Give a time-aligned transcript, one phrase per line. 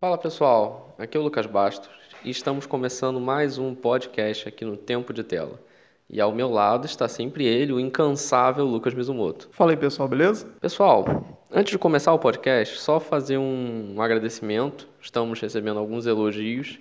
[0.00, 1.90] Fala pessoal, aqui é o Lucas Bastos
[2.24, 5.60] e estamos começando mais um podcast aqui no Tempo de Tela.
[6.08, 9.48] E ao meu lado está sempre ele, o incansável Lucas Mizumoto.
[9.52, 10.48] Fala aí pessoal, beleza?
[10.60, 14.88] Pessoal, antes de começar o podcast, só fazer um, um agradecimento.
[15.00, 16.80] Estamos recebendo alguns elogios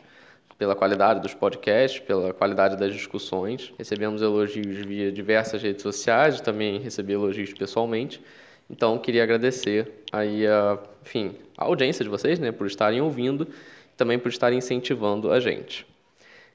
[0.60, 3.74] pela qualidade dos podcasts, pela qualidade das discussões.
[3.78, 8.22] Recebemos elogios via diversas redes sociais, também recebi elogios pessoalmente.
[8.70, 13.96] Então, queria agradecer aí a, enfim, a audiência de vocês, né, por estarem ouvindo, e
[13.96, 15.88] também por estarem incentivando a gente.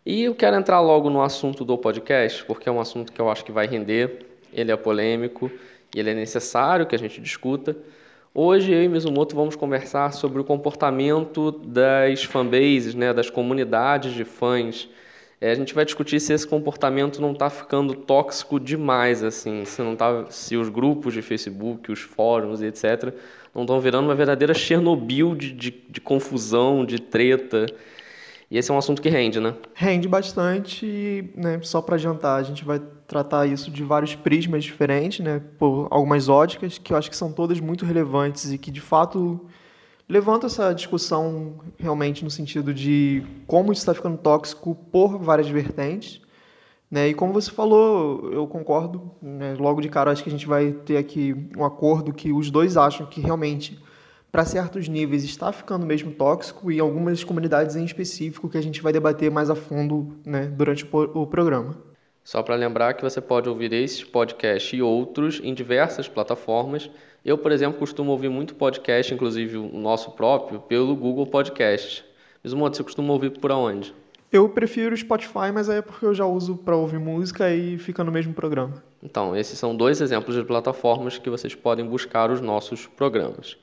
[0.04, 3.30] E eu quero entrar logo no assunto do podcast, porque é um assunto que eu
[3.30, 5.50] acho que vai render, ele é polêmico
[5.96, 7.74] e ele é necessário que a gente discuta.
[8.36, 14.24] Hoje eu e Mizumoto vamos conversar sobre o comportamento das fanbases, né, das comunidades de
[14.24, 14.88] fãs
[15.44, 19.82] é, a gente vai discutir se esse comportamento não está ficando tóxico demais, assim, se
[19.82, 23.12] não tá, se os grupos de Facebook, os fóruns e etc.
[23.54, 27.66] não estão virando uma verdadeira Chernobyl de, de, de, confusão, de treta.
[28.54, 29.52] E esse é um assunto que rende, né?
[29.74, 31.58] Rende bastante, né?
[31.60, 35.42] Só para adiantar, a gente vai tratar isso de vários prismas diferentes, né?
[35.58, 39.44] Por algumas óticas que eu acho que são todas muito relevantes e que de fato
[40.08, 46.20] levanta essa discussão realmente no sentido de como isso está ficando tóxico por várias vertentes.
[46.88, 47.08] Né?
[47.08, 49.10] E como você falou, eu concordo.
[49.20, 49.56] Né?
[49.58, 52.76] Logo de cara, acho que a gente vai ter aqui um acordo que os dois
[52.76, 53.82] acham que realmente,
[54.34, 58.82] para certos níveis, está ficando mesmo tóxico e algumas comunidades em específico que a gente
[58.82, 61.78] vai debater mais a fundo né, durante o programa.
[62.24, 66.90] Só para lembrar que você pode ouvir esse podcast e outros em diversas plataformas
[67.24, 72.04] eu, por exemplo, costumo ouvir muito podcast, inclusive o nosso próprio, pelo Google Podcast.
[72.42, 73.94] Mismoto, você costuma ouvir por onde?
[74.32, 77.78] Eu prefiro o Spotify, mas aí é porque eu já uso para ouvir música e
[77.78, 78.82] fica no mesmo programa.
[79.00, 83.56] Então, esses são dois exemplos de plataformas que vocês podem buscar os nossos programas.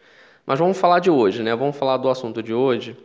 [0.45, 1.55] Mas vamos falar de hoje, né?
[1.55, 2.97] Vamos falar do assunto de hoje.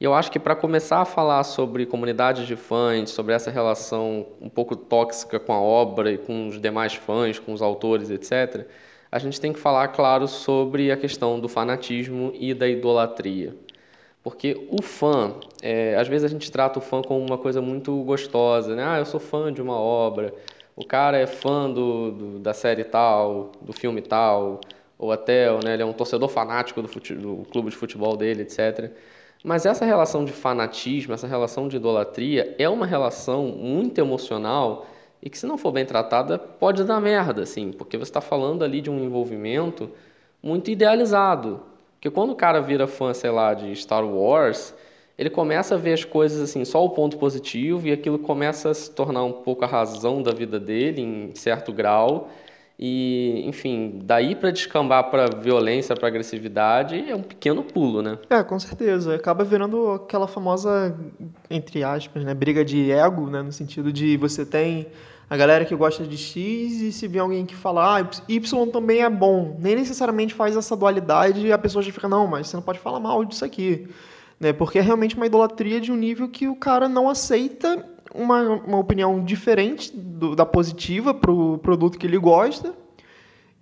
[0.00, 4.26] E eu acho que para começar a falar sobre comunidades de fãs, sobre essa relação
[4.40, 8.66] um pouco tóxica com a obra e com os demais fãs, com os autores, etc.,
[9.10, 13.54] a gente tem que falar, claro, sobre a questão do fanatismo e da idolatria.
[14.24, 17.96] Porque o fã, é, às vezes a gente trata o fã como uma coisa muito
[18.02, 18.84] gostosa, né?
[18.84, 20.34] Ah, eu sou fã de uma obra,
[20.74, 24.60] o cara é fã do, do da série tal, do filme tal,
[25.04, 28.42] ou até né, ele é um torcedor fanático do, fute, do clube de futebol dele,
[28.42, 28.90] etc.
[29.44, 34.86] Mas essa relação de fanatismo, essa relação de idolatria, é uma relação muito emocional
[35.22, 38.64] e que se não for bem tratada pode dar merda, assim, porque você está falando
[38.64, 39.90] ali de um envolvimento
[40.42, 41.60] muito idealizado.
[41.96, 44.74] Porque quando o cara vira fã, sei lá, de Star Wars,
[45.18, 48.74] ele começa a ver as coisas assim, só o ponto positivo, e aquilo começa a
[48.74, 52.30] se tornar um pouco a razão da vida dele, em certo grau.
[52.78, 58.18] E, enfim, daí para descambar para violência, para agressividade, é um pequeno pulo, né?
[58.28, 59.14] É, com certeza.
[59.14, 60.94] Acaba virando aquela famosa,
[61.48, 64.88] entre aspas, né, briga de ego, né, no sentido de você tem
[65.30, 69.02] a galera que gosta de X e se vê alguém que fala, ah, Y também
[69.02, 69.56] é bom.
[69.58, 72.80] Nem necessariamente faz essa dualidade e a pessoa já fica, não, mas você não pode
[72.80, 73.88] falar mal disso aqui.
[74.38, 74.52] Né?
[74.52, 78.78] Porque é realmente uma idolatria de um nível que o cara não aceita uma, uma
[78.78, 82.74] opinião diferente do, da positiva para o produto que ele gosta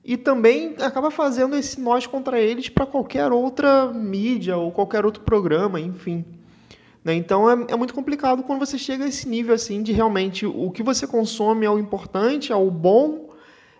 [0.04, 5.22] e também acaba fazendo esse nós contra eles para qualquer outra mídia ou qualquer outro
[5.22, 6.24] programa, enfim.
[7.02, 7.14] Né?
[7.14, 10.70] Então é, é, muito complicado quando você chega a esse nível assim de realmente o
[10.70, 13.30] que você consome é o importante, é o bom,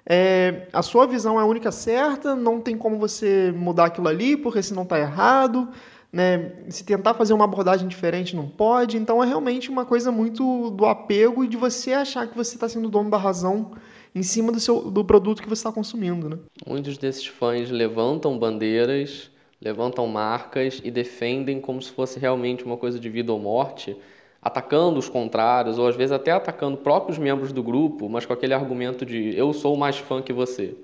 [0.06, 4.36] é, a sua visão é a única certa, não tem como você mudar aquilo ali,
[4.36, 5.68] porque senão está errado.
[6.12, 6.52] Né?
[6.68, 8.96] Se tentar fazer uma abordagem diferente não pode.
[8.98, 12.68] Então é realmente uma coisa muito do apego e de você achar que você está
[12.68, 13.72] sendo dono da razão
[14.14, 16.28] em cima do, seu, do produto que você está consumindo.
[16.28, 16.38] Né?
[16.66, 22.98] Muitos desses fãs levantam bandeiras levantam marcas e defendem como se fosse realmente uma coisa
[22.98, 23.96] de vida ou morte,
[24.42, 28.52] atacando os contrários, ou às vezes até atacando próprios membros do grupo, mas com aquele
[28.52, 30.76] argumento de eu sou mais fã que você.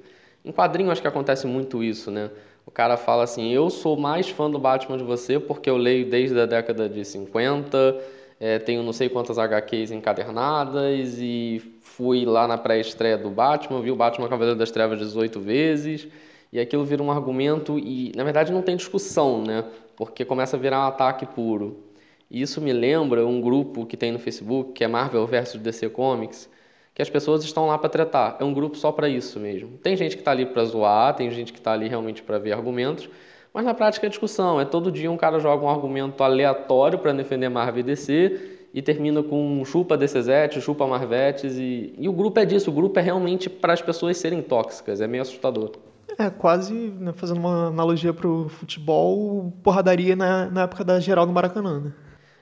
[0.44, 2.31] Em quadrinho acho que acontece muito isso, né?
[2.69, 6.11] O cara fala assim, eu sou mais fã do Batman de você porque eu leio
[6.11, 7.99] desde a década de 50,
[8.38, 13.91] é, tenho não sei quantas HQs encadernadas e fui lá na pré-estreia do Batman, vi
[13.91, 16.09] o Batman Cavaleiro das Trevas 18 vezes
[16.53, 19.65] e aquilo vira um argumento e, na verdade, não tem discussão, né?
[19.97, 21.82] Porque começa a virar um ataque puro.
[22.31, 25.88] E isso me lembra um grupo que tem no Facebook, que é Marvel vs DC
[25.88, 26.50] Comics,
[26.98, 28.38] que as pessoas estão lá para tratar.
[28.40, 29.78] É um grupo só para isso mesmo.
[29.78, 32.50] Tem gente que está ali para zoar, tem gente que está ali realmente para ver
[32.52, 33.08] argumentos,
[33.54, 34.60] mas na prática é discussão.
[34.60, 38.82] É todo dia um cara joga um argumento aleatório para defender Marvel e DC e
[38.82, 42.68] termina com chupa DCZ, chupa Marvetes e, e o grupo é disso.
[42.68, 45.00] O grupo é realmente para as pessoas serem tóxicas.
[45.00, 45.70] É meio assustador.
[46.18, 51.32] É, quase, né, fazendo uma analogia pro futebol, porradaria na, na época da geral do
[51.32, 51.92] Maracanã, né?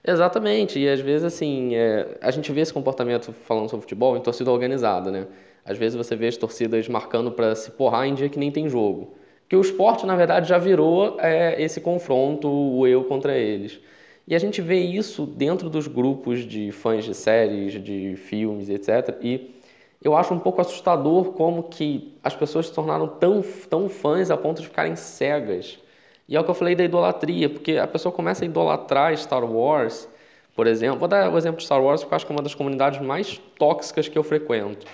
[0.08, 4.20] Exatamente, e às vezes, assim, é, a gente vê esse comportamento falando sobre futebol em
[4.20, 5.26] torcida organizada, né?
[5.64, 8.68] Às vezes você vê as torcidas marcando para se porrar em dia que nem tem
[8.68, 9.14] jogo.
[9.48, 13.80] Que o esporte, na verdade, já virou é, esse confronto, o eu contra eles.
[14.28, 19.16] E a gente vê isso dentro dos grupos de fãs de séries, de filmes, etc.
[19.20, 19.56] E
[20.02, 24.36] eu acho um pouco assustador como que as pessoas se tornaram tão, tão fãs a
[24.36, 25.80] ponto de ficarem cegas.
[26.28, 29.44] E é o que eu falei da idolatria, porque a pessoa começa a idolatrar Star
[29.44, 30.08] Wars,
[30.54, 30.98] por exemplo.
[30.98, 33.00] Vou dar o exemplo de Star Wars, porque eu acho que é uma das comunidades
[33.00, 34.86] mais tóxicas que eu frequento.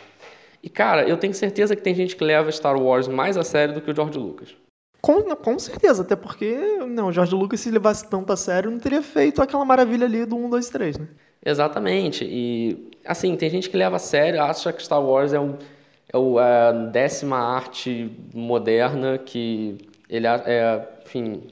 [0.62, 3.74] E, cara, eu tenho certeza que tem gente que leva Star Wars mais a sério
[3.74, 4.54] do que o George Lucas.
[5.00, 6.54] Com, com certeza, até porque
[6.86, 10.24] não, o George Lucas, se levasse tanto a sério, não teria feito aquela maravilha ali
[10.24, 11.08] do 1, 2, 3, né?
[11.44, 12.24] Exatamente.
[12.24, 15.56] E, assim, tem gente que leva a sério, acha que Star Wars é, um,
[16.12, 19.76] é, é a décima arte moderna, que
[20.08, 21.42] ele é, enfim,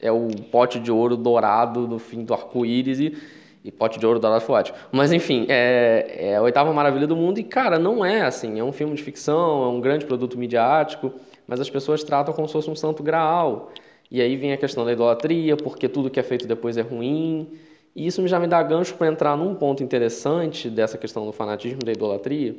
[0.00, 3.16] é o pote de ouro dourado no fim do arco-íris e
[3.64, 4.76] e Pote de Ouro Dourado foi ótimo.
[4.90, 8.58] Mas enfim, é, é, a oitava maravilha do mundo e, cara, não é assim.
[8.58, 11.12] É um filme de ficção, é um grande produto midiático,
[11.46, 13.70] mas as pessoas tratam como se fosse um santo graal.
[14.10, 17.52] E aí vem a questão da idolatria, porque tudo que é feito depois é ruim.
[17.94, 21.80] E isso já me dá gancho para entrar num ponto interessante dessa questão do fanatismo
[21.84, 22.56] da idolatria,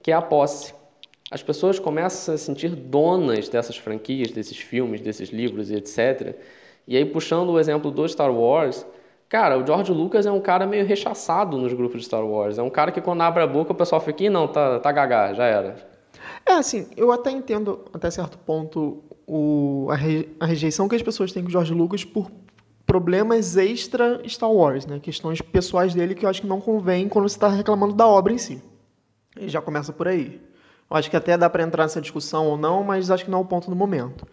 [0.00, 0.72] que é a posse.
[1.30, 6.36] As pessoas começam a se sentir donas dessas franquias, desses filmes, desses livros e etc.
[6.86, 8.86] E aí, puxando o exemplo do Star Wars,
[9.34, 12.56] Cara, o George Lucas é um cara meio rechaçado nos grupos de Star Wars.
[12.56, 14.92] É um cara que quando abre a boca o pessoal fica aqui, não, tá, tá
[14.92, 15.76] gagá, já era.
[16.46, 21.02] É, assim, eu até entendo, até certo ponto, o, a, re, a rejeição que as
[21.02, 22.30] pessoas têm com o George Lucas por
[22.86, 25.00] problemas extra Star Wars, né?
[25.00, 28.32] Questões pessoais dele que eu acho que não convém quando você está reclamando da obra
[28.32, 28.62] em si.
[29.40, 30.40] E já começa por aí.
[30.90, 33.38] Eu acho que até dá para entrar nessa discussão ou não, mas acho que não
[33.38, 34.26] é o ponto do momento.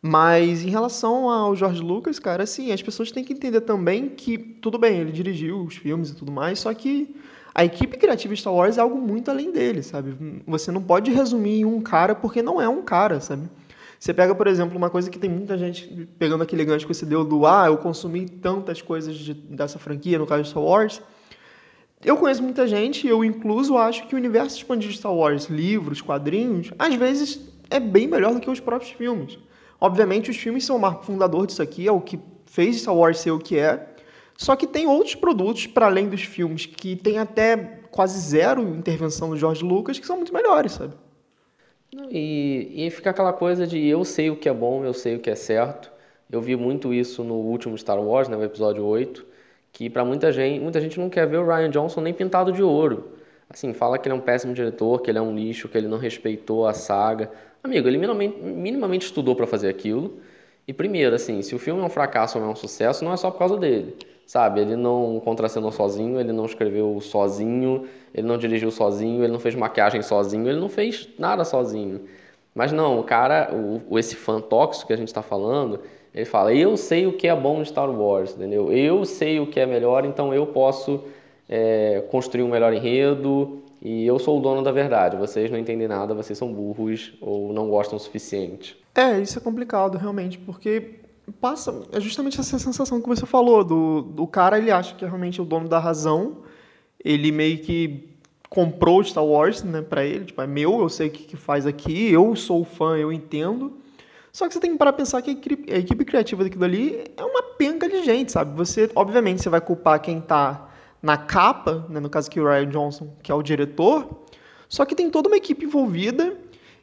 [0.00, 4.36] Mas em relação ao George Lucas, cara, assim, as pessoas têm que entender também que,
[4.36, 7.14] tudo bem, ele dirigiu os filmes e tudo mais, só que
[7.54, 10.42] a equipe criativa de Star Wars é algo muito além dele, sabe?
[10.46, 13.48] Você não pode resumir em um cara porque não é um cara, sabe?
[14.02, 15.86] Você pega, por exemplo, uma coisa que tem muita gente
[16.18, 20.18] pegando aquele gancho que você deu do ah, eu consumi tantas coisas de, dessa franquia,
[20.18, 21.00] no caso de Star Wars.
[22.04, 26.00] Eu conheço muita gente, eu incluso acho que o universo expandido de Star Wars, livros,
[26.00, 27.40] quadrinhos, às vezes
[27.70, 29.38] é bem melhor do que os próprios filmes.
[29.80, 33.18] Obviamente, os filmes são o marco fundador disso aqui, é o que fez Star Wars
[33.18, 33.88] ser o que é.
[34.36, 37.56] Só que tem outros produtos, para além dos filmes, que tem até
[37.90, 40.94] quase zero intervenção do George Lucas, que são muito melhores, sabe?
[42.10, 45.20] E, e fica aquela coisa de eu sei o que é bom, eu sei o
[45.20, 45.92] que é certo.
[46.30, 49.24] Eu vi muito isso no último Star Wars, né, no episódio 8,
[49.72, 52.62] que para muita gente, muita gente não quer ver o Ryan Johnson nem pintado de
[52.62, 53.12] ouro.
[53.48, 55.88] Assim, fala que ele é um péssimo diretor, que ele é um lixo, que ele
[55.88, 57.30] não respeitou a saga.
[57.62, 60.20] Amigo, ele minimamente, minimamente estudou para fazer aquilo.
[60.66, 63.16] E primeiro, assim, se o filme é um fracasso ou é um sucesso, não é
[63.16, 63.96] só por causa dele.
[64.26, 69.40] Sabe, ele não contracenou sozinho, ele não escreveu sozinho, ele não dirigiu sozinho, ele não
[69.40, 72.02] fez maquiagem sozinho, ele não fez nada sozinho.
[72.54, 75.80] Mas não, o cara, o, esse fã tóxico que a gente está falando,
[76.14, 78.72] ele fala: Eu sei o que é bom de Star Wars, entendeu?
[78.72, 81.04] Eu sei o que é melhor, então eu posso
[81.48, 85.88] é, construir um melhor enredo, e eu sou o dono da verdade, vocês não entendem
[85.88, 88.76] nada, vocês são burros ou não gostam o suficiente.
[88.94, 91.00] É, isso é complicado realmente, porque
[91.40, 95.08] passa é justamente essa sensação que você falou do, do cara, ele acha que é
[95.08, 96.38] realmente o dono da razão,
[97.04, 98.08] ele meio que
[98.48, 101.66] comprou Star Wars, né, para ele, tipo, é meu, eu sei o que, que faz
[101.66, 103.81] aqui, eu sou fã, eu entendo.
[104.32, 107.04] Só que você tem que parar pensar que a equipe, a equipe criativa daquilo ali
[107.16, 108.56] é uma penca de gente, sabe?
[108.56, 110.70] Você, obviamente, você vai culpar quem está
[111.02, 114.22] na capa, né, no caso aqui o Ryan Johnson, que é o diretor,
[114.68, 116.34] só que tem toda uma equipe envolvida.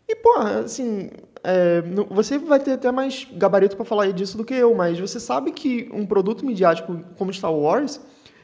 [0.08, 1.10] E, pô, assim,
[1.44, 5.20] é, você vai ter até mais gabarito para falar disso do que eu, mas você
[5.20, 8.00] sabe que um produto midiático como Star Wars,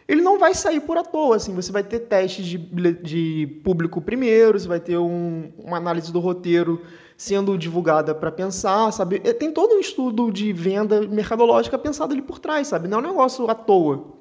[0.07, 4.01] ele não vai sair por à toa, assim, você vai ter testes de, de público
[4.01, 6.81] primeiro, você vai ter um, uma análise do roteiro
[7.17, 9.21] sendo divulgada para pensar, sabe?
[9.23, 12.87] É, tem todo um estudo de venda mercadológica pensado ali por trás, sabe?
[12.87, 14.13] Não é um negócio à toa.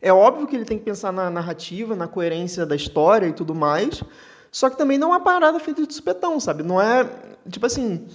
[0.00, 3.54] É óbvio que ele tem que pensar na narrativa, na coerência da história e tudo
[3.54, 4.02] mais,
[4.50, 6.62] só que também não é uma parada feita de supetão, sabe?
[6.62, 7.08] Não é,
[7.50, 8.06] tipo assim,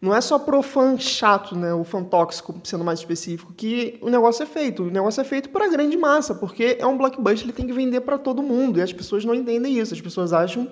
[0.00, 4.08] não é só pro fã chato, né, o fã tóxico, sendo mais específico, que o
[4.08, 4.84] negócio é feito.
[4.84, 7.72] O negócio é feito para a grande massa, porque é um blockbuster, ele tem que
[7.72, 9.92] vender para todo mundo, e as pessoas não entendem isso.
[9.92, 10.66] As pessoas acham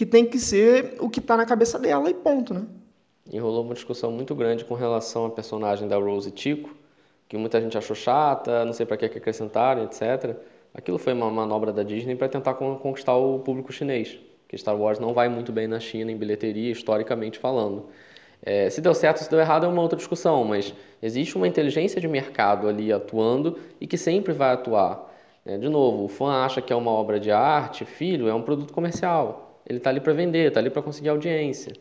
[0.00, 2.62] que tem que ser o que está na cabeça dela e ponto, né?
[3.30, 6.74] E rolou uma discussão muito grande com relação à personagem da Rose Tico,
[7.28, 10.38] que muita gente achou chata, não sei para que acrescentaram, etc.
[10.72, 14.98] Aquilo foi uma manobra da Disney para tentar conquistar o público chinês, que Star Wars
[14.98, 17.84] não vai muito bem na China em bilheteria, historicamente falando.
[18.42, 22.00] É, se deu certo, se deu errado é uma outra discussão, mas existe uma inteligência
[22.00, 25.12] de mercado ali atuando e que sempre vai atuar.
[25.44, 28.40] É, de novo, o fã acha que é uma obra de arte, filho, é um
[28.40, 29.49] produto comercial.
[29.70, 31.72] Ele está ali para vender, está ali para conseguir audiência.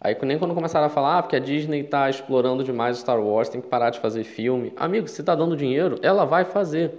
[0.00, 3.20] Aí nem quando começaram a falar, ah, porque a Disney está explorando demais o Star
[3.20, 4.72] Wars, tem que parar de fazer filme.
[4.74, 6.92] Amigo, se está dando dinheiro, ela vai fazer.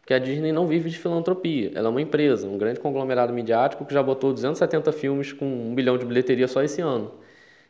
[0.00, 1.72] Porque a Disney não vive de filantropia.
[1.74, 5.74] Ela é uma empresa, um grande conglomerado midiático que já botou 270 filmes com um
[5.74, 7.12] bilhão de bilheteria só esse ano.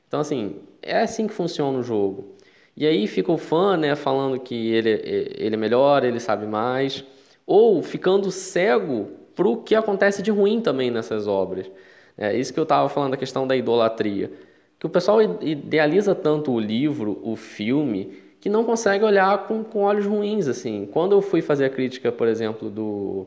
[0.06, 2.36] Então, assim, é assim que funciona o jogo.
[2.76, 4.90] E aí fica o fã, né, falando que ele,
[5.36, 7.04] ele é melhor, ele sabe mais,
[7.44, 11.68] ou ficando cego para o que acontece de ruim também nessas obras.
[12.16, 14.30] É isso que eu estava falando da questão da idolatria.
[14.78, 19.82] Que o pessoal idealiza tanto o livro, o filme, que não consegue olhar com, com
[19.82, 20.48] olhos ruins.
[20.48, 20.88] assim.
[20.92, 23.26] Quando eu fui fazer a crítica, por exemplo, do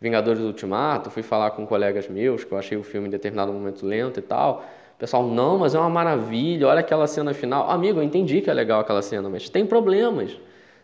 [0.00, 3.52] Vingadores do Ultimato, fui falar com colegas meus, que eu achei o filme em determinado
[3.52, 4.64] momento lento e tal
[5.02, 7.68] pessoal, não, mas é uma maravilha, olha aquela cena final.
[7.68, 10.38] Amigo, eu entendi que é legal aquela cena, mas tem problemas.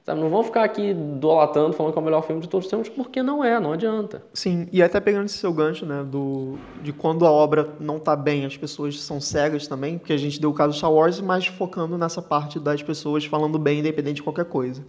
[0.09, 0.23] Sabe?
[0.23, 2.89] Não vão ficar aqui idolatando, falando que é o melhor filme de todos os tempos,
[2.89, 4.23] porque não é, não adianta.
[4.33, 8.17] Sim, e até pegando esse seu gancho, né, do, de quando a obra não está
[8.17, 11.21] bem, as pessoas são cegas também, porque a gente deu o caso do Star Wars,
[11.21, 14.83] mas focando nessa parte das pessoas falando bem, independente de qualquer coisa.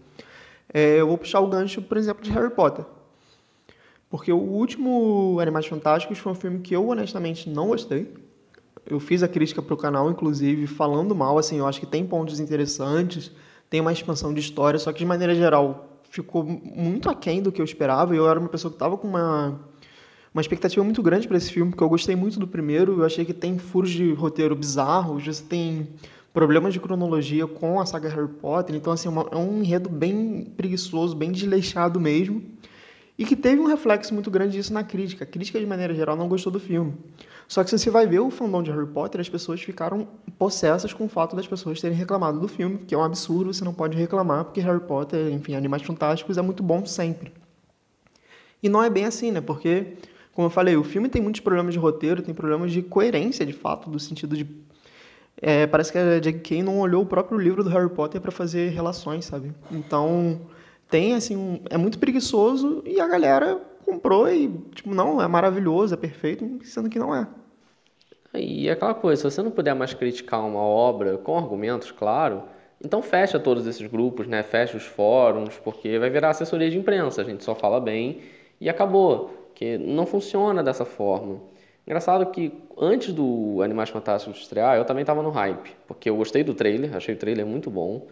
[0.74, 2.86] É, eu vou puxar o gancho, por exemplo, de Harry Potter.
[4.10, 8.10] Porque o último Animais Fantásticos foi um filme que eu, honestamente, não gostei
[8.90, 12.06] eu fiz a crítica para o canal, inclusive, falando mal, assim, eu acho que tem
[12.06, 13.32] pontos interessantes,
[13.70, 17.62] tem uma expansão de história, só que de maneira geral ficou muito aquém do que
[17.62, 19.60] eu esperava, eu era uma pessoa que estava com uma,
[20.34, 23.24] uma expectativa muito grande para esse filme, porque eu gostei muito do primeiro, eu achei
[23.24, 25.88] que tem furos de roteiro bizarros, você tem
[26.34, 30.52] problemas de cronologia com a saga Harry Potter, então assim, é, é um enredo bem
[30.58, 32.42] preguiçoso, bem desleixado mesmo,
[33.18, 35.26] e que teve um reflexo muito grande disso na crítica.
[35.26, 36.94] A crítica, de maneira geral, não gostou do filme.
[37.50, 40.94] Só que se você vai ver o fandom de Harry Potter, as pessoas ficaram possessas
[40.94, 43.74] com o fato das pessoas terem reclamado do filme, que é um absurdo, você não
[43.74, 47.34] pode reclamar, porque Harry Potter, enfim, Animais Fantásticos é muito bom sempre.
[48.62, 49.42] E não é bem assim, né?
[49.42, 49.98] Porque,
[50.32, 53.54] como eu falei, o filme tem muitos problemas de roteiro, tem problemas de coerência, de
[53.54, 54.46] fato, do sentido de.
[55.42, 56.62] É, parece que a J.K.
[56.62, 59.52] não olhou o próprio livro do Harry Potter para fazer relações, sabe?
[59.72, 60.40] Então,
[60.88, 63.60] tem, assim, um, é muito preguiçoso e a galera
[63.90, 67.28] comprou e, tipo, não, é maravilhoso, é perfeito, sendo que não é.
[68.34, 72.44] E aquela coisa, se você não puder mais criticar uma obra com argumentos, claro,
[72.84, 74.44] então fecha todos esses grupos, né?
[74.44, 78.22] Fecha os fóruns, porque vai virar assessoria de imprensa, a gente só fala bem
[78.62, 79.38] e acabou.
[79.56, 81.42] Que não funciona dessa forma.
[81.86, 86.44] Engraçado que antes do Animais Fantásticos estrear, eu também estava no hype, porque eu gostei
[86.44, 88.08] do trailer, achei o trailer muito bom.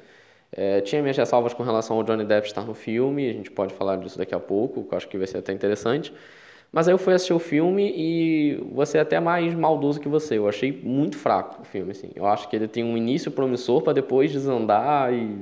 [0.51, 3.73] É, tinha minhas ressalvas com relação ao Johnny Depp estar no filme, a gente pode
[3.73, 6.13] falar disso daqui a pouco, que eu acho que vai ser até interessante.
[6.71, 10.37] Mas aí eu fui assistir o filme e você é até mais maldoso que você.
[10.37, 12.11] Eu achei muito fraco o filme, assim.
[12.15, 15.37] Eu acho que ele tem um início promissor para depois desandar e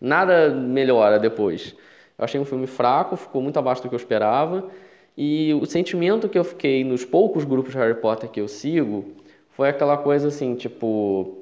[0.00, 1.74] nada melhora depois.
[2.18, 4.68] Eu achei um filme fraco, ficou muito abaixo do que eu esperava.
[5.16, 9.12] E o sentimento que eu fiquei nos poucos grupos de Harry Potter que eu sigo
[9.50, 11.39] foi aquela coisa assim, tipo,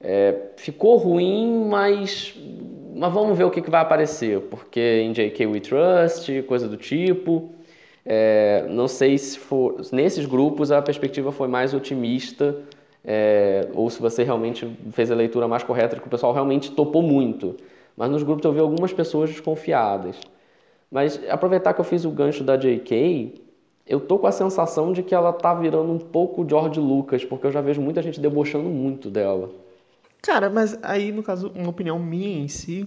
[0.00, 2.34] é, ficou ruim, mas,
[2.94, 5.46] mas vamos ver o que, que vai aparecer, porque em J.K.
[5.46, 7.50] We Trust, coisa do tipo.
[8.04, 12.56] É, não sei se for, nesses grupos a perspectiva foi mais otimista
[13.04, 17.02] é, ou se você realmente fez a leitura mais correta, que o pessoal realmente topou
[17.02, 17.56] muito.
[17.96, 20.18] Mas nos grupos eu vi algumas pessoas desconfiadas.
[20.90, 23.34] Mas aproveitar que eu fiz o gancho da J.K.,
[23.86, 27.46] eu tô com a sensação de que ela tá virando um pouco George Lucas, porque
[27.46, 29.50] eu já vejo muita gente debochando muito dela.
[30.22, 32.86] Cara, mas aí, no caso, uma opinião minha em si,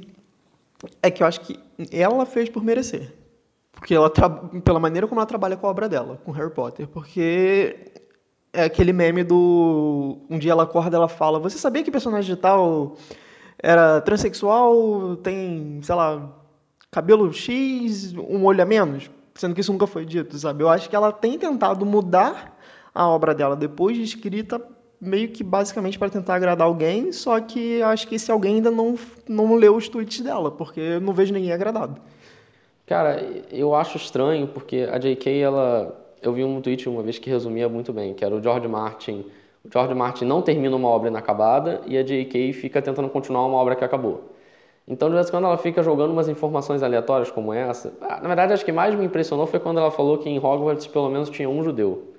[1.01, 1.59] é que eu acho que
[1.91, 3.13] ela fez por merecer.
[3.71, 4.09] Porque ela
[4.63, 7.91] pela maneira como ela trabalha com a obra dela, com Harry Potter, porque
[8.53, 12.95] é aquele meme do um dia ela acorda, ela fala: "Você sabia que personagem tal
[13.61, 16.31] era transexual, tem, sei lá,
[16.91, 20.63] cabelo X, um olho a menos?" Sendo que isso nunca foi dito, sabe?
[20.63, 22.55] Eu acho que ela tem tentado mudar
[22.93, 24.61] a obra dela depois de escrita
[25.03, 28.97] meio que basicamente para tentar agradar alguém, só que acho que esse alguém ainda não,
[29.27, 31.99] não leu os tweets dela, porque eu não vejo ninguém agradado.
[32.85, 35.39] Cara, eu acho estranho porque a J.K.
[35.39, 38.67] ela eu vi um tweet uma vez que resumia muito bem, que era o George
[38.67, 39.25] Martin.
[39.63, 42.53] O George Martin não termina uma obra inacabada e a J.K.
[42.53, 44.29] fica tentando continuar uma obra que acabou.
[44.87, 47.93] Então, de vez em quando ela fica jogando umas informações aleatórias como essa.
[48.01, 50.87] Ah, na verdade, acho que mais me impressionou foi quando ela falou que em Hogwarts
[50.87, 52.12] pelo menos tinha um judeu.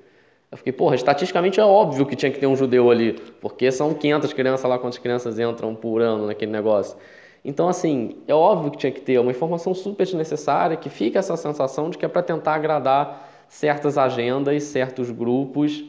[0.54, 3.92] Eu fiquei, porra, estatisticamente é óbvio que tinha que ter um judeu ali, porque são
[3.92, 6.96] 500 crianças lá, quantas crianças entram por ano naquele negócio.
[7.44, 11.36] Então, assim, é óbvio que tinha que ter uma informação super desnecessária, que fica essa
[11.36, 15.86] sensação de que é para tentar agradar certas agendas, certos grupos.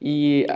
[0.00, 0.46] E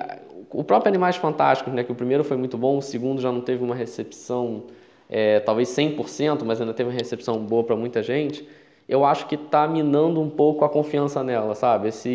[0.49, 3.43] o próprio Animais Fantásticos, né, que o primeiro foi muito bom, o segundo já não
[3.43, 4.63] teve uma recepção
[5.11, 8.49] é, talvez 100%, mas ainda teve uma recepção boa para muita gente,
[8.89, 11.89] eu acho que está minando um pouco a confiança nela, sabe?
[11.89, 12.11] Esse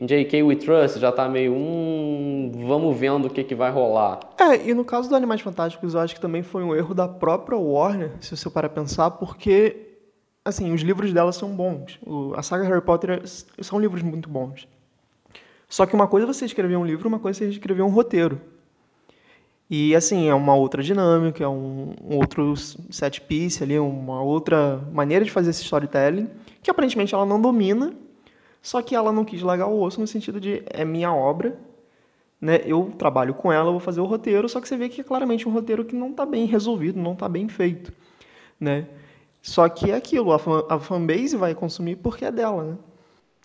[0.00, 4.20] JK We Trust já está meio, hum, vamos vendo o que, que vai rolar.
[4.38, 7.06] É, e no caso do Animais Fantásticos, eu acho que também foi um erro da
[7.06, 10.00] própria Warner, se você para pensar, porque,
[10.44, 11.98] assim, os livros dela são bons.
[12.34, 13.22] A saga Harry Potter
[13.60, 14.66] são livros muito bons.
[15.68, 17.90] Só que uma coisa é você escrever um livro, uma coisa é você escrever um
[17.90, 18.40] roteiro.
[19.70, 24.80] E assim, é uma outra dinâmica, é um, um, outro set piece ali, uma outra
[24.92, 26.28] maneira de fazer esse storytelling,
[26.62, 27.92] que aparentemente ela não domina,
[28.62, 31.58] só que ela não quis largar o osso no sentido de é minha obra,
[32.40, 32.60] né?
[32.64, 35.46] Eu trabalho com ela, vou fazer o roteiro, só que você vê que é claramente
[35.46, 37.92] um roteiro que não está bem resolvido, não está bem feito,
[38.58, 38.86] né?
[39.42, 42.78] Só que é aquilo, a, fan, a fanbase vai consumir porque é dela, né?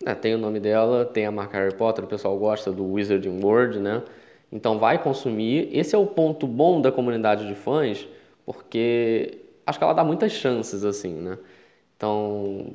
[0.05, 3.43] É, tem o nome dela, tem a marca Harry Potter, o pessoal gosta do Wizarding
[3.43, 4.01] World, né?
[4.53, 5.67] Então vai consumir.
[5.73, 8.07] Esse é o ponto bom da comunidade de fãs,
[8.45, 11.39] porque acho que ela dá muitas chances, assim, né?
[11.97, 12.67] Então,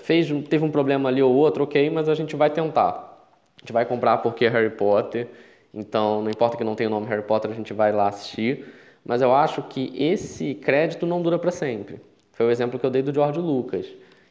[0.00, 3.30] fez, teve um problema ali ou outro, ok, mas a gente vai tentar.
[3.56, 5.28] A gente vai comprar porque é Harry Potter.
[5.72, 8.64] Então, não importa que não tenha o nome Harry Potter, a gente vai lá assistir.
[9.04, 12.00] Mas eu acho que esse crédito não dura para sempre.
[12.32, 13.86] Foi o exemplo que eu dei do George Lucas.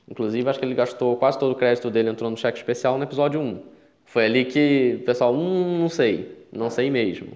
[0.10, 3.04] Inclusive, acho que ele gastou quase todo o crédito dele entrou no cheque especial no
[3.06, 3.75] episódio 1.
[4.06, 7.30] Foi ali que o pessoal, hum, não sei, não sei mesmo.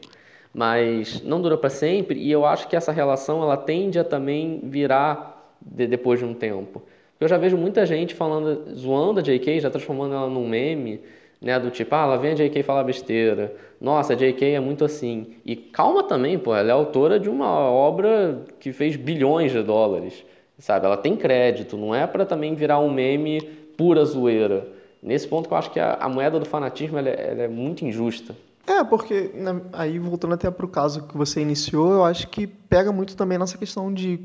[0.53, 4.61] Mas não dura para sempre e eu acho que essa relação ela tende a também
[4.63, 6.81] virar de, depois de um tempo.
[7.19, 11.01] Eu já vejo muita gente falando, zoando a JK, já transformando ela num meme,
[11.41, 13.53] né, do tipo, ah, lá vem a JK falar besteira.
[13.79, 15.35] Nossa, a JK é muito assim.
[15.45, 20.25] E calma também, pô, ela é autora de uma obra que fez bilhões de dólares
[20.59, 20.85] sabe?
[20.85, 23.41] Ela tem crédito, não é para também virar um meme
[23.77, 24.67] pura zoeira.
[25.01, 27.47] Nesse ponto que eu acho que a, a moeda do fanatismo ela é, ela é,
[27.47, 28.35] muito injusta.
[28.67, 32.45] É, porque né, aí voltando até para o caso que você iniciou, eu acho que
[32.45, 34.19] pega muito também nessa questão de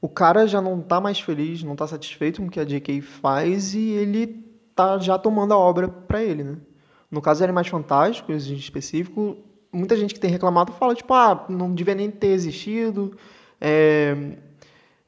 [0.00, 3.00] o cara já não está mais feliz, não está satisfeito com o que a JK
[3.00, 6.56] faz e ele tá já tomando a obra para ele, né?
[7.10, 9.36] No caso de Animais Fantásticos, em específico,
[9.72, 13.16] muita gente que tem reclamado fala, tipo, ah, não devia nem ter existido,
[13.60, 14.16] é,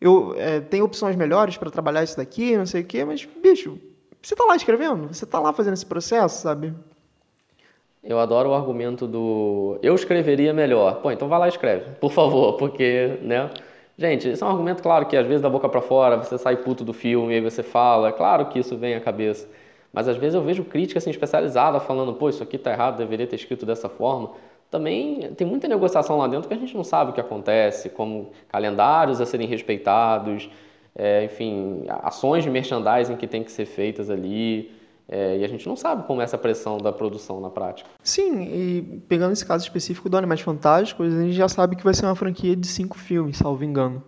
[0.00, 3.78] eu é, tenho opções melhores para trabalhar isso daqui, não sei o quê, mas, bicho,
[4.26, 6.74] você está lá escrevendo, você está lá fazendo esse processo, sabe?
[8.02, 10.96] Eu adoro o argumento do eu escreveria melhor.
[10.96, 13.48] Pô, então vai lá e escreve, por favor, porque, né?
[13.96, 16.56] Gente, isso é um argumento, claro, que às vezes da boca para fora você sai
[16.56, 19.48] puto do filme e aí você fala, é claro que isso vem à cabeça.
[19.92, 23.28] Mas às vezes eu vejo crítica assim, especializada falando, pô, isso aqui tá errado, deveria
[23.28, 24.32] ter escrito dessa forma
[24.70, 28.32] também tem muita negociação lá dentro que a gente não sabe o que acontece, como
[28.48, 30.50] calendários a serem respeitados,
[30.96, 34.74] é, enfim, ações de merchandising que tem que ser feitas ali.
[35.08, 37.88] É, e a gente não sabe como é essa pressão da produção na prática.
[38.02, 41.94] Sim, e pegando esse caso específico do Animais Fantásticos, a gente já sabe que vai
[41.94, 44.02] ser uma franquia de cinco filmes, salvo engano.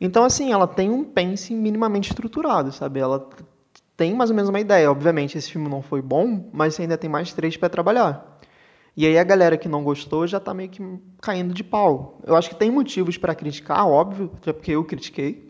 [0.00, 3.00] Então, assim, ela tem um pense minimamente estruturado, sabe?
[3.00, 3.28] Ela
[3.96, 4.90] tem mais ou menos uma ideia.
[4.90, 8.38] Obviamente, esse filme não foi bom, mas ainda tem mais três para trabalhar.
[8.96, 10.82] E aí a galera que não gostou já está meio que
[11.20, 12.20] caindo de pau.
[12.24, 15.45] Eu acho que tem motivos para criticar, óbvio, até porque eu critiquei.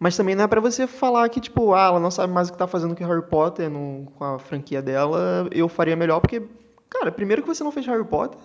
[0.00, 2.52] Mas também não é para você falar que, tipo, ah, ela não sabe mais o
[2.52, 6.42] que está fazendo com Harry Potter no, com a franquia dela, eu faria melhor, porque,
[6.88, 8.40] cara, primeiro que você não fez Harry Potter,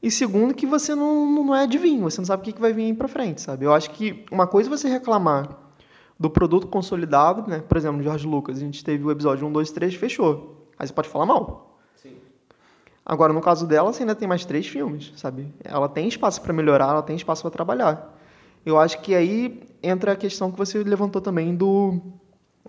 [0.00, 2.72] e segundo que você não, não é adivinho, você não sabe o que, que vai
[2.72, 3.64] vir para frente, sabe?
[3.64, 5.48] Eu acho que uma coisa é você reclamar
[6.16, 7.58] do produto consolidado, né?
[7.68, 10.68] Por exemplo, George Lucas, a gente teve o episódio 1, 2, 3, fechou.
[10.78, 11.80] Aí você pode falar mal.
[13.04, 15.52] Agora, no caso dela, você ainda tem mais três filmes, sabe?
[15.64, 18.19] Ela tem espaço para melhorar, ela tem espaço para trabalhar.
[18.64, 22.00] Eu acho que aí entra a questão que você levantou também do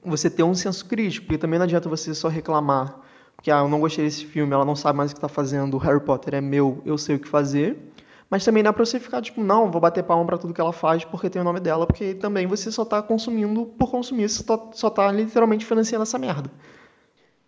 [0.03, 2.99] você ter um senso crítico, porque também não adianta você só reclamar
[3.35, 5.75] porque ah, eu não gostei desse filme, ela não sabe mais o que está fazendo,
[5.79, 7.75] Harry Potter é meu, eu sei o que fazer.
[8.29, 10.61] Mas também não é para você ficar tipo, não, vou bater palma para tudo que
[10.61, 14.29] ela faz porque tem o nome dela, porque também você só está consumindo por consumir,
[14.29, 16.51] você só está literalmente financiando essa merda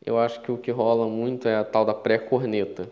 [0.06, 2.89] eu acho que o que rola muito é a tal da pré-corneta.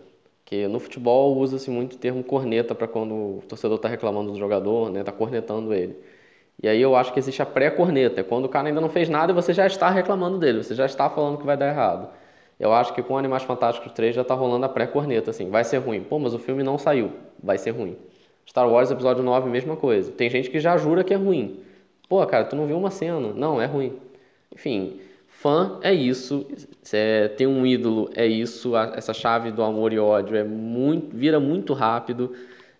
[0.52, 4.38] Que no futebol usa-se muito o termo corneta para quando o torcedor está reclamando do
[4.38, 5.98] jogador, né, está cornetando ele.
[6.62, 9.08] E aí eu acho que existe a pré-corneta, é quando o cara ainda não fez
[9.08, 12.10] nada e você já está reclamando dele, você já está falando que vai dar errado.
[12.60, 15.78] Eu acho que com Animais Fantásticos 3 já está rolando a pré-corneta, assim, vai ser
[15.78, 16.04] ruim.
[16.04, 17.98] Pô, mas o filme não saiu, vai ser ruim.
[18.46, 20.12] Star Wars Episódio 9, mesma coisa.
[20.12, 21.64] Tem gente que já jura que é ruim.
[22.10, 23.32] Pô, cara, tu não viu uma cena.
[23.34, 23.98] Não, é ruim.
[24.54, 25.00] Enfim,
[25.42, 26.46] Fã é isso,
[26.94, 31.18] é, ter um ídolo é isso, a, essa chave do amor e ódio é muito,
[31.18, 32.32] vira muito rápido,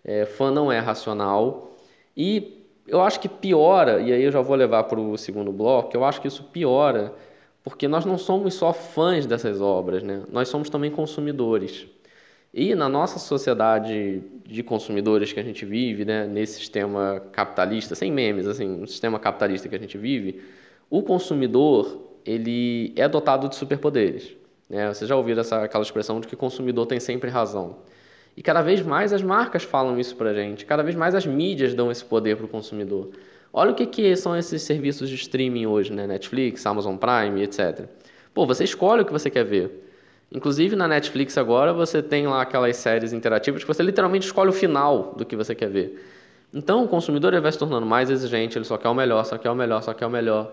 [0.04, 1.76] é, fã não é racional.
[2.16, 5.96] E eu acho que piora, e aí eu já vou levar para o segundo bloco,
[5.96, 7.12] eu acho que isso piora
[7.64, 10.22] porque nós não somos só fãs dessas obras, né?
[10.30, 11.88] nós somos também consumidores.
[12.54, 18.12] E na nossa sociedade de consumidores que a gente vive, né, nesse sistema capitalista, sem
[18.12, 20.42] memes, assim, no sistema capitalista que a gente vive,
[20.88, 24.34] o consumidor ele é dotado de superpoderes.
[24.68, 24.92] Né?
[24.92, 27.76] Vocês já ouviram essa, aquela expressão de que o consumidor tem sempre razão.
[28.36, 31.26] E cada vez mais as marcas falam isso para a gente, cada vez mais as
[31.26, 33.10] mídias dão esse poder para o consumidor.
[33.52, 36.06] Olha o que, que são esses serviços de streaming hoje, né?
[36.06, 37.86] Netflix, Amazon Prime, etc.
[38.32, 39.90] Pô, você escolhe o que você quer ver.
[40.34, 44.52] Inclusive na Netflix agora você tem lá aquelas séries interativas que você literalmente escolhe o
[44.52, 46.02] final do que você quer ver.
[46.54, 49.50] Então o consumidor vai se tornando mais exigente, ele só quer o melhor, só quer
[49.50, 50.50] o melhor, só quer o melhor.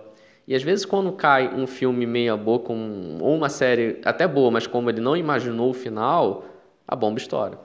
[0.50, 4.50] E às vezes quando cai um filme meia boca, um, ou uma série até boa,
[4.50, 6.44] mas como ele não imaginou o final,
[6.88, 7.60] a bomba estoura.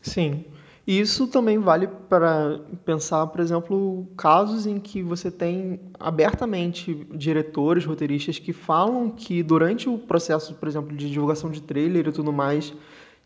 [0.00, 0.46] Sim.
[0.86, 7.84] E isso também vale para pensar, por exemplo, casos em que você tem abertamente diretores,
[7.84, 12.32] roteiristas que falam que durante o processo, por exemplo, de divulgação de trailer e tudo
[12.32, 12.72] mais,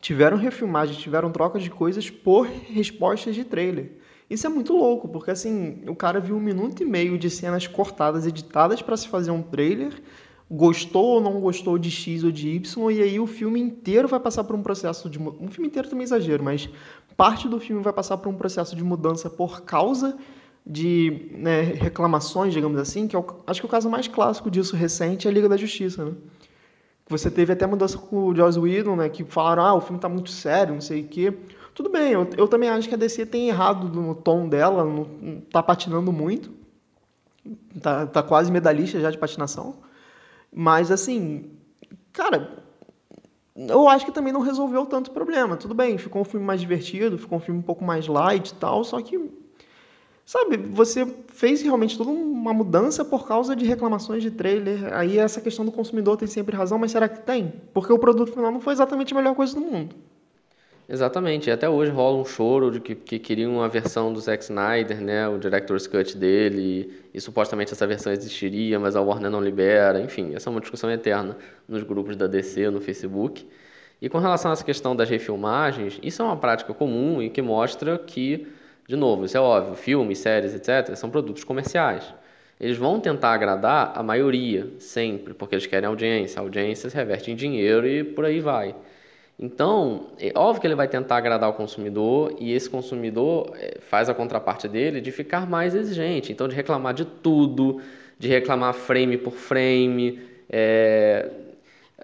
[0.00, 3.99] tiveram refilmagem, tiveram troca de coisas por respostas de trailer.
[4.30, 7.66] Isso é muito louco, porque assim, o cara viu um minuto e meio de cenas
[7.66, 10.00] cortadas, editadas para se fazer um trailer,
[10.48, 14.20] gostou ou não gostou de X ou de Y, e aí o filme inteiro vai
[14.20, 15.18] passar por um processo de.
[15.18, 16.68] Um filme inteiro também é exagero, mas
[17.16, 20.16] parte do filme vai passar por um processo de mudança por causa
[20.64, 24.76] de né, reclamações, digamos assim, que é o, acho que o caso mais clássico disso
[24.76, 26.12] recente é a Liga da Justiça, né?
[27.08, 30.08] Você teve até mudança com o Joss Whedon, né, que falaram, ah, o filme está
[30.08, 31.34] muito sério, não sei o quê.
[31.80, 35.40] Tudo bem, eu, eu também acho que a DC tem errado no tom dela, não,
[35.50, 36.52] tá patinando muito,
[37.80, 39.76] tá, tá quase medalhista já de patinação.
[40.52, 41.52] Mas, assim,
[42.12, 42.62] cara,
[43.56, 45.56] eu acho que também não resolveu tanto problema.
[45.56, 48.54] Tudo bem, ficou um filme mais divertido, ficou um filme um pouco mais light e
[48.56, 49.18] tal, só que,
[50.26, 54.92] sabe, você fez realmente toda uma mudança por causa de reclamações de trailer.
[54.92, 57.54] Aí essa questão do consumidor tem sempre razão, mas será que tem?
[57.72, 59.96] Porque o produto final não foi exatamente a melhor coisa do mundo.
[60.92, 64.42] Exatamente, e até hoje rola um choro de que, que queriam uma versão do Zack
[64.42, 69.40] Snyder, né, o director's cut dele, e, supostamente essa versão existiria, mas a Warner não
[69.40, 71.36] libera, enfim, essa é uma discussão eterna
[71.68, 73.46] nos grupos da DC, no Facebook.
[74.02, 77.40] E com relação a essa questão das refilmagens, isso é uma prática comum e que
[77.40, 78.48] mostra que,
[78.88, 82.12] de novo, isso é óbvio, filmes, séries, etc., são produtos comerciais.
[82.58, 86.40] Eles vão tentar agradar a maioria, sempre, porque eles querem audiência.
[86.40, 88.74] A audiência se reverte em dinheiro e por aí vai.
[89.42, 94.10] Então, é óbvio que ele vai tentar agradar o consumidor e esse consumidor é, faz
[94.10, 97.80] a contraparte dele de ficar mais exigente, então de reclamar de tudo,
[98.18, 100.20] de reclamar frame por frame.
[100.50, 101.30] É,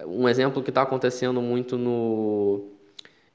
[0.07, 2.71] um exemplo que está acontecendo muito no.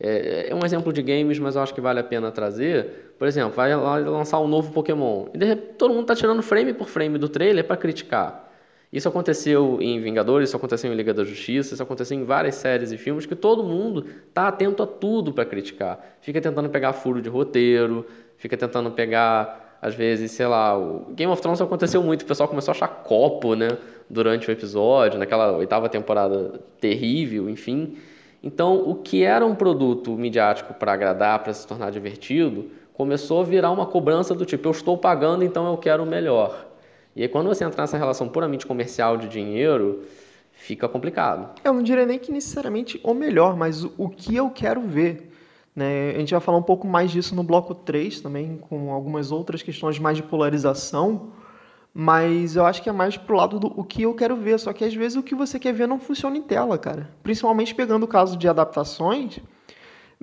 [0.01, 3.15] É, é, um exemplo de games, mas eu acho que vale a pena trazer.
[3.17, 6.73] Por exemplo, vai lançar um novo Pokémon e de repente, todo mundo está tirando frame
[6.75, 8.52] por frame do trailer para criticar.
[8.93, 12.93] Isso aconteceu em Vingadores, isso aconteceu em Liga da Justiça, isso aconteceu em várias séries
[12.93, 15.99] e filmes que todo mundo está atento a tudo para criticar.
[16.21, 21.33] Fica tentando pegar furo de roteiro, fica tentando pegar, às vezes, sei lá, o Game
[21.33, 23.69] of Thrones aconteceu muito, o pessoal começou a achar copo, né,
[24.11, 27.97] durante o episódio, naquela oitava temporada terrível, enfim.
[28.43, 33.45] Então, o que era um produto midiático para agradar, para se tornar divertido, começou a
[33.45, 36.72] virar uma cobrança do tipo, eu estou pagando, então eu quero o melhor.
[37.15, 40.03] E aí, quando você entrar nessa relação puramente comercial de dinheiro,
[40.53, 41.61] fica complicado.
[41.65, 45.31] Eu não diria nem que necessariamente o melhor, mas o, que eu quero ver.
[45.75, 46.11] Né?
[46.11, 49.63] A gente vai falar um pouco mais disso no bloco 3 também, com algumas outras
[49.63, 51.33] questões mais de polarização,
[51.95, 54.59] mas eu acho que é mais pro lado do o que eu quero ver.
[54.59, 57.11] Só que às vezes o que você quer ver não funciona em tela, cara.
[57.23, 59.39] Principalmente pegando o caso de adaptações.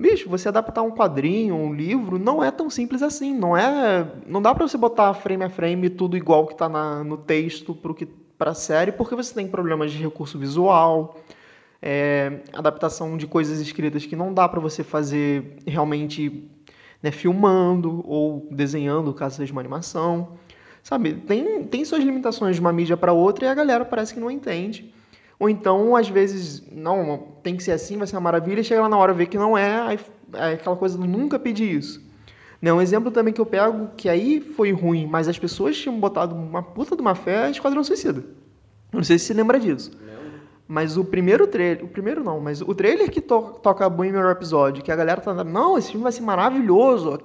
[0.00, 3.34] Bicho, você adaptar um quadrinho, um livro, não é tão simples assim.
[3.34, 6.70] Não é, não dá para você botar frame a frame tudo igual que está
[7.04, 8.06] no texto para que
[8.38, 11.20] para série, porque você tem problemas de recurso visual,
[11.82, 16.48] é, adaptação de coisas escritas que não dá para você fazer realmente
[17.02, 20.38] né, filmando ou desenhando, caso seja uma animação.
[20.82, 24.20] Sabe, tem, tem suas limitações de uma mídia para outra e a galera parece que
[24.20, 24.94] não entende.
[25.40, 28.82] Ou então, às vezes, não, tem que ser assim, vai ser uma maravilha, e chega
[28.82, 29.96] lá na hora ver que não é,
[30.34, 31.98] é aquela coisa do nunca pedir isso.
[32.60, 32.70] Né?
[32.70, 36.34] Um exemplo também que eu pego, que aí foi ruim, mas as pessoas tinham botado
[36.34, 38.22] uma puta de uma fé, é Esquadrão Suicida.
[38.92, 39.90] Não sei se você lembra disso.
[40.68, 44.82] Mas o primeiro trailer, o primeiro não, mas o trailer que to toca Bohemian Rhapsody,
[44.82, 47.18] que a galera tá não, esse filme vai ser maravilhoso,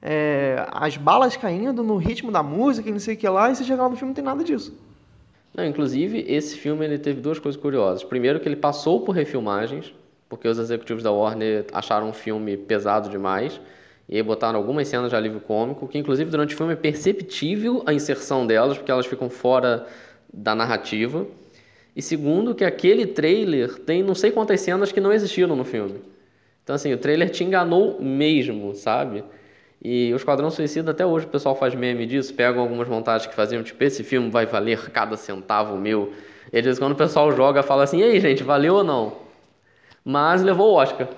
[0.00, 3.56] é, as balas caindo no ritmo da música e não sei o que lá, e
[3.56, 4.72] você chega lá no filme não tem nada disso.
[5.60, 8.02] Não, inclusive, esse filme ele teve duas coisas curiosas.
[8.02, 9.92] Primeiro, que ele passou por refilmagens,
[10.26, 13.60] porque os executivos da Warner acharam um filme pesado demais,
[14.08, 17.82] e aí botaram algumas cenas de alívio cômico, que inclusive durante o filme é perceptível
[17.84, 19.86] a inserção delas, porque elas ficam fora
[20.32, 21.26] da narrativa.
[21.94, 26.00] E segundo, que aquele trailer tem não sei quantas cenas que não existiram no filme.
[26.64, 29.22] Então, assim, o trailer te enganou mesmo, sabe?
[29.82, 33.34] E o Esquadrão Suicida, até hoje o pessoal faz meme disso, pegam algumas montagens que
[33.34, 36.12] faziam, tipo, esse filme vai valer cada centavo meu.
[36.52, 39.16] Eles, quando o pessoal joga, fala assim, e aí, gente, valeu ou não?
[40.04, 41.08] Mas levou o Oscar.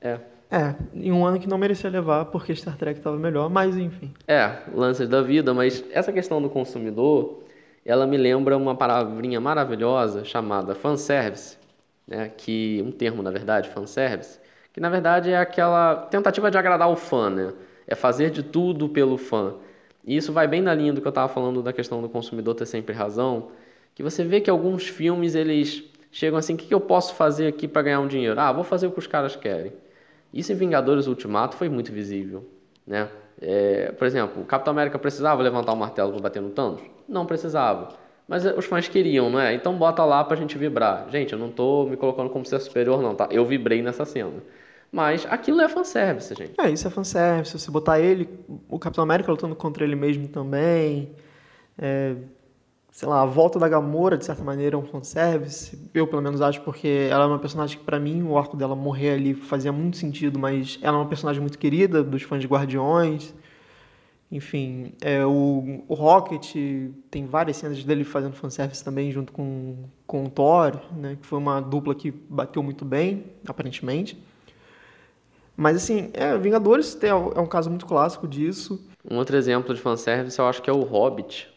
[0.00, 0.18] É.
[0.50, 4.12] É, em um ano que não merecia levar, porque Star Trek estava melhor, mas enfim.
[4.28, 7.42] É, lances da vida, mas essa questão do consumidor,
[7.86, 11.56] ela me lembra uma palavrinha maravilhosa chamada fanservice,
[12.06, 12.30] né?
[12.36, 14.38] que, um termo, na verdade, fanservice,
[14.74, 17.52] que na verdade é aquela tentativa de agradar o fã, né?
[17.86, 19.54] É fazer de tudo pelo fã.
[20.04, 22.54] E isso vai bem na linha do que eu estava falando da questão do consumidor
[22.54, 23.50] ter sempre razão,
[23.94, 27.46] que você vê que alguns filmes eles chegam assim, o que, que eu posso fazer
[27.46, 28.38] aqui para ganhar um dinheiro?
[28.40, 29.72] Ah, vou fazer o que os caras querem.
[30.32, 32.44] Isso em Vingadores Ultimato foi muito visível,
[32.86, 33.08] né?
[33.40, 36.80] É, por exemplo, o Capitão América precisava levantar o martelo para bater no Thanos?
[37.08, 37.88] Não precisava.
[38.26, 39.52] Mas os fãs queriam, não é?
[39.52, 41.06] Então bota lá pra gente vibrar.
[41.10, 43.28] Gente, eu não tô me colocando como ser superior, não, tá?
[43.30, 44.42] Eu vibrei nessa cena.
[44.92, 46.52] Mas aquilo é fanservice, gente.
[46.60, 47.58] É, isso é fanservice.
[47.58, 48.28] Se botar ele,
[48.68, 51.10] o Capitão América lutando contra ele mesmo também.
[51.78, 52.14] É,
[52.90, 55.88] sei lá, a volta da Gamora, de certa maneira, é um fanservice.
[55.94, 58.76] Eu, pelo menos, acho, porque ela é uma personagem que, para mim, o arco dela
[58.76, 62.46] morrer ali fazia muito sentido, mas ela é uma personagem muito querida dos fãs de
[62.46, 63.34] Guardiões.
[64.30, 66.54] Enfim, é, o, o Rocket
[67.10, 71.38] tem várias cenas dele fazendo fanservice também, junto com, com o Thor, né, que foi
[71.38, 74.22] uma dupla que bateu muito bem, aparentemente.
[75.56, 78.80] Mas, assim, é, Vingadores é um caso muito clássico disso.
[79.08, 81.52] Um outro exemplo de fanservice eu acho que é o Hobbit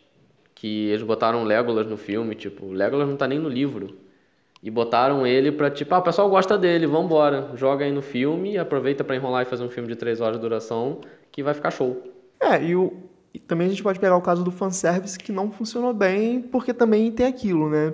[0.56, 3.98] que eles botaram Legolas no filme, tipo, Legolas não tá nem no livro.
[4.64, 7.52] E botaram ele pra, tipo, ah, o pessoal gosta dele, vambora.
[7.56, 10.42] Joga aí no filme, aproveita para enrolar e fazer um filme de três horas de
[10.42, 12.02] duração, que vai ficar show.
[12.40, 12.94] É, e, o,
[13.32, 16.74] e também a gente pode pegar o caso do fanservice que não funcionou bem, porque
[16.74, 17.94] também tem aquilo, né?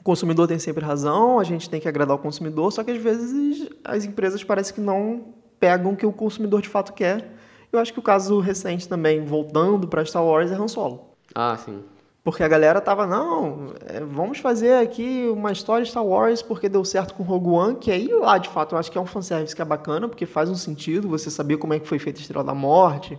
[0.00, 2.96] O consumidor tem sempre razão, a gente tem que agradar o consumidor, só que às
[2.96, 5.26] vezes as empresas parecem que não
[5.60, 7.36] pegam o que o consumidor de fato quer.
[7.70, 11.10] Eu acho que o caso recente também, voltando para Star Wars, é Han Solo.
[11.34, 11.80] Ah, sim.
[12.24, 16.84] Porque a galera tava, não, é, vamos fazer aqui uma história Star Wars porque deu
[16.84, 19.54] certo com Rogue One, que aí lá, de fato, eu acho que é um fanservice
[19.54, 22.22] que é bacana, porque faz um sentido você saber como é que foi feita a
[22.22, 23.18] Estrela da Morte,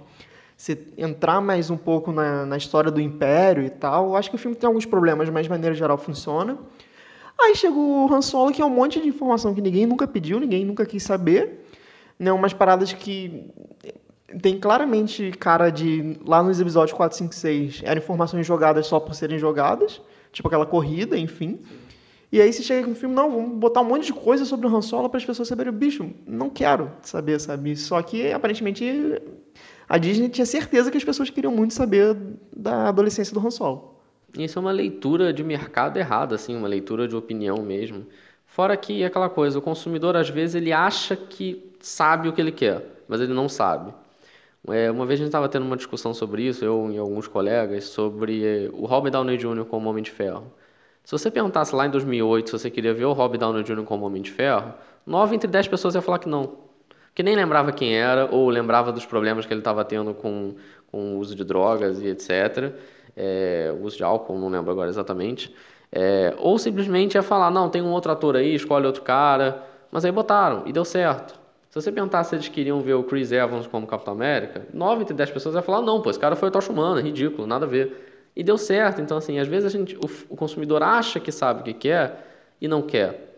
[0.61, 4.09] você entrar mais um pouco na, na história do Império e tal.
[4.09, 6.55] Eu acho que o filme tem alguns problemas, mas de maneira geral funciona.
[7.39, 10.39] Aí chega o Han Solo, que é um monte de informação que ninguém nunca pediu,
[10.39, 11.65] ninguém nunca quis saber.
[12.19, 13.49] Né, umas paradas que
[14.39, 16.19] tem claramente cara de.
[16.23, 19.99] Lá nos episódios 4, 5, 6, eram informações jogadas só por serem jogadas.
[20.31, 21.59] Tipo aquela corrida, enfim.
[22.31, 24.67] E aí você chega com o filme, não, vamos botar um monte de coisa sobre
[24.67, 25.73] o Han Solo para as pessoas saberem.
[25.73, 27.75] Bicho, não quero saber, sabe?
[27.75, 28.85] Só que, aparentemente,
[29.91, 32.15] a Disney tinha certeza que as pessoas queriam muito saber
[32.55, 33.93] da adolescência do Han Solo.
[34.37, 38.05] Isso é uma leitura de mercado errada, assim, uma leitura de opinião mesmo.
[38.45, 42.39] Fora que é aquela coisa, o consumidor às vezes ele acha que sabe o que
[42.39, 43.93] ele quer, mas ele não sabe.
[44.69, 47.83] É, uma vez a gente estava tendo uma discussão sobre isso, eu e alguns colegas,
[47.83, 49.65] sobre eh, o Robert Downey Jr.
[49.65, 50.45] como Homem de Ferro.
[51.03, 53.83] Se você perguntasse lá em 2008 se você queria ver o Robert Downey Jr.
[53.83, 54.73] como Homem de Ferro,
[55.05, 56.70] 9 entre 10 pessoas iam falar que não.
[57.13, 60.55] Que nem lembrava quem era, ou lembrava dos problemas que ele estava tendo com,
[60.91, 62.73] com o uso de drogas e etc.
[63.15, 65.53] É, uso de álcool, não lembro agora exatamente.
[65.91, 69.63] É, ou simplesmente ia falar, não, tem um outro ator aí, escolhe outro cara.
[69.91, 71.39] Mas aí botaram, e deu certo.
[71.69, 75.13] Se você perguntar se eles queriam ver o Chris Evans como Capitão América, 9 entre
[75.13, 77.65] 10 pessoas vai falar, não, pô, esse cara foi o Tocha Humana, é ridículo, nada
[77.65, 78.29] a ver.
[78.35, 81.61] E deu certo, então assim, às vezes a gente, o, o consumidor acha que sabe
[81.61, 82.25] o que quer
[82.59, 83.30] e não quer.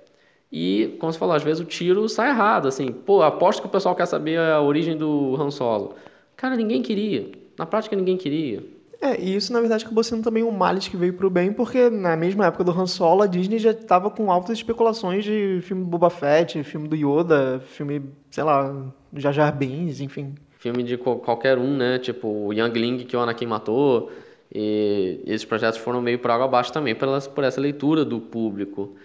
[0.55, 3.71] E, como você falou, às vezes o tiro sai errado, assim, pô, aposto que o
[3.71, 5.95] pessoal quer saber a origem do Han Solo.
[6.37, 7.31] Cara, ninguém queria.
[7.57, 8.63] Na prática, ninguém queria.
[9.01, 11.89] É, e isso na verdade acabou sendo também um males que veio pro bem, porque
[11.89, 15.83] na mesma época do Han Solo, a Disney já estava com altas especulações de filme
[15.83, 20.35] do Boba Fett, filme do Yoda, filme, sei lá, Jar Jar Binks, enfim.
[20.59, 21.97] Filme de qualquer um, né?
[21.97, 24.11] Tipo, o Youngling que o Anakin matou.
[24.53, 28.95] E esses projetos foram meio por água abaixo também por essa leitura do público.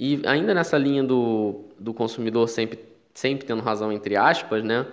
[0.00, 2.78] E ainda nessa linha do, do consumidor sempre,
[3.12, 4.86] sempre tendo razão, entre aspas, né?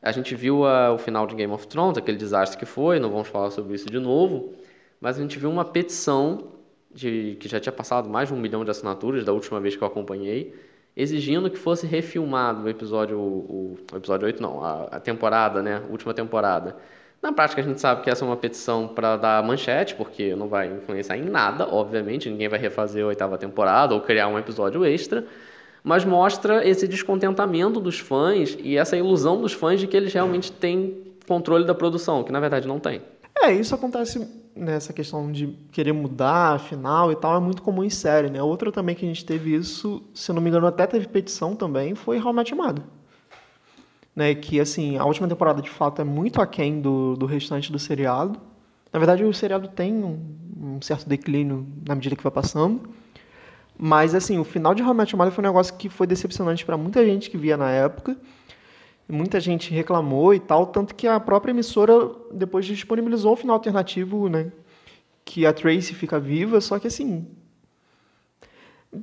[0.00, 3.10] A gente viu a, o final de Game of Thrones, aquele desastre que foi, não
[3.10, 4.54] vamos falar sobre isso de novo,
[4.98, 6.52] mas a gente viu uma petição
[6.90, 9.82] de, que já tinha passado mais de um milhão de assinaturas da última vez que
[9.82, 10.54] eu acompanhei,
[10.96, 15.82] exigindo que fosse refilmado o episódio, o, o episódio 8, não, a, a, temporada, né,
[15.86, 16.78] a última temporada.
[17.26, 20.46] Na prática, a gente sabe que essa é uma petição para dar manchete, porque não
[20.46, 24.84] vai influenciar em nada, obviamente, ninguém vai refazer a oitava temporada ou criar um episódio
[24.84, 25.26] extra,
[25.82, 30.52] mas mostra esse descontentamento dos fãs e essa ilusão dos fãs de que eles realmente
[30.52, 33.02] têm controle da produção, que na verdade não tem.
[33.42, 37.90] É, isso acontece nessa questão de querer mudar final e tal, é muito comum em
[37.90, 38.40] série, né?
[38.40, 41.96] Outra também que a gente teve isso, se não me engano, até teve petição também,
[41.96, 42.54] foi How Met
[44.16, 44.34] né?
[44.34, 48.40] Que, assim, a última temporada, de fato, é muito aquém do, do restante do seriado.
[48.90, 50.18] Na verdade, o seriado tem um,
[50.58, 52.88] um certo declínio na medida que vai passando.
[53.78, 56.78] Mas, assim, o final de How I Mother foi um negócio que foi decepcionante para
[56.78, 58.16] muita gente que via na época.
[59.06, 64.28] Muita gente reclamou e tal, tanto que a própria emissora depois disponibilizou um final alternativo,
[64.28, 64.50] né?
[65.24, 67.26] Que a Tracy fica viva, só que assim,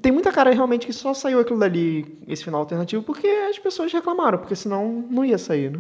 [0.02, 3.92] tem muita cara realmente que só saiu aquilo dali, esse final alternativo, porque as pessoas
[3.92, 5.80] reclamaram, porque senão não ia sair, né?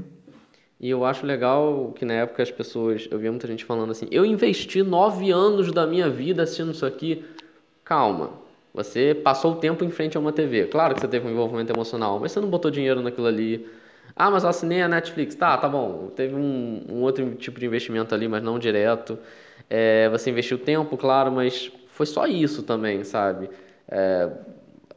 [0.79, 4.05] E eu acho legal que na época as pessoas, eu via muita gente falando assim,
[4.11, 7.23] eu investi nove anos da minha vida assistindo isso aqui.
[7.85, 8.31] Calma,
[8.73, 10.65] você passou o tempo em frente a uma TV.
[10.65, 13.65] Claro que você teve um envolvimento emocional, mas você não botou dinheiro naquilo ali.
[14.15, 15.35] Ah, mas eu assinei a Netflix.
[15.35, 16.11] Tá, tá bom.
[16.15, 19.17] Teve um, um outro tipo de investimento ali, mas não direto.
[19.69, 23.49] É, você investiu tempo, claro, mas foi só isso também, sabe?
[23.87, 24.29] É,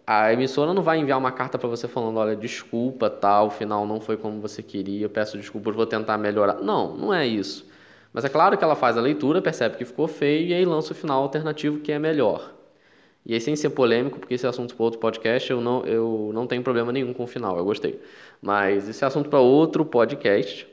[0.07, 3.87] a emissora não vai enviar uma carta para você falando, olha, desculpa, tal, o final
[3.87, 6.61] não foi como você queria, peço desculpas, vou tentar melhorar.
[6.63, 7.67] Não, não é isso.
[8.13, 10.93] Mas é claro que ela faz a leitura, percebe que ficou feio e aí lança
[10.93, 12.55] o final alternativo que é melhor.
[13.27, 16.31] E aí, sem ser polêmico, porque esse é assunto para outro podcast, eu não, eu
[16.33, 18.01] não tenho problema nenhum com o final, eu gostei.
[18.41, 20.67] Mas esse é assunto para outro podcast.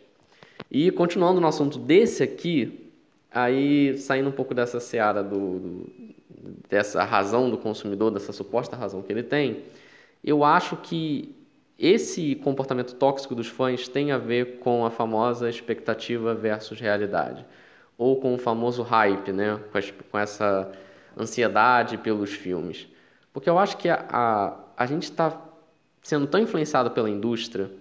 [0.69, 2.91] E continuando no assunto desse aqui,
[3.31, 5.89] aí saindo um pouco dessa seara do, do
[6.69, 9.63] dessa razão do consumidor, dessa suposta razão que ele tem,
[10.23, 11.35] eu acho que
[11.77, 17.45] esse comportamento tóxico dos fãs tem a ver com a famosa expectativa versus realidade,
[17.97, 19.59] ou com o famoso hype, né?
[20.11, 20.71] com essa
[21.17, 22.87] ansiedade pelos filmes.
[23.31, 25.41] Porque eu acho que a, a, a gente está
[26.01, 27.71] sendo tão influenciado pela indústria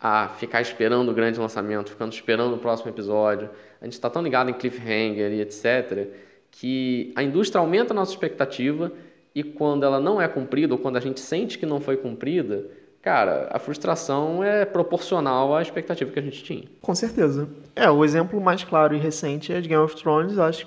[0.00, 3.48] a ficar esperando o grande lançamento, ficando esperando o próximo episódio,
[3.80, 6.08] a gente está tão ligado em cliffhanger e etc.,
[6.58, 8.90] que a indústria aumenta a nossa expectativa
[9.34, 12.64] e quando ela não é cumprida, ou quando a gente sente que não foi cumprida,
[13.02, 16.64] cara, a frustração é proporcional à expectativa que a gente tinha.
[16.80, 17.46] Com certeza.
[17.74, 20.66] É, o exemplo mais claro e recente é de Game of Thrones, acho.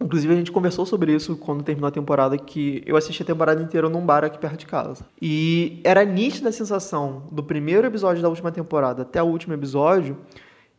[0.00, 3.62] Inclusive, a gente conversou sobre isso quando terminou a temporada, que eu assisti a temporada
[3.62, 5.06] inteira num bar aqui perto de casa.
[5.22, 10.16] E era nítida a sensação do primeiro episódio da última temporada até o último episódio,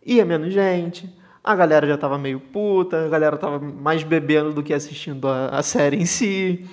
[0.06, 4.62] ia menos gente, a galera já tava meio puta, a galera tava mais bebendo do
[4.62, 6.66] que assistindo a, a série em si.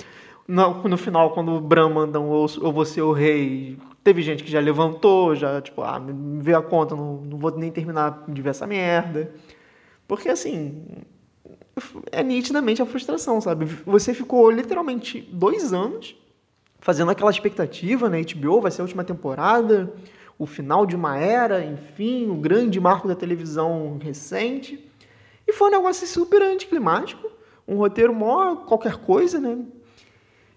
[0.47, 4.43] No, no, final, quando o Bran manda um ou, ou você o rei, teve gente
[4.43, 8.25] que já levantou, já, tipo, ah, me veio a conta, não, não vou nem terminar
[8.27, 9.31] de ver essa merda.
[10.07, 10.83] Porque, assim,
[12.11, 13.67] é nitidamente a frustração, sabe?
[13.87, 16.17] Você ficou literalmente dois anos
[16.81, 18.23] fazendo aquela expectativa, né?
[18.23, 19.93] HBO vai ser a última temporada,
[20.39, 24.89] o final de uma era, enfim, o grande marco da televisão recente.
[25.47, 27.29] E foi um negócio super anticlimático,
[27.67, 29.59] um roteiro mó qualquer coisa, né?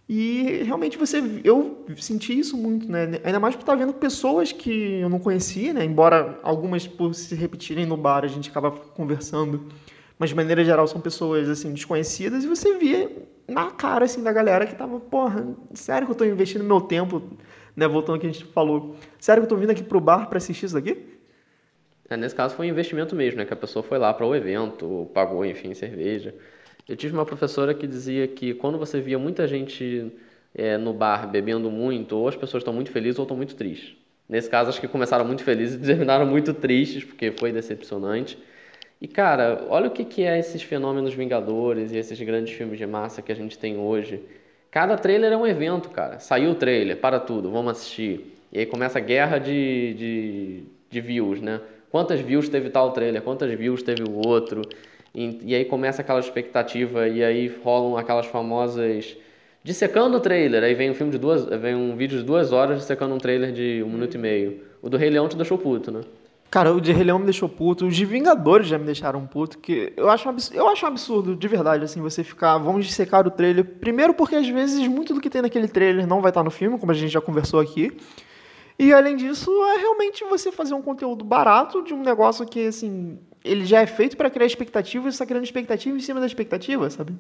[0.08, 3.22] E realmente você, eu senti isso muito, né?
[3.24, 5.86] Ainda mais por estar vendo pessoas que eu não conhecia, né?
[5.86, 9.68] Embora algumas por se repetirem no bar a gente acaba conversando,
[10.20, 13.10] mas de maneira geral são pessoas assim desconhecidas e você via
[13.48, 17.24] na cara assim da galera que tava, porra, sério que eu tô investindo meu tempo
[17.76, 18.96] né, voltando ao que a gente falou.
[19.20, 20.98] Sério que eu tô vindo aqui pro bar para assistir isso daqui?
[22.10, 23.46] É, nesse caso foi um investimento mesmo, né?
[23.46, 26.36] Que a pessoa foi lá para o evento, pagou, enfim, cerveja.
[26.88, 30.12] Eu tive uma professora que dizia que quando você via muita gente
[30.54, 33.96] é, no bar bebendo muito, ou as pessoas estão muito felizes ou estão muito tristes.
[34.28, 38.38] Nesse caso, acho que começaram muito felizes e terminaram muito tristes, porque foi decepcionante.
[39.00, 42.86] E, cara, olha o que, que é esses fenômenos vingadores e esses grandes filmes de
[42.86, 44.22] massa que a gente tem hoje
[44.72, 46.18] Cada trailer é um evento, cara.
[46.20, 48.38] Saiu o trailer, para tudo, vamos assistir.
[48.54, 51.60] E aí começa a guerra de, de, de views, né?
[51.92, 54.62] Quantas views teve tal trailer, quantas views teve o outro.
[55.14, 59.18] E, e aí começa aquela expectativa e aí rolam aquelas famosas
[59.62, 60.64] dissecando o trailer.
[60.64, 63.52] Aí vem um filme de duas, vem um vídeo de duas horas dissecando um trailer
[63.52, 64.62] de um minuto e meio.
[64.82, 66.00] O do Rei Leão te deixou puto, né?
[66.52, 69.58] Cara, o de Rei Leão me deixou puto, os de Vingadores já me deixaram puto,
[69.58, 72.86] que eu acho, um absurdo, eu acho um absurdo, de verdade, assim, você ficar, vamos
[72.86, 73.64] dissecar o trailer.
[73.64, 76.78] Primeiro porque, às vezes, muito do que tem naquele trailer não vai estar no filme,
[76.78, 77.98] como a gente já conversou aqui.
[78.78, 83.18] E, além disso, é realmente você fazer um conteúdo barato de um negócio que, assim,
[83.46, 86.26] ele já é feito para criar expectativa e você está criando expectativa em cima da
[86.26, 87.14] expectativa, sabe?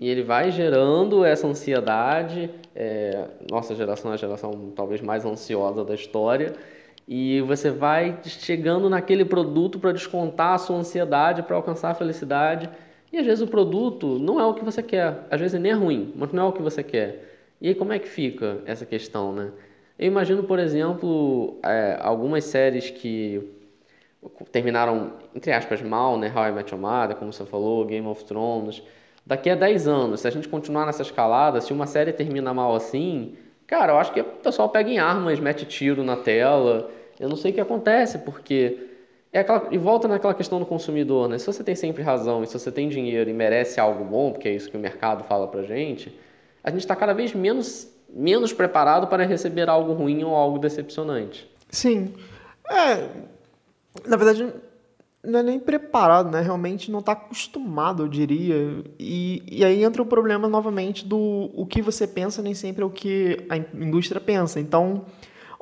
[0.00, 5.84] E ele vai gerando essa ansiedade, é, nossa geração é a geração talvez mais ansiosa
[5.84, 6.54] da história,
[7.06, 12.70] e você vai chegando naquele produto para descontar a sua ansiedade, para alcançar a felicidade.
[13.12, 15.26] E às vezes o produto não é o que você quer.
[15.30, 17.32] Às vezes nem é ruim, mas não é o que você quer.
[17.60, 19.50] E aí como é que fica essa questão, né?
[19.98, 23.48] Eu imagino, por exemplo, é, algumas séries que
[24.50, 26.32] terminaram, entre aspas, mal, né?
[26.34, 28.82] How I Met Your Mother, como você falou, Game of Thrones.
[29.24, 32.74] Daqui a 10 anos, se a gente continuar nessa escalada, se uma série termina mal
[32.74, 33.36] assim,
[33.72, 37.36] Cara, eu acho que o pessoal pega em armas, mete tiro na tela Eu não
[37.36, 38.86] sei o que acontece, porque
[39.32, 41.38] é aquela, e volta naquela questão do consumidor, né?
[41.38, 44.46] Se você tem sempre razão e se você tem dinheiro e merece algo bom, porque
[44.46, 46.14] é isso que o mercado fala pra gente,
[46.62, 51.50] a gente está cada vez menos, menos preparado para receber algo ruim ou algo decepcionante.
[51.70, 52.12] Sim.
[52.70, 53.08] É,
[54.06, 54.52] na verdade,
[55.24, 56.40] não é nem preparado, né?
[56.40, 58.84] Realmente não está acostumado, eu diria.
[58.98, 62.86] E, e aí entra o problema novamente do o que você pensa nem sempre é
[62.86, 64.58] o que a indústria pensa.
[64.58, 65.04] Então,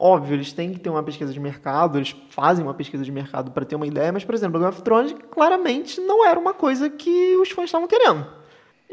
[0.02, 3.50] Óbvio, eles têm que ter uma pesquisa de mercado, eles fazem uma pesquisa de mercado
[3.50, 6.88] para ter uma ideia, mas, por exemplo, Game of Thrones claramente não era uma coisa
[6.88, 8.26] que os fãs estavam querendo.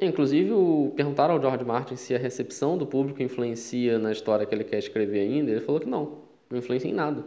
[0.02, 0.52] Inclusive,
[0.98, 4.80] perguntaram ao George Martin se a recepção do público influencia na história que ele quer
[4.80, 5.50] escrever ainda.
[5.50, 7.24] Ele falou que não, não influencia em nada.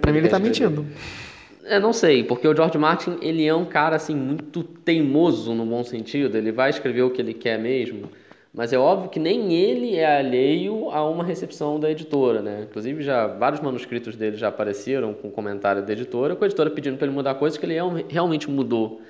[0.00, 0.86] Para mim, ele está mentindo.
[1.66, 5.64] É, não sei, porque o George Martin, ele é um cara, assim, muito teimoso no
[5.64, 6.36] bom sentido.
[6.36, 8.10] Ele vai escrever o que ele quer mesmo.
[8.52, 12.66] Mas é óbvio que nem ele é alheio a uma recepção da editora, né?
[12.70, 16.96] Inclusive, já vários manuscritos dele já apareceram com comentário da editora, com a editora pedindo
[16.96, 17.74] para ele mudar coisas que ele
[18.08, 19.00] realmente mudou.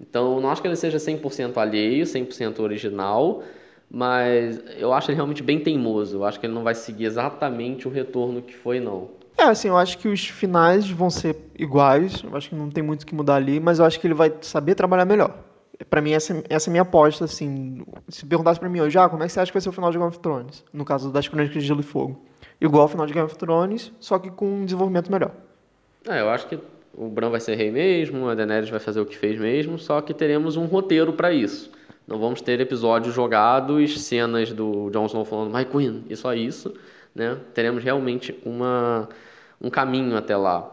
[0.00, 3.42] Então, não acho que ele seja 100% alheio, 100% original,
[3.90, 6.18] mas eu acho ele realmente bem teimoso.
[6.18, 9.21] Eu acho que ele não vai seguir exatamente o retorno que foi, não.
[9.42, 12.82] É, assim, eu acho que os finais vão ser iguais, eu acho que não tem
[12.82, 15.36] muito o que mudar ali, mas eu acho que ele vai saber trabalhar melhor
[15.88, 17.82] para mim, essa, essa é a minha aposta, assim.
[18.08, 19.72] Se perguntasse para mim hoje, ah, como é que você acha que vai ser o
[19.72, 20.64] final de Game of Thrones?
[20.72, 22.24] No caso das Crônicas de Gelo e Fogo.
[22.60, 25.32] Igual ao final de Game of Thrones, só que com um desenvolvimento melhor.
[26.08, 26.58] É, eu acho que
[26.94, 30.00] o Bran vai ser rei mesmo, a Daenerys vai fazer o que fez mesmo, só
[30.00, 31.70] que teremos um roteiro para isso.
[32.06, 36.74] Não vamos ter episódios jogados, cenas do Jon Snow falando My Queen e só isso,
[37.14, 37.38] né?
[37.54, 39.08] Teremos realmente uma,
[39.62, 40.70] um caminho até lá.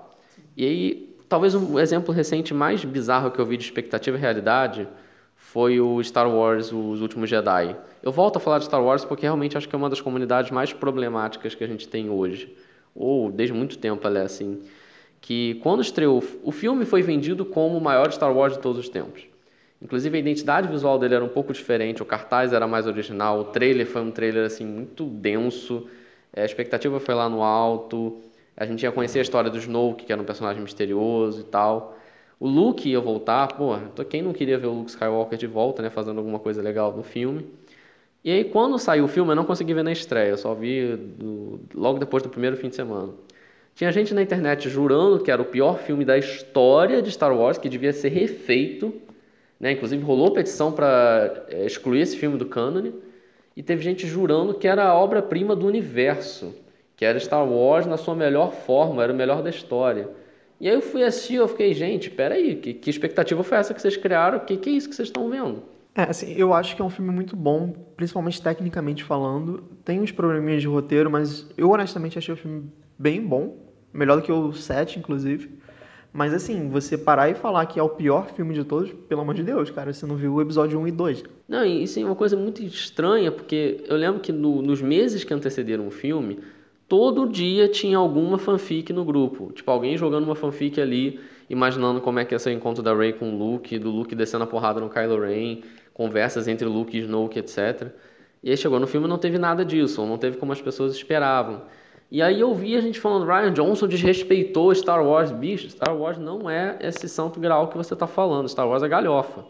[0.58, 4.88] E aí, Talvez um exemplo recente mais bizarro que eu vi de expectativa e realidade
[5.36, 7.76] foi o Star Wars Os Últimos Jedi.
[8.02, 10.50] Eu volto a falar de Star Wars porque realmente acho que é uma das comunidades
[10.50, 12.52] mais problemáticas que a gente tem hoje.
[12.96, 14.60] Ou desde muito tempo ela é assim.
[15.22, 18.90] Que quando estreou, o filme foi vendido como o maior Star Wars de todos os
[18.90, 19.22] tempos.
[19.80, 23.44] Inclusive a identidade visual dele era um pouco diferente, o cartaz era mais original, o
[23.46, 25.88] trailer foi um trailer assim muito denso,
[26.36, 28.20] a expectativa foi lá no alto.
[28.60, 31.98] A gente ia conhecer a história do Snoke, que era um personagem misterioso e tal.
[32.38, 33.78] O Luke ia voltar, pô,
[34.10, 37.02] quem não queria ver o Luke Skywalker de volta, né, fazendo alguma coisa legal no
[37.02, 37.48] filme.
[38.22, 40.94] E aí, quando saiu o filme, eu não consegui ver na estreia, eu só vi
[40.98, 43.14] do, logo depois do primeiro fim de semana.
[43.76, 47.58] Tinha gente na internet jurando que era o pior filme da história de Star Wars,
[47.58, 48.94] que devia ser refeito.
[49.58, 49.72] Né?
[49.72, 52.94] Inclusive, rolou petição para é, excluir esse filme do cânone.
[53.56, 56.54] E teve gente jurando que era a obra-prima do universo
[57.00, 60.10] que era Star Wars na sua melhor forma, era o melhor da história.
[60.60, 63.82] E aí eu fui assistir, eu fiquei, gente, peraí, que, que expectativa foi essa que
[63.82, 64.38] vocês criaram?
[64.40, 65.64] Que, que é isso que vocês estão vendo?
[65.96, 69.64] É, assim, eu acho que é um filme muito bom, principalmente tecnicamente falando.
[69.86, 73.56] Tem uns probleminhas de roteiro, mas eu honestamente achei o filme bem bom.
[73.94, 75.58] Melhor do que o 7, inclusive.
[76.12, 79.36] Mas assim, você parar e falar que é o pior filme de todos, pelo amor
[79.36, 81.24] de Deus, cara, você não viu o episódio 1 e 2.
[81.48, 85.24] Não, e isso é uma coisa muito estranha, porque eu lembro que no, nos meses
[85.24, 86.40] que antecederam o filme,
[86.90, 89.52] todo dia tinha alguma fanfic no grupo.
[89.54, 92.94] Tipo, alguém jogando uma fanfic ali, imaginando como é que ia ser o encontro da
[92.94, 95.62] Rey com o Luke, do Luke descendo a porrada no Kylo Ren,
[95.94, 97.92] conversas entre Luke e Snoke, etc.
[98.42, 101.62] E aí chegou no filme não teve nada disso, não teve como as pessoas esperavam.
[102.12, 105.32] E aí eu vi a gente falando, Ryan Johnson desrespeitou Star Wars.
[105.32, 108.50] Bicho, Star Wars não é esse santo grau que você está falando.
[108.50, 109.46] Star Wars é galhofa.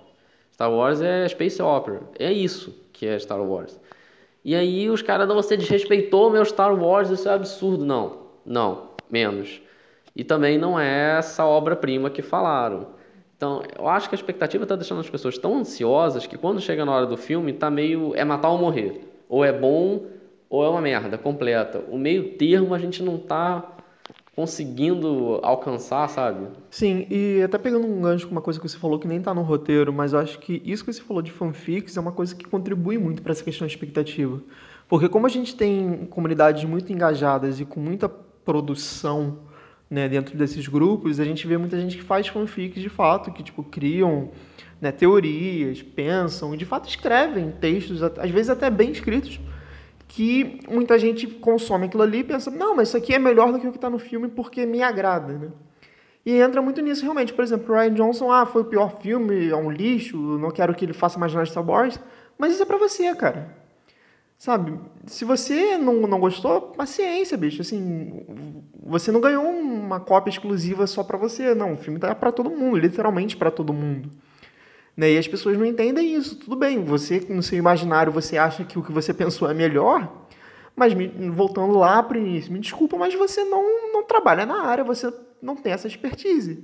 [0.52, 2.02] Star Wars é space opera.
[2.20, 3.80] É isso que é Star Wars.
[4.44, 7.86] E aí os caras, não, você desrespeitou meu Star Wars, isso é absurdo.
[7.86, 9.62] Não, não, menos.
[10.16, 12.88] E também não é essa obra-prima que falaram.
[13.36, 16.84] Então, eu acho que a expectativa está deixando as pessoas tão ansiosas que quando chega
[16.84, 19.02] na hora do filme, tá meio é matar ou morrer.
[19.30, 20.08] Ou é bom
[20.50, 21.84] ou é uma merda completa.
[21.90, 23.78] O meio termo a gente não tá
[24.36, 26.48] conseguindo alcançar, sabe?
[26.70, 29.34] Sim, e até pegando um gancho com uma coisa que você falou que nem tá
[29.34, 32.36] no roteiro, mas eu acho que isso que você falou de fanfics é uma coisa
[32.36, 34.42] que contribui muito para essa questão de expectativa.
[34.88, 39.40] Porque como a gente tem comunidades muito engajadas e com muita produção
[39.90, 43.44] né, dentro desses grupos, a gente vê muita gente que faz fanfics de fato, que
[43.44, 44.30] tipo criam
[44.80, 49.40] né, teorias, pensam e de fato escrevem textos, às vezes até bem escritos,
[50.10, 53.60] que muita gente consome aquilo ali e pensa, não, mas isso aqui é melhor do
[53.60, 55.50] que o que está no filme porque me agrada, né?
[56.26, 57.32] E entra muito nisso realmente.
[57.32, 60.84] Por exemplo, Ryan Johnson, ah, foi o pior filme, é um lixo, não quero que
[60.84, 62.00] ele faça mais nada de Star Wars.
[62.38, 63.56] Mas isso é pra você, cara.
[64.36, 64.80] Sabe?
[65.06, 67.62] Se você não, não gostou, paciência, bicho.
[67.62, 68.26] Assim,
[68.84, 71.54] você não ganhou uma cópia exclusiva só pra você.
[71.54, 74.10] Não, o filme tá pra todo mundo, literalmente para todo mundo.
[75.00, 75.14] Né?
[75.14, 76.36] E as pessoas não entendem isso.
[76.36, 80.26] Tudo bem, você, no seu imaginário, você acha que o que você pensou é melhor,
[80.76, 84.66] Mas me, voltando lá para o início, me desculpa, mas você não, não trabalha na
[84.66, 85.10] área, você
[85.42, 86.62] não tem essa expertise.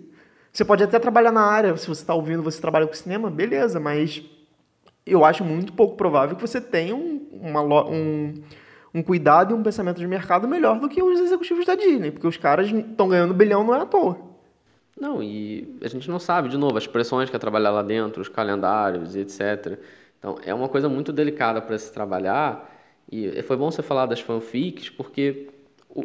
[0.51, 3.79] Você pode até trabalhar na área, se você está ouvindo, você trabalha com cinema, beleza,
[3.79, 4.21] mas
[5.05, 8.33] eu acho muito pouco provável que você tenha um, uma, um,
[8.93, 12.27] um cuidado e um pensamento de mercado melhor do que os executivos da Disney, porque
[12.27, 14.34] os caras estão ganhando bilhão não é à toa.
[14.99, 18.21] Não, e a gente não sabe, de novo, as pressões que é trabalhar lá dentro,
[18.21, 19.77] os calendários e etc.
[20.17, 22.71] Então, é uma coisa muito delicada para se trabalhar.
[23.11, 25.49] E foi bom você falar das fanfics, porque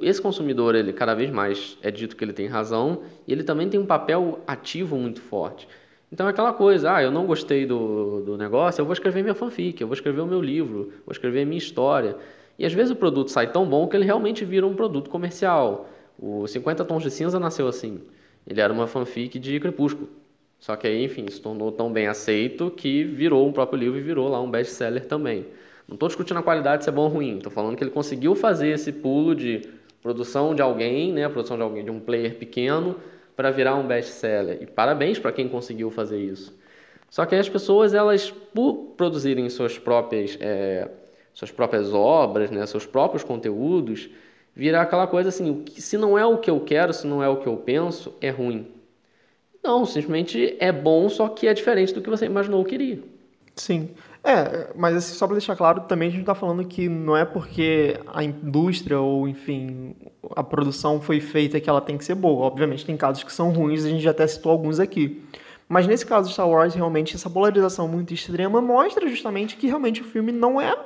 [0.02, 3.68] esse consumidor, ele cada vez mais é dito que ele tem razão, e ele também
[3.68, 5.68] tem um papel ativo muito forte.
[6.12, 9.34] Então é aquela coisa, ah, eu não gostei do, do negócio, eu vou escrever minha
[9.34, 12.16] fanfic, eu vou escrever o meu livro, vou escrever a minha história.
[12.58, 15.88] E às vezes o produto sai tão bom que ele realmente vira um produto comercial.
[16.18, 18.00] O 50 Tons de Cinza nasceu assim.
[18.46, 20.08] Ele era uma fanfic de Crepúsculo.
[20.58, 24.02] Só que aí, enfim, se tornou tão bem aceito que virou um próprio livro e
[24.02, 25.46] virou lá um best-seller também.
[25.88, 28.34] Não estou discutindo a qualidade se é bom ou ruim, estou falando que ele conseguiu
[28.34, 29.62] fazer esse pulo de
[30.02, 32.96] produção de alguém, né, produção de alguém, de um player pequeno,
[33.34, 34.58] para virar um best-seller.
[34.62, 36.56] E parabéns para quem conseguiu fazer isso.
[37.08, 40.88] Só que as pessoas, elas, por produzirem suas próprias, é,
[41.34, 44.08] suas próprias obras, né, seus próprios conteúdos,
[44.54, 47.36] virar aquela coisa assim, se não é o que eu quero, se não é o
[47.36, 48.66] que eu penso, é ruim.
[49.62, 53.02] Não, simplesmente é bom, só que é diferente do que você imaginou que queria.
[53.54, 53.90] Sim.
[54.22, 57.24] É, mas assim, só para deixar claro, também a gente está falando que não é
[57.24, 59.94] porque a indústria ou, enfim,
[60.36, 62.44] a produção foi feita que ela tem que ser boa.
[62.46, 65.22] Obviamente tem casos que são ruins, a gente já até citou alguns aqui.
[65.68, 70.02] Mas nesse caso de Star Wars, realmente, essa polarização muito extrema mostra justamente que realmente
[70.02, 70.76] o filme não é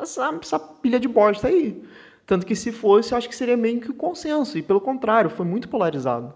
[0.00, 1.82] essa, essa pilha de bosta aí.
[2.26, 4.56] Tanto que se fosse, eu acho que seria meio que o consenso.
[4.56, 6.32] E pelo contrário, foi muito polarizado.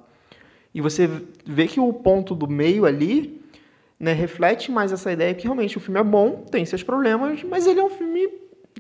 [0.74, 1.08] E você
[1.44, 3.42] vê que o ponto do meio ali
[3.98, 7.66] né, reflete mais essa ideia que realmente o filme é bom, tem seus problemas, mas
[7.66, 8.28] ele é um filme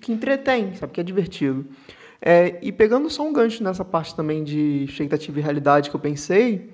[0.00, 1.66] que entretém, sabe, que é divertido.
[2.20, 6.00] É, e pegando só um gancho nessa parte também de expectativa e realidade que eu
[6.00, 6.70] pensei,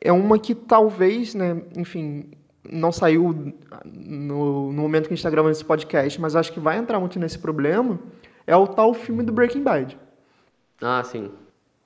[0.00, 2.30] é uma que talvez, né, enfim,
[2.70, 3.54] não saiu
[3.84, 6.98] no, no momento que a gente está gravando esse podcast, mas acho que vai entrar
[6.98, 7.98] muito nesse problema,
[8.46, 9.98] é o tal filme do Breaking Bad.
[10.80, 11.30] Ah, sim.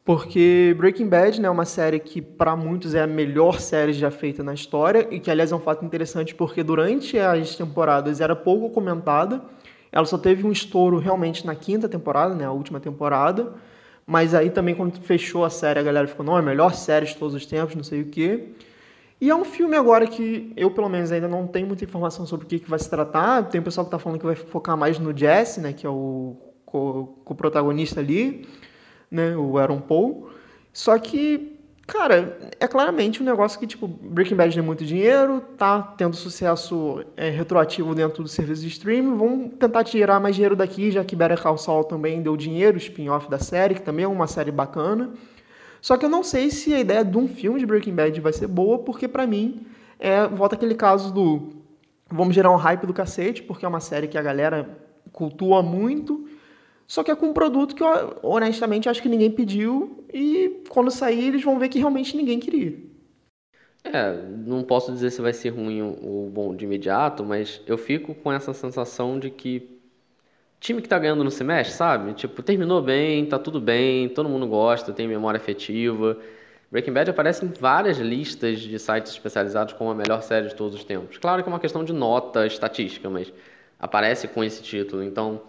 [0.08, 4.10] Porque Breaking Bad né, é uma série que, para muitos, é a melhor série já
[4.10, 8.34] feita na história, e que, aliás, é um fato interessante porque durante as temporadas era
[8.34, 9.42] pouco comentada.
[9.92, 13.52] Ela só teve um estouro realmente na quinta temporada, né, a última temporada.
[14.06, 17.04] Mas aí também, quando fechou a série, a galera ficou, não, é a melhor série
[17.04, 18.48] de todos os tempos, não sei o quê.
[19.20, 22.46] E é um filme agora que eu, pelo menos, ainda não tenho muita informação sobre
[22.46, 23.42] o que, que vai se tratar.
[23.50, 26.47] Tem pessoal que está falando que vai focar mais no Jesse, né, que é o
[26.70, 28.46] co-protagonista co ali
[29.10, 30.28] né, o Aaron Paul.
[30.72, 35.82] Só que, cara, é claramente um negócio que, tipo, Breaking Bad tem muito dinheiro, tá
[35.82, 40.90] tendo sucesso é, retroativo dentro do serviço de streaming, vão tentar tirar mais dinheiro daqui,
[40.90, 44.26] já que Better Call Saul também deu dinheiro, spin-off da série, que também é uma
[44.26, 45.10] série bacana.
[45.80, 48.32] Só que eu não sei se a ideia de um filme de Breaking Bad vai
[48.32, 49.66] ser boa, porque para mim,
[49.98, 51.56] é, volta aquele caso do
[52.10, 54.68] vamos gerar um hype do cacete, porque é uma série que a galera
[55.12, 56.27] cultua muito,
[56.88, 57.84] só que é com um produto que,
[58.22, 62.78] honestamente, acho que ninguém pediu e quando sair eles vão ver que realmente ninguém queria.
[63.84, 64.14] É,
[64.46, 68.32] não posso dizer se vai ser ruim ou bom de imediato, mas eu fico com
[68.32, 69.78] essa sensação de que
[70.58, 72.14] time que tá ganhando no semestre, sabe?
[72.14, 76.18] Tipo, terminou bem, tá tudo bem, todo mundo gosta, tem memória afetiva.
[76.70, 80.74] Breaking Bad aparece em várias listas de sites especializados como a melhor série de todos
[80.74, 81.18] os tempos.
[81.18, 83.30] Claro que é uma questão de nota estatística, mas
[83.78, 85.02] aparece com esse título.
[85.02, 85.42] Então,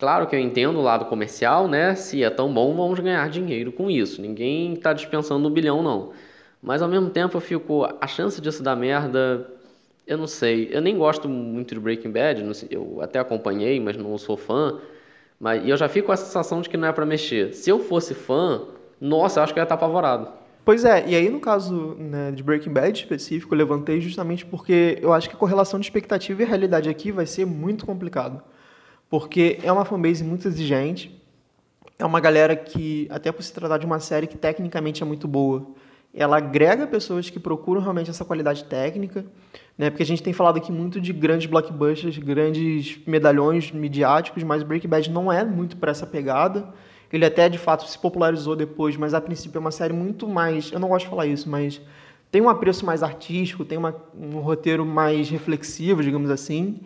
[0.00, 1.94] Claro que eu entendo o lado comercial, né?
[1.94, 4.22] Se é tão bom, vamos ganhar dinheiro com isso.
[4.22, 6.12] Ninguém está dispensando um bilhão, não.
[6.62, 7.86] Mas ao mesmo tempo eu fico.
[8.00, 9.46] A chance disso dar merda.
[10.06, 10.70] Eu não sei.
[10.72, 12.42] Eu nem gosto muito de Breaking Bad.
[12.70, 14.80] Eu até acompanhei, mas não sou fã.
[15.38, 17.52] Mas, e eu já fico com a sensação de que não é para mexer.
[17.52, 18.62] Se eu fosse fã,
[18.98, 20.32] nossa, acho que eu ia estar apavorado.
[20.64, 24.98] Pois é, e aí no caso né, de Breaking Bad específico, eu levantei justamente porque
[25.02, 28.42] eu acho que a correlação de expectativa e realidade aqui vai ser muito complicado
[29.10, 31.20] porque é uma fanbase muito exigente,
[31.98, 35.28] é uma galera que, até por se tratar de uma série que tecnicamente é muito
[35.28, 35.66] boa,
[36.14, 39.24] ela agrega pessoas que procuram realmente essa qualidade técnica,
[39.76, 39.90] né?
[39.90, 44.88] Porque a gente tem falado aqui muito de grandes blockbusters, grandes medalhões midiáticos, mas Breaking
[44.88, 46.72] Bad não é muito para essa pegada.
[47.12, 50.70] Ele até de fato se popularizou depois, mas a princípio é uma série muito mais,
[50.72, 51.80] eu não gosto de falar isso, mas
[52.30, 56.80] tem um apreço mais artístico, tem uma, um roteiro mais reflexivo, digamos assim.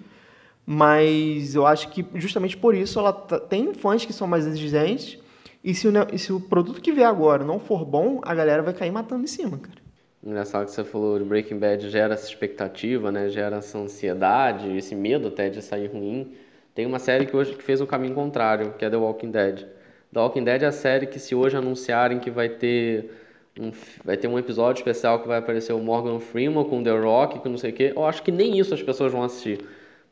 [0.67, 5.19] Mas eu acho que justamente por isso ela tem fãs que são mais exigentes.
[5.63, 8.63] E se, o, e se o produto que vier agora não for bom, a galera
[8.63, 9.85] vai cair matando em cima, cara.
[10.23, 13.29] Engraçado que você falou de Breaking Bad gera essa expectativa, né?
[13.29, 16.33] Gera essa ansiedade, esse medo até de sair ruim.
[16.75, 19.67] Tem uma série que hoje que fez o caminho contrário, que é The Walking Dead.
[20.13, 23.11] The Walking Dead é a série que se hoje anunciarem que vai ter
[23.59, 23.71] um,
[24.05, 27.49] vai ter um episódio especial que vai aparecer o Morgan Freeman com The Rock, que
[27.49, 29.65] não sei o quê, eu acho que nem isso as pessoas vão assistir.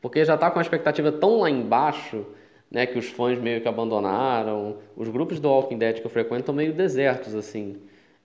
[0.03, 2.25] Porque já está com a expectativa tão lá embaixo,
[2.69, 4.75] né, que os fãs meio que abandonaram.
[4.97, 7.77] Os grupos do Walking Dead que eu frequento estão meio desertos, assim.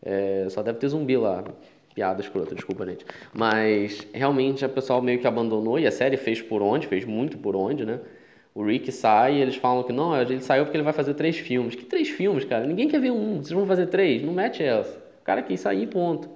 [0.03, 1.45] É, só deve ter zumbi lá.
[1.95, 3.07] Piada escrota, desculpa, gente.
[3.33, 7.39] Mas realmente a pessoal meio que abandonou e a série fez por onde, fez muito
[7.39, 8.01] por onde, né?
[8.53, 11.39] O Rick sai e eles falam que não, ele saiu porque ele vai fazer três
[11.39, 11.77] filmes.
[11.77, 12.67] Que três filmes, cara?
[12.67, 14.21] Ninguém quer ver um, vocês vão fazer três?
[14.21, 14.99] Não mete essa.
[15.21, 16.29] O cara quis sair, ponto.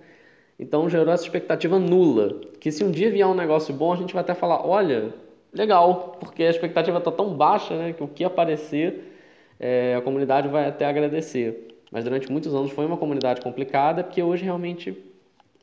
[0.57, 2.41] Então gerou essa expectativa nula.
[2.61, 5.13] Que se um dia vier um negócio bom, a gente vai até falar: olha,
[5.53, 9.13] legal, porque a expectativa está tão baixa né, que o que aparecer,
[9.61, 11.69] é, a comunidade vai até agradecer.
[11.91, 14.97] Mas durante muitos anos foi uma comunidade complicada, porque hoje realmente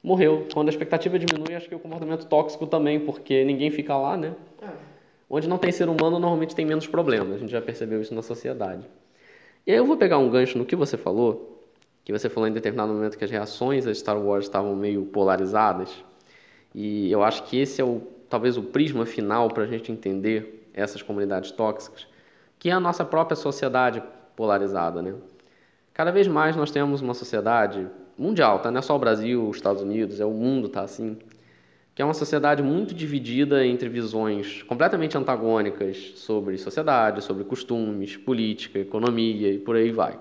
[0.04, 0.48] morreu.
[0.54, 4.36] Quando a expectativa diminui, acho que o comportamento tóxico também, porque ninguém fica lá, né?
[4.62, 4.70] É.
[5.28, 7.36] Onde não tem ser humano, normalmente tem menos problemas.
[7.36, 8.86] A gente já percebeu isso na sociedade.
[9.66, 11.64] E aí eu vou pegar um gancho no que você falou,
[12.04, 16.04] que você falou em determinado momento que as reações a Star Wars estavam meio polarizadas.
[16.74, 20.70] E eu acho que esse é o talvez o prisma final para a gente entender
[20.74, 22.08] essas comunidades tóxicas,
[22.58, 24.02] que é a nossa própria sociedade
[24.36, 25.16] polarizada, né?
[25.94, 28.72] Cada vez mais nós temos uma sociedade mundial, tá?
[28.72, 31.18] Não é só o Brasil, os Estados Unidos, é o mundo, tá assim,
[31.96, 38.80] que é uma sociedade muito dividida entre visões completamente antagônicas sobre sociedade, sobre costumes, política,
[38.80, 40.18] economia e por aí vai.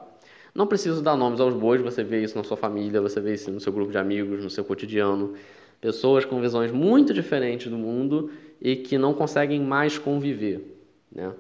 [0.55, 3.51] Não preciso dar nomes aos bois, você vê isso na sua família, você vê isso
[3.51, 5.35] no seu grupo de amigos, no seu cotidiano
[5.81, 10.79] pessoas com visões muito diferentes do mundo e que não conseguem mais conviver.
[11.11, 11.33] Né?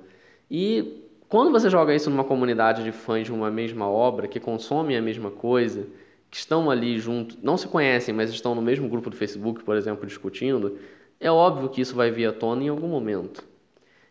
[0.50, 4.96] E quando você joga isso numa comunidade de fãs de uma mesma obra, que consomem
[4.96, 5.86] a mesma coisa,
[6.30, 9.76] que estão ali junto, não se conhecem, mas estão no mesmo grupo do Facebook, por
[9.76, 10.78] exemplo, discutindo,
[11.20, 13.44] é óbvio que isso vai vir à tona em algum momento.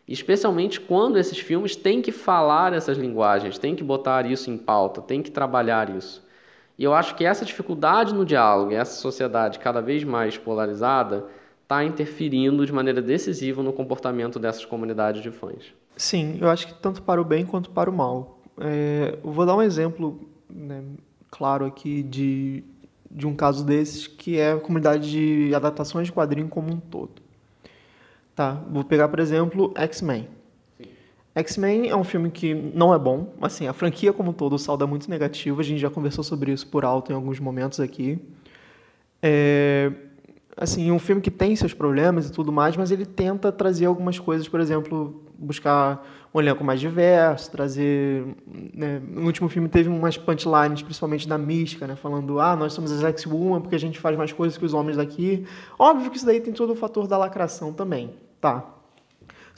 [0.06, 5.02] Especialmente quando esses filmes têm que falar essas linguagens, têm que botar isso em pauta,
[5.02, 6.26] têm que trabalhar isso.
[6.78, 11.26] E eu acho que essa dificuldade no diálogo, essa sociedade cada vez mais polarizada,
[11.62, 15.74] está interferindo de maneira decisiva no comportamento dessas comunidades de fãs.
[15.96, 18.38] Sim, eu acho que tanto para o bem quanto para o mal.
[18.60, 20.82] É, vou dar um exemplo né,
[21.30, 22.62] claro aqui de,
[23.10, 27.20] de um caso desses, que é a comunidade de adaptações de quadrinho como um todo.
[28.36, 30.28] Tá, vou pegar, por exemplo, X-Men.
[31.38, 34.58] X-Men é um filme que não é bom, assim, a franquia como um todo, o
[34.58, 37.80] saldo é muito negativo, a gente já conversou sobre isso por alto em alguns momentos
[37.80, 38.18] aqui.
[39.22, 39.92] É,
[40.56, 44.18] assim, um filme que tem seus problemas e tudo mais, mas ele tenta trazer algumas
[44.18, 48.24] coisas, por exemplo, buscar um elenco mais diverso, trazer...
[48.74, 52.92] Né, no último filme teve umas punchlines, principalmente da mística, né, falando, ah, nós somos
[52.92, 55.46] as X-Woman porque a gente faz mais coisas que os homens daqui.
[55.78, 58.77] Óbvio que isso daí tem todo o fator da lacração também, tá?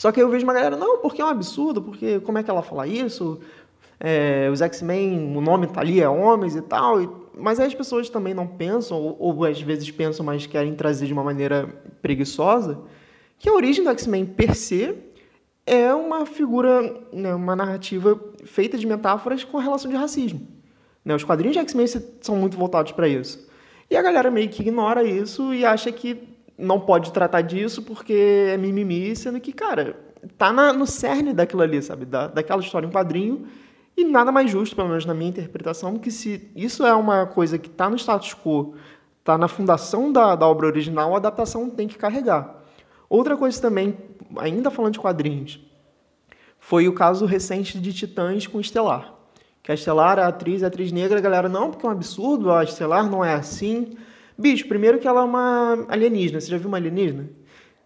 [0.01, 2.51] Só que eu vejo uma galera, não, porque é um absurdo, porque como é que
[2.51, 3.39] ela fala isso?
[4.01, 7.03] É, os X-Men, o nome tá ali, é homens e tal.
[7.03, 10.75] E, mas aí as pessoas também não pensam, ou, ou, às vezes pensam, mas querem
[10.75, 11.69] trazer de uma maneira
[12.01, 12.81] preguiçosa,
[13.39, 14.97] que a origem do X-Men per se
[15.67, 16.81] é uma figura,
[17.13, 20.49] né, uma narrativa feita de metáforas com relação de racismo.
[21.05, 21.15] Né?
[21.15, 21.87] Os quadrinhos de X-Men
[22.23, 23.47] são muito voltados para isso.
[23.91, 26.30] E a galera meio que ignora isso e acha que
[26.61, 29.97] não pode tratar disso porque é mimimi, sendo que, cara,
[30.37, 32.05] tá na, no cerne daquilo ali, sabe?
[32.05, 33.47] Da, daquela história em quadrinho.
[33.97, 37.59] E nada mais justo, pelo menos na minha interpretação, que se isso é uma coisa
[37.59, 38.75] que está no status quo,
[39.19, 42.63] está na fundação da, da obra original, a adaptação tem que carregar.
[43.09, 43.97] Outra coisa também,
[44.37, 45.61] ainda falando de quadrinhos,
[46.59, 49.15] foi o caso recente de Titãs com Estelar.
[49.63, 52.53] Que a Estelar, a atriz, a atriz negra, a galera, não, porque é um absurdo,
[52.53, 53.97] a Estelar não é assim.
[54.41, 56.41] Bicho, primeiro que ela é uma alienígena.
[56.41, 57.29] Você já viu uma alienígena?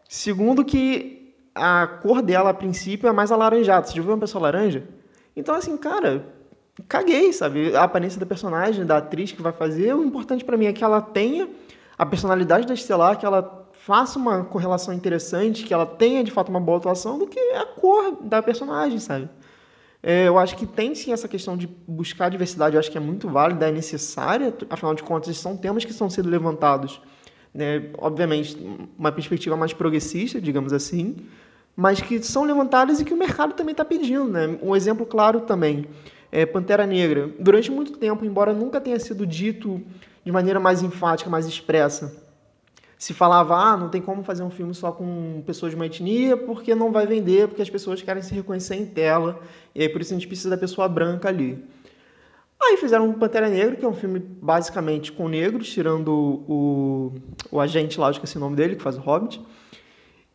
[0.08, 3.84] Segundo que a cor dela, a princípio, é mais alaranjada.
[3.88, 4.84] Você já viu uma pessoa laranja?
[5.34, 6.24] Então, assim, cara,
[6.88, 7.74] caguei, sabe?
[7.74, 10.84] A aparência da personagem, da atriz que vai fazer, o importante para mim é que
[10.84, 11.48] ela tenha
[11.98, 16.50] a personalidade da Estelar, que ela faça uma correlação interessante, que ela tenha de fato
[16.50, 19.28] uma boa atuação, do que a cor da personagem, sabe?
[20.06, 23.00] É, eu acho que tem sim essa questão de buscar diversidade, eu acho que é
[23.00, 27.00] muito válida, é necessária, afinal de contas, são temas que estão sendo levantados,
[27.54, 28.54] né, obviamente,
[28.98, 31.16] uma perspectiva mais progressista, digamos assim,
[31.74, 34.26] mas que são levantadas e que o mercado também está pedindo.
[34.26, 34.58] Né?
[34.62, 35.86] Um exemplo claro também
[36.30, 37.30] é Pantera Negra.
[37.40, 39.80] Durante muito tempo, embora nunca tenha sido dito
[40.22, 42.23] de maneira mais enfática, mais expressa,
[42.98, 46.36] se falava, ah, não tem como fazer um filme só com pessoas de uma etnia
[46.36, 49.40] porque não vai vender, porque as pessoas querem se reconhecer em tela,
[49.74, 51.62] e aí por isso a gente precisa da pessoa branca ali.
[52.62, 56.08] Aí fizeram Pantera Negra, que é um filme basicamente com negros, tirando
[56.48, 57.12] o,
[57.50, 59.40] o agente lá, que é o nome dele, que faz o Hobbit.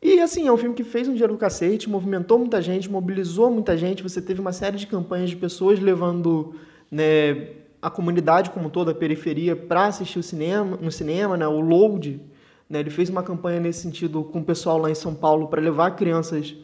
[0.02, 3.50] E assim, é um filme que fez um dinheiro do cacete, movimentou muita gente, mobilizou
[3.50, 4.04] muita gente.
[4.04, 6.56] Você teve uma série de campanhas de pessoas levando
[6.90, 7.50] né,
[7.82, 12.22] a comunidade como toda, a periferia, para assistir o cinema, no cinema, né, o Load.
[12.70, 15.60] Né, ele fez uma campanha nesse sentido com o pessoal lá em São Paulo para
[15.60, 16.56] levar crianças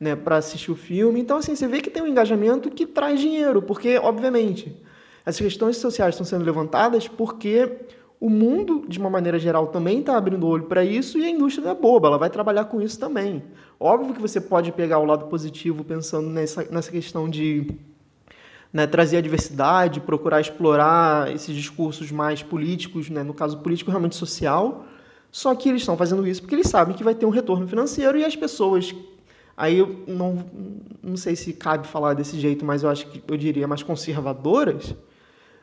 [0.00, 1.20] né, para assistir o filme.
[1.20, 4.74] Então, assim, você vê que tem um engajamento que traz dinheiro, porque, obviamente,
[5.24, 7.76] as questões sociais estão sendo levantadas porque
[8.18, 11.30] o mundo, de uma maneira geral, também está abrindo o olho para isso e a
[11.30, 13.42] indústria é boba, ela vai trabalhar com isso também.
[13.78, 17.66] Óbvio que você pode pegar o lado positivo pensando nessa, nessa questão de
[18.72, 24.16] né, trazer a diversidade, procurar explorar esses discursos mais políticos, né, no caso político realmente
[24.16, 24.84] social,
[25.30, 28.18] só que eles estão fazendo isso porque eles sabem que vai ter um retorno financeiro
[28.18, 28.94] e as pessoas
[29.56, 30.44] aí eu não,
[31.02, 34.94] não sei se cabe falar desse jeito, mas eu acho que eu diria mais conservadoras,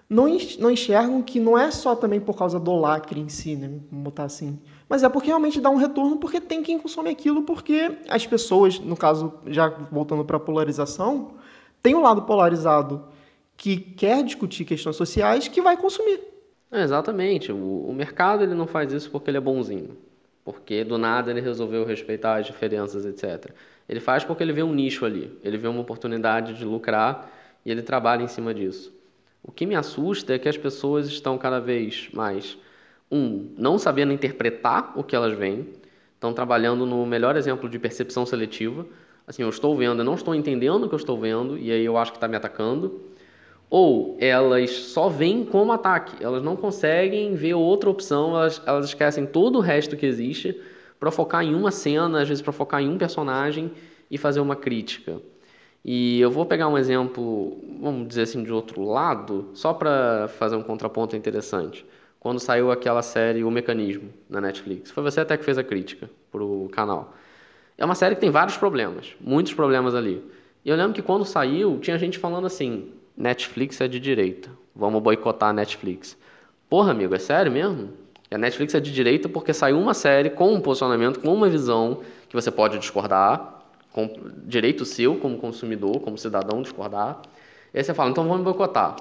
[0.09, 3.67] não, enxergam que não é só também por causa do lacre em si, né?
[3.91, 4.57] Vamos botar assim.
[4.87, 8.79] Mas é porque realmente dá um retorno, porque tem quem consome aquilo, porque as pessoas,
[8.79, 11.31] no caso, já voltando para a polarização,
[11.83, 13.03] tem um lado polarizado
[13.57, 16.21] que quer discutir questões sociais que vai consumir.
[16.71, 17.51] É, exatamente.
[17.51, 19.97] O, o mercado ele não faz isso porque ele é bonzinho.
[20.43, 23.51] Porque do nada ele resolveu respeitar as diferenças, etc.
[23.87, 25.37] Ele faz porque ele vê um nicho ali.
[25.43, 27.31] Ele vê uma oportunidade de lucrar
[27.65, 28.93] e ele trabalha em cima disso.
[29.43, 32.57] O que me assusta é que as pessoas estão cada vez mais,
[33.09, 35.67] um, não sabendo interpretar o que elas veem,
[36.13, 38.85] estão trabalhando no melhor exemplo de percepção seletiva.
[39.25, 41.85] Assim, eu estou vendo, eu não estou entendendo o que eu estou vendo, e aí
[41.85, 43.01] eu acho que está me atacando.
[43.69, 49.25] Ou elas só veem como ataque, elas não conseguem ver outra opção, elas, elas esquecem
[49.25, 50.59] todo o resto que existe
[50.99, 53.71] para focar em uma cena, às vezes para focar em um personagem
[54.09, 55.21] e fazer uma crítica.
[55.83, 60.55] E eu vou pegar um exemplo, vamos dizer assim, de outro lado, só para fazer
[60.55, 61.85] um contraponto interessante.
[62.19, 64.91] Quando saiu aquela série O Mecanismo na Netflix.
[64.91, 67.13] Foi você até que fez a crítica para o canal.
[67.77, 70.21] É uma série que tem vários problemas, muitos problemas ali.
[70.65, 75.01] E eu lembro que quando saiu, tinha gente falando assim: Netflix é de direita, vamos
[75.01, 76.15] boicotar a Netflix.
[76.69, 77.89] Porra, amigo, é sério mesmo?
[78.29, 82.01] A Netflix é de direita porque saiu uma série com um posicionamento, com uma visão
[82.29, 84.07] que você pode discordar, com
[84.45, 87.21] direito seu como consumidor, como cidadão, discordar.
[87.73, 88.95] E aí você fala, então vamos boicotar.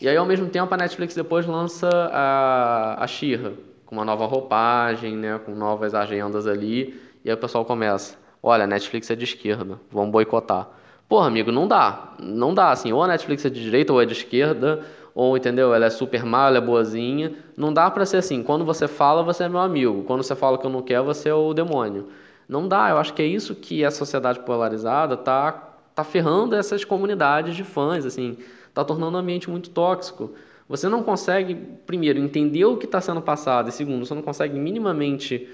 [0.00, 3.54] E aí, ao mesmo tempo, a Netflix depois lança a, a Xirra,
[3.84, 7.00] com uma nova roupagem, né, com novas agendas ali.
[7.24, 10.68] E aí o pessoal começa, olha, a Netflix é de esquerda, vamos boicotar.
[11.08, 12.14] Porra, amigo, não dá.
[12.20, 14.84] Não dá, assim, ou a Netflix é de direita ou é de esquerda,
[15.14, 17.32] ou, entendeu, ela é super má, ela é boazinha.
[17.56, 20.04] Não dá pra ser assim, quando você fala, você é meu amigo.
[20.04, 22.08] Quando você fala que eu não quero, você é o demônio.
[22.48, 25.52] Não dá, eu acho que é isso que a sociedade polarizada está
[25.94, 28.38] tá ferrando essas comunidades de fãs, assim,
[28.68, 30.32] está tornando o ambiente muito tóxico.
[30.68, 31.56] Você não consegue,
[31.86, 35.48] primeiro, entender o que está sendo passado, e segundo, você não consegue minimamente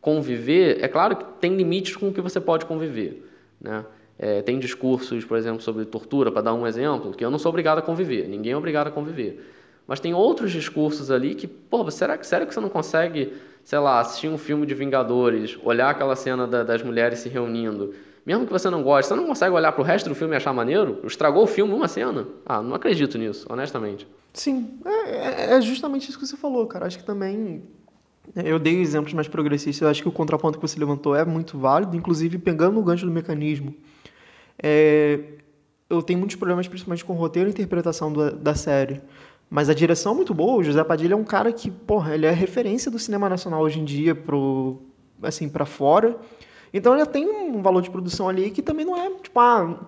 [0.00, 0.82] conviver.
[0.82, 3.28] É claro que tem limites com o que você pode conviver,
[3.60, 3.84] né?
[4.22, 7.48] É, tem discursos, por exemplo, sobre tortura, para dar um exemplo, que eu não sou
[7.48, 9.50] obrigado a conviver, ninguém é obrigado a conviver.
[9.86, 13.32] Mas tem outros discursos ali que, pô, será que sério que você não consegue
[13.64, 17.94] sei lá, assistir um filme de Vingadores, olhar aquela cena da, das mulheres se reunindo,
[18.24, 20.36] mesmo que você não goste, você não consegue olhar para o resto do filme e
[20.36, 21.00] achar maneiro?
[21.04, 22.26] Estragou o filme uma cena?
[22.44, 24.06] Ah, não acredito nisso, honestamente.
[24.32, 26.86] Sim, é, é, é justamente isso que você falou, cara.
[26.86, 27.62] Acho que também
[28.36, 29.80] eu dei exemplos mais progressistas.
[29.80, 33.06] Eu acho que o contraponto que você levantou é muito válido, inclusive pegando o gancho
[33.06, 33.74] do mecanismo.
[34.62, 35.18] É,
[35.88, 39.00] eu tenho muitos problemas, principalmente com o roteiro e interpretação do, da série.
[39.48, 40.58] Mas a direção é muito boa.
[40.58, 43.80] O José Padilha é um cara que, porra, ele é referência do cinema nacional hoje
[43.80, 44.80] em dia pro,
[45.22, 46.16] assim, para fora.
[46.72, 49.80] Então ele tem um valor de produção ali que também não é, tipo, ah,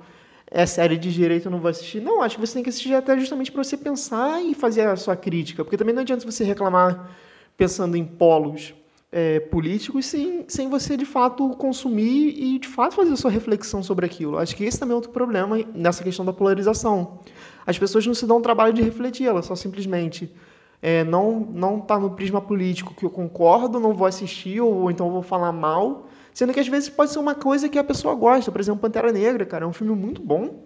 [0.50, 2.00] é série de direito, eu não vou assistir.
[2.00, 4.96] Não, acho que você tem que assistir até justamente para você pensar e fazer a
[4.96, 5.64] sua crítica.
[5.64, 7.10] Porque também não adianta você reclamar
[7.56, 8.74] pensando em polos
[9.12, 13.82] é, políticos sem, sem você, de fato, consumir e, de fato, fazer a sua reflexão
[13.82, 14.38] sobre aquilo.
[14.38, 17.20] Acho que esse também é outro problema nessa questão da polarização
[17.66, 20.32] as pessoas não se dão o trabalho de refletir, elas só simplesmente
[20.80, 24.90] é, não não está no prisma político que eu concordo, não vou assistir ou, ou
[24.90, 28.14] então vou falar mal, sendo que às vezes pode ser uma coisa que a pessoa
[28.14, 28.50] gosta.
[28.50, 30.64] Por exemplo, Pantera Negra, cara, é um filme muito bom.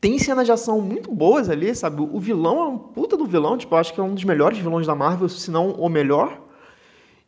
[0.00, 2.02] Tem cenas de ação muito boas ali, sabe?
[2.02, 4.86] O vilão é um puta do vilão, tipo, acho que é um dos melhores vilões
[4.86, 6.42] da Marvel, se não o melhor.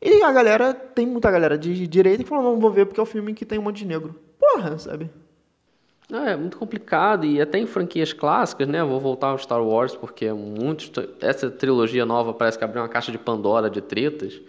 [0.00, 3.02] E a galera, tem muita galera de direita que falou, não, vou ver porque é
[3.02, 4.14] o filme que tem um monte de negro.
[4.38, 5.10] Porra, sabe?
[6.12, 8.84] É muito complicado e até em franquias clássicas, né?
[8.84, 12.88] Vou voltar ao Star Wars porque é muito essa trilogia nova parece que abriu uma
[12.88, 14.40] caixa de Pandora de tretas.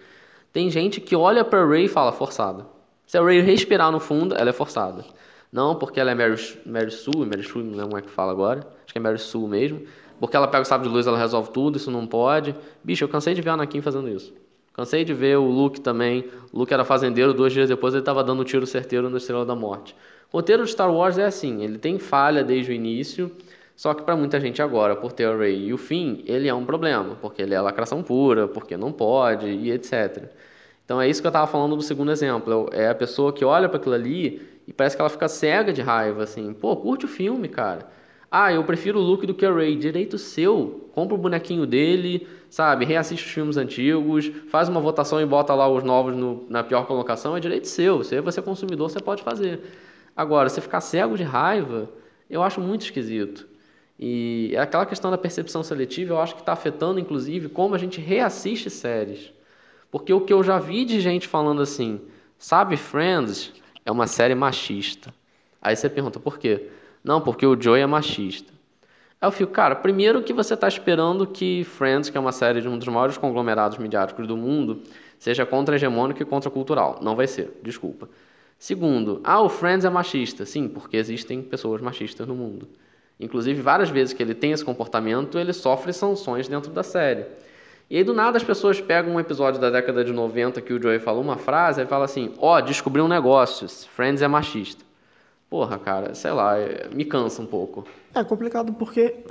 [0.53, 2.67] Tem gente que olha para Rey e fala forçada.
[3.07, 5.03] Se a Rey respirar no fundo, ela é forçada.
[5.51, 8.31] Não porque ela é Mary, Mary Sue, Mary Sue não lembro como é que fala
[8.31, 8.59] agora.
[8.83, 9.81] Acho que é Mary Sue mesmo.
[10.19, 12.53] Porque ela pega o sábio de luz, ela resolve tudo, isso não pode.
[12.83, 14.31] Bicho, eu cansei de ver a Anakin fazendo isso.
[14.77, 16.29] Cansei de ver o Luke também.
[16.53, 19.43] O Luke era fazendeiro, dois dias depois ele estava dando um tiro certeiro na Estrela
[19.43, 19.95] da Morte.
[20.31, 23.31] O roteiro de Star Wars é assim, ele tem falha desde o início,
[23.75, 26.53] só que para muita gente agora, por ter a Rey e o fim, ele é
[26.53, 30.29] um problema, porque ele é lacração pura, porque não pode e etc.
[30.85, 32.69] Então é isso que eu estava falando do segundo exemplo.
[32.71, 35.81] É a pessoa que olha para aquilo ali e parece que ela fica cega de
[35.81, 36.53] raiva, assim.
[36.53, 37.87] Pô, curte o filme, cara.
[38.29, 39.75] Ah, eu prefiro o Luke do que a Rey.
[39.77, 40.89] Direito seu.
[40.93, 42.85] Compra o bonequinho dele, sabe?
[42.85, 46.85] Reassiste os filmes antigos, faz uma votação e bota lá os novos no, na pior
[46.85, 47.37] colocação.
[47.37, 48.03] É direito seu.
[48.03, 49.61] Se você é consumidor, você pode fazer.
[50.15, 51.89] Agora, você ficar cego de raiva,
[52.29, 53.47] eu acho muito esquisito.
[53.99, 57.77] E é aquela questão da percepção seletiva, eu acho que está afetando, inclusive, como a
[57.77, 59.31] gente reassiste séries.
[59.89, 62.01] Porque o que eu já vi de gente falando assim,
[62.37, 63.53] sabe, Friends
[63.85, 65.13] é uma série machista.
[65.61, 66.69] Aí você pergunta, por quê?
[67.07, 68.51] Não, porque o Joey é machista.
[69.21, 72.59] Aí eu fico, cara, primeiro que você está esperando que Friends, que é uma série
[72.59, 74.81] de um dos maiores conglomerados midiáticos do mundo,
[75.17, 76.99] seja contra-hegemônico e contra-cultural.
[77.01, 78.09] Não vai ser, desculpa.
[78.59, 80.45] Segundo, ah, o Friends é machista.
[80.45, 82.67] Sim, porque existem pessoas machistas no mundo.
[83.17, 87.25] Inclusive, várias vezes que ele tem esse comportamento, ele sofre sanções dentro da série.
[87.89, 90.81] E aí, do nada, as pessoas pegam um episódio da década de 90 que o
[90.81, 94.86] Joey falou uma frase e fala assim: Ó, oh, descobri um negócio, Friends é machista.
[95.49, 97.85] Porra, cara, sei lá, é, me cansa um pouco.
[98.13, 99.23] É complicado porque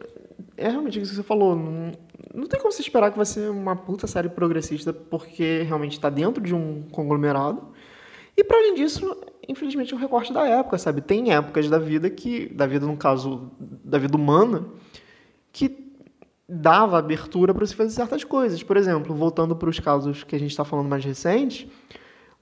[0.57, 1.55] é realmente isso que você falou.
[1.55, 1.93] Não,
[2.35, 6.09] não tem como você esperar que vai ser uma puta série progressista porque realmente está
[6.09, 7.62] dentro de um conglomerado.
[8.37, 9.17] E para além disso,
[9.49, 11.01] infelizmente, é um recorte da época, sabe?
[11.01, 14.67] Tem épocas da vida que, da vida no caso, da vida humana,
[15.53, 15.87] que
[16.49, 18.62] dava abertura para se fazer certas coisas.
[18.62, 21.67] Por exemplo, voltando para os casos que a gente está falando mais recentes,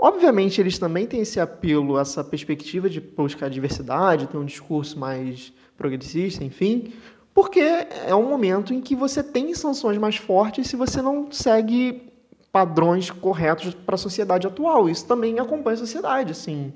[0.05, 5.51] obviamente eles também têm esse apelo, essa perspectiva de buscar diversidade, ter um discurso mais
[5.79, 6.93] progressista, enfim,
[7.33, 12.13] porque é um momento em que você tem sanções mais fortes se você não segue
[12.53, 14.91] padrões corretos para a sociedade atual.
[14.91, 16.75] Isso também acompanha a sociedade, assim.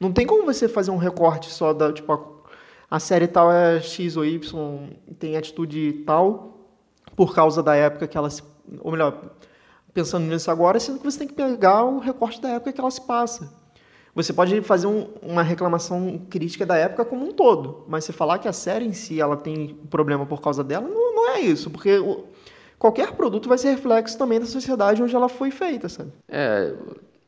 [0.00, 3.78] Não tem como você fazer um recorte só da, tipo, a, a série tal é
[3.78, 6.66] X ou Y, tem atitude tal,
[7.14, 8.42] por causa da época que ela se.
[8.80, 9.36] Ou melhor,
[9.92, 12.90] pensando nisso agora, sendo que você tem que pegar o recorte da época que ela
[12.90, 13.52] se passa.
[14.14, 18.38] Você pode fazer um, uma reclamação crítica da época como um todo, mas você falar
[18.38, 21.70] que a série em si ela tem problema por causa dela, não, não é isso,
[21.70, 22.24] porque o,
[22.78, 26.10] qualquer produto vai ser reflexo também da sociedade onde ela foi feita, sabe?
[26.28, 26.74] É,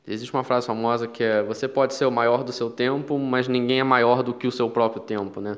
[0.06, 3.46] existe uma frase famosa que é: você pode ser o maior do seu tempo, mas
[3.46, 5.56] ninguém é maior do que o seu próprio tempo, né?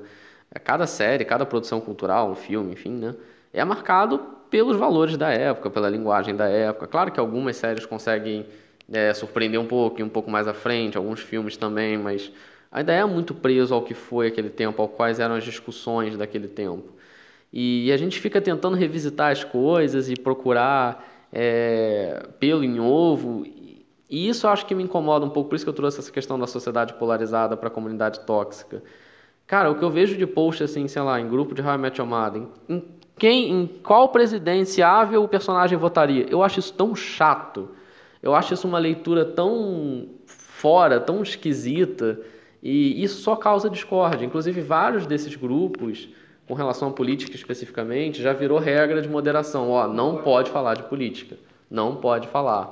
[0.54, 3.14] É, cada série, cada produção cultural, um filme, enfim, né?
[3.54, 4.20] é marcado
[4.50, 6.86] pelos valores da época, pela linguagem da época.
[6.86, 8.46] Claro que algumas séries conseguem
[8.92, 12.30] é, surpreender um pouco, e um pouco mais à frente, alguns filmes também, mas
[12.70, 16.48] ainda é muito preso ao que foi aquele tempo, ao quais eram as discussões daquele
[16.48, 16.92] tempo.
[17.52, 23.44] E a gente fica tentando revisitar as coisas e procurar é, pelo em ovo.
[23.46, 26.38] E isso acho que me incomoda um pouco, por isso que eu trouxe essa questão
[26.38, 28.82] da sociedade polarizada para a comunidade tóxica.
[29.46, 32.00] Cara, o que eu vejo de post, assim, sei lá, em grupo de I Met
[32.00, 32.82] Your Mother, em
[33.16, 36.26] quem, em qual presidenciável o personagem votaria?
[36.28, 37.70] Eu acho isso tão chato.
[38.22, 42.18] Eu acho isso uma leitura tão fora, tão esquisita.
[42.62, 44.24] E isso só causa discórdia.
[44.24, 46.08] Inclusive, vários desses grupos,
[46.48, 49.70] com relação à política especificamente, já virou regra de moderação.
[49.70, 51.36] Ó, não pode falar de política.
[51.70, 52.68] Não pode falar.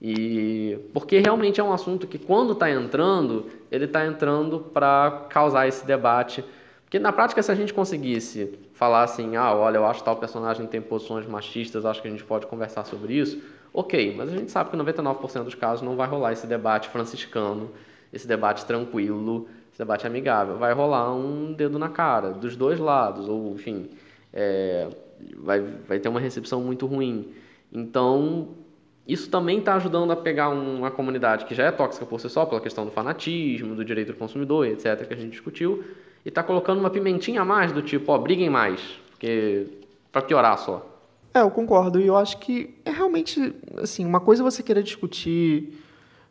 [0.00, 5.66] E porque realmente é um assunto que quando está entrando, ele está entrando para causar
[5.66, 6.44] esse debate
[6.88, 10.14] porque na prática, se a gente conseguisse falar assim, ah, olha, eu acho que tal
[10.14, 13.42] personagem tem posições machistas, acho que a gente pode conversar sobre isso,
[13.74, 17.72] ok, mas a gente sabe que 99% dos casos não vai rolar esse debate franciscano,
[18.12, 20.56] esse debate tranquilo, esse debate amigável.
[20.58, 23.90] Vai rolar um dedo na cara, dos dois lados, ou enfim,
[24.32, 24.86] é,
[25.38, 27.32] vai, vai ter uma recepção muito ruim.
[27.72, 28.50] Então,
[29.08, 32.46] isso também está ajudando a pegar uma comunidade que já é tóxica por si só,
[32.46, 35.82] pela questão do fanatismo, do direito do consumidor, etc., que a gente discutiu,
[36.24, 39.66] e tá colocando uma pimentinha a mais do tipo, ó, briguem mais, porque
[40.10, 40.84] para piorar só.
[41.32, 42.00] É, eu concordo.
[42.00, 45.78] E eu acho que é realmente, assim, uma coisa você querer discutir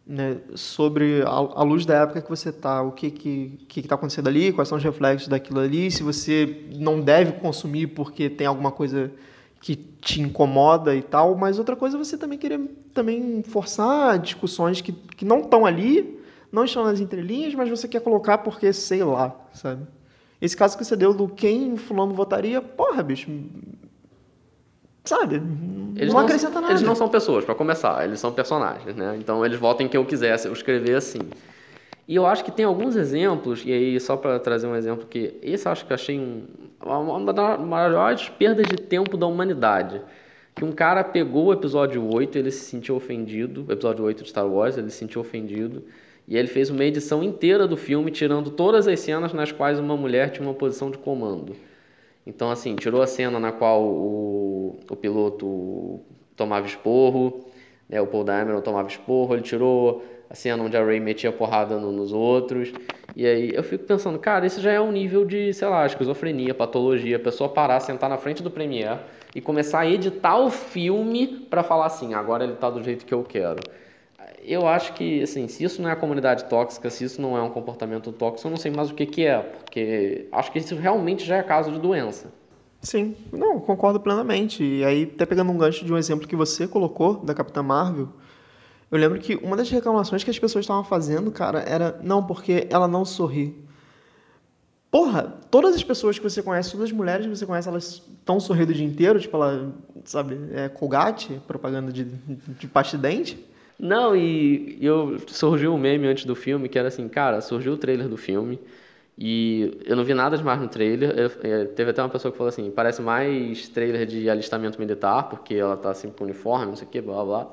[0.05, 3.95] né, sobre a, a, luz da época que você tá, o que que que está
[3.95, 8.47] acontecendo ali, quais são os reflexos daquilo ali, se você não deve consumir porque tem
[8.47, 9.11] alguma coisa
[9.59, 12.59] que te incomoda e tal, mas outra coisa é você também querer
[12.93, 16.16] também forçar discussões que, que não estão ali
[16.51, 19.85] não estão nas entrelinhas, mas você quer colocar porque sei lá, sabe?
[20.39, 23.31] Esse caso que você deu do quem fulano votaria, porra, bicho.
[25.03, 25.41] Sabe?
[25.95, 26.73] Eles não, não acrescenta nada.
[26.73, 29.15] Eles não são pessoas, para começar, eles são personagens, né?
[29.17, 31.19] Então eles votam em quem eu quiser, eu escrever assim.
[32.07, 35.37] E eu acho que tem alguns exemplos, e aí só para trazer um exemplo que
[35.41, 36.45] esse acho que eu achei um,
[36.85, 40.01] uma das maiores perdas de tempo da humanidade,
[40.55, 44.29] que um cara pegou o episódio 8, ele se sentiu ofendido, o episódio 8 de
[44.29, 45.83] Star Wars, ele se sentiu ofendido,
[46.27, 49.95] e ele fez uma edição inteira do filme, tirando todas as cenas nas quais uma
[49.95, 51.55] mulher tinha uma posição de comando.
[52.25, 56.01] Então, assim, tirou a cena na qual o, o piloto
[56.35, 57.45] tomava esporro,
[57.87, 61.77] né, o Paul Dameron tomava esporro, ele tirou a cena onde a Ray metia porrada
[61.77, 62.73] no, nos outros.
[63.15, 66.53] E aí eu fico pensando, cara, isso já é um nível de, sei lá, esquizofrenia,
[66.53, 68.99] patologia, a pessoa parar, sentar na frente do Premiere
[69.33, 73.13] e começar a editar o filme para falar assim, agora ele tá do jeito que
[73.13, 73.61] eu quero.
[74.43, 77.41] Eu acho que, assim, se isso não é a comunidade tóxica, se isso não é
[77.41, 80.75] um comportamento tóxico, eu não sei mais o que, que é, porque acho que isso
[80.75, 82.31] realmente já é caso de doença.
[82.81, 84.63] Sim, não, concordo plenamente.
[84.63, 88.09] E aí, até pegando um gancho de um exemplo que você colocou da Capitã Marvel,
[88.89, 92.67] eu lembro que uma das reclamações que as pessoas estavam fazendo, cara, era não, porque
[92.69, 93.67] ela não sorri.
[94.89, 98.39] Porra, todas as pessoas que você conhece, todas as mulheres que você conhece, elas estão
[98.39, 99.73] sorrindo o dia inteiro, tipo, ela,
[100.05, 103.45] sabe, é Colgate, propaganda de, de pasta de dente.
[103.79, 107.77] Não, e eu surgiu um meme antes do filme que era assim, cara, surgiu o
[107.77, 108.59] trailer do filme
[109.17, 111.11] e eu não vi nada demais no trailer.
[111.17, 115.29] Eu, é, teve até uma pessoa que falou assim, parece mais trailer de alistamento militar,
[115.29, 117.47] porque ela tá assim com uniforme, não sei o que, blá blá.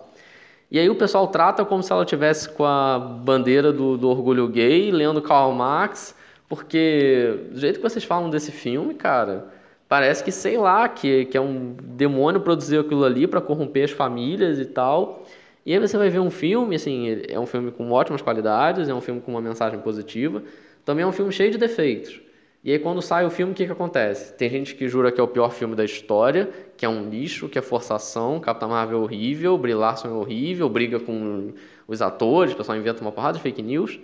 [0.70, 4.48] E aí o pessoal trata como se ela tivesse com a bandeira do, do orgulho
[4.48, 6.14] gay, lendo Karl Marx,
[6.48, 9.46] porque do jeito que vocês falam desse filme, cara,
[9.88, 13.90] parece que, sei lá, que, que é um demônio produzir aquilo ali para corromper as
[13.90, 15.24] famílias e tal.
[15.64, 18.94] E aí você vai ver um filme, assim, é um filme com ótimas qualidades, é
[18.94, 20.42] um filme com uma mensagem positiva,
[20.84, 22.20] também é um filme cheio de defeitos.
[22.62, 24.32] E aí quando sai o filme, o que, que acontece?
[24.34, 27.48] Tem gente que jura que é o pior filme da história, que é um lixo,
[27.48, 31.52] que é forçação, Capitão Marvel é horrível, Brie Larson é horrível, briga com
[31.86, 33.98] os atores, o pessoal inventa uma porrada de fake news.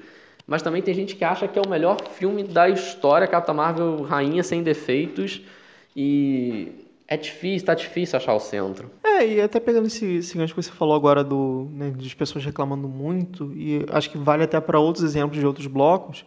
[0.47, 4.03] Mas também tem gente que acha que é o melhor filme da história, Capitão Marvel
[4.03, 5.43] rainha sem defeitos.
[5.97, 6.80] E
[7.11, 8.89] é difícil, tá difícil achar o centro.
[9.03, 12.45] É, e até pegando esse, esse gancho que você falou agora do, né, de pessoas
[12.45, 16.25] reclamando muito, e acho que vale até para outros exemplos de outros blocos,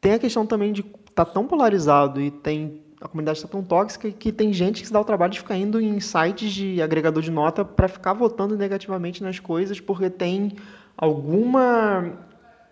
[0.00, 0.82] tem a questão também de
[1.14, 4.92] tá tão polarizado e tem a comunidade está tão tóxica que tem gente que se
[4.92, 8.56] dá o trabalho de ficar indo em sites de agregador de nota para ficar votando
[8.56, 10.52] negativamente nas coisas porque tem
[10.96, 12.12] alguma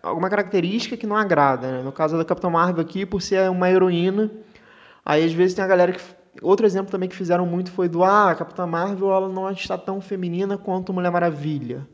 [0.02, 1.70] alguma característica que não agrada.
[1.70, 1.82] Né?
[1.82, 4.30] No caso da Capitã Marvel aqui, por ser uma heroína,
[5.04, 6.00] aí às vezes tem a galera que
[6.42, 9.76] outro exemplo também que fizeram muito foi do ah, a Capitã Marvel ela não está
[9.76, 11.86] tão feminina quanto Mulher Maravilha.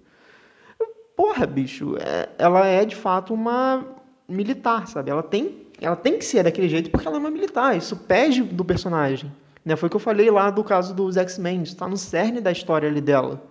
[1.17, 3.85] Porra, bicho, é, ela é de fato uma
[4.29, 5.11] militar, sabe?
[5.11, 7.77] Ela tem ela tem que ser daquele jeito porque ela é uma militar.
[7.77, 9.31] Isso pede do personagem.
[9.65, 9.77] Né?
[9.77, 11.63] Foi o que eu falei lá do caso dos X-Men.
[11.63, 13.43] Está no cerne da história ali dela.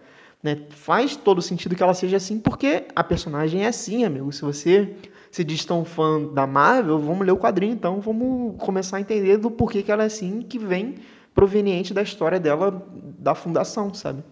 [0.42, 0.62] Né?
[0.70, 4.32] Faz todo sentido que ela seja assim porque a personagem é assim, amigo.
[4.32, 4.96] Se você
[5.36, 8.00] se diz tão fã da Marvel, vamos ler o quadrinho então.
[8.00, 10.96] Vamos começar a entender do porquê que ela é assim, que vem
[11.34, 12.82] proveniente da história dela,
[13.20, 14.24] da fundação, sabe?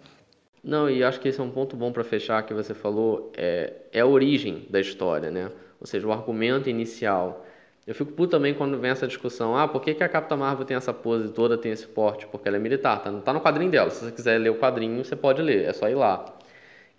[0.63, 3.73] Não, e acho que esse é um ponto bom para fechar que você falou, é,
[3.91, 5.51] é a origem da história, né?
[5.77, 7.45] Ou seja, o argumento inicial.
[7.85, 9.57] Eu fico puto também quando vem essa discussão.
[9.57, 12.25] Ah, por que, que a Capitã Marvel tem essa pose toda, tem esse porte?
[12.27, 13.03] Porque ela é militar.
[13.03, 13.89] Tá, tá no quadrinho dela.
[13.89, 15.65] Se você quiser ler o quadrinho, você pode ler.
[15.65, 16.33] É só ir lá.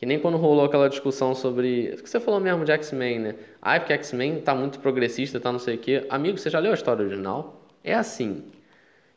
[0.05, 1.95] Que nem quando rolou aquela discussão sobre.
[1.99, 3.35] O que você falou mesmo de X-Men, né?
[3.63, 6.05] Ah, é porque X-Men tá muito progressista, tá não sei o quê.
[6.11, 7.65] Amigo, você já leu a história original?
[7.83, 8.45] É assim.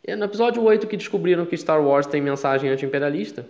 [0.01, 3.45] E no episódio 8 que descobriram que Star Wars tem mensagem anti-imperialista.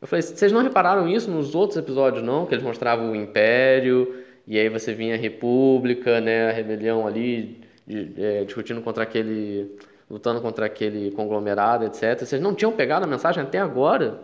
[0.00, 2.46] Eu falei, vocês não repararam isso nos outros episódios, não?
[2.46, 7.62] Que eles mostravam o Império e aí você vinha a República, né, a rebelião ali,
[7.84, 9.76] de, é, discutindo contra aquele,
[10.08, 12.16] lutando contra aquele conglomerado, etc.
[12.20, 14.20] Vocês não tinham pegado a mensagem até agora,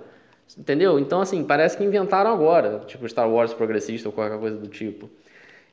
[0.58, 0.98] entendeu?
[0.98, 5.08] Então, assim, parece que inventaram agora, tipo Star Wars progressista ou qualquer coisa do tipo.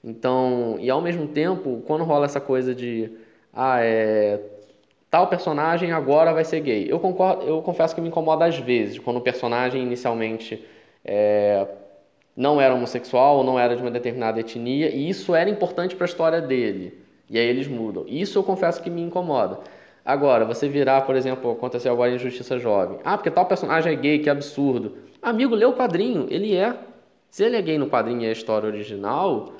[0.04, 3.12] Então, e ao mesmo tempo, quando rola essa coisa de,
[3.54, 4.40] ah, é,
[5.10, 6.88] tal personagem agora vai ser gay.
[6.90, 10.64] Eu concordo, eu confesso que me incomoda às vezes, quando o personagem inicialmente
[11.04, 11.68] é,
[12.36, 16.06] não era homossexual ou não era de uma determinada etnia, e isso era importante para
[16.06, 16.98] a história dele.
[17.30, 18.06] E aí eles mudam.
[18.08, 19.60] Isso eu confesso que me incomoda.
[20.04, 23.00] Agora, você virar, por exemplo, aconteceu agora em Justiça Jovem.
[23.04, 24.98] Ah, porque tal personagem é gay, que absurdo.
[25.22, 26.76] Amigo, lê o quadrinho, ele é.
[27.30, 29.54] Se ele é gay no quadrinho e é a história original,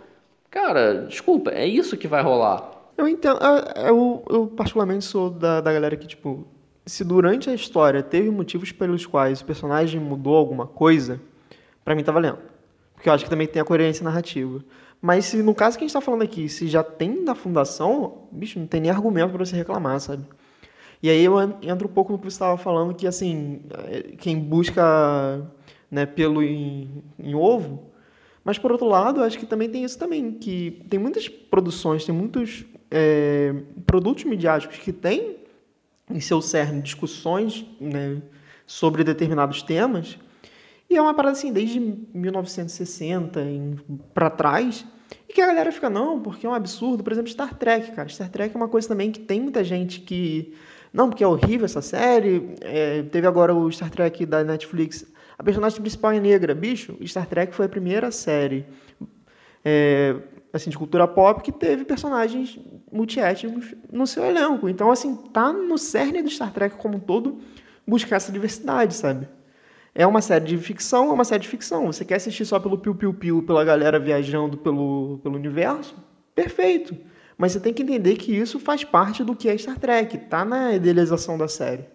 [0.50, 2.72] cara, desculpa, é isso que vai rolar.
[2.98, 3.40] Eu entendo.
[3.76, 6.48] Eu, eu particularmente sou da, da galera que, tipo,
[6.86, 11.22] se durante a história teve motivos pelos quais o personagem mudou alguma coisa,
[11.86, 12.40] para mim tá valendo.
[12.96, 14.62] Porque eu acho que também tem a coerência narrativa.
[15.02, 18.28] Mas se no caso que a gente está falando aqui, se já tem na fundação,
[18.32, 20.26] bicho, não tem nem argumento para você reclamar, sabe?
[21.02, 24.38] E aí eu entro um pouco no que você estava falando, que assim, é, quem
[24.38, 25.50] busca
[25.90, 27.90] né, pelo em, em, ovo,
[28.44, 32.14] mas por outro lado, acho que também tem isso também, que tem muitas produções, tem
[32.14, 35.38] muitos é, produtos midiáticos que têm
[36.10, 38.22] em seu cerne discussões né,
[38.66, 40.18] sobre determinados temas.
[40.90, 43.40] E é uma parada assim, desde 1960
[44.14, 44.86] para trás,
[45.28, 47.04] e que a galera fica, não, porque é um absurdo.
[47.04, 48.10] Por exemplo, Star Trek, cara.
[48.10, 50.54] Star Trek é uma coisa também que tem muita gente que.
[50.92, 52.56] Não, porque é horrível essa série.
[52.62, 55.06] É, teve agora o Star Trek da Netflix.
[55.38, 56.56] A personagem principal é negra.
[56.56, 58.66] Bicho, Star Trek foi a primeira série
[59.64, 60.16] é,
[60.52, 62.60] assim, de cultura pop que teve personagens
[62.92, 64.68] multiétnicos no seu elenco.
[64.68, 67.40] Então, assim, tá no cerne do Star Trek como um todo
[67.88, 69.28] buscar essa diversidade, sabe?
[69.94, 71.88] É uma série de ficção, é uma série de ficção.
[71.88, 75.96] Você quer assistir só pelo piu-piu-piu, pela galera viajando pelo, pelo universo?
[76.36, 76.96] Perfeito.
[77.38, 80.44] Mas você tem que entender que isso faz parte do que é Star Trek, tá
[80.44, 81.86] na idealização da série.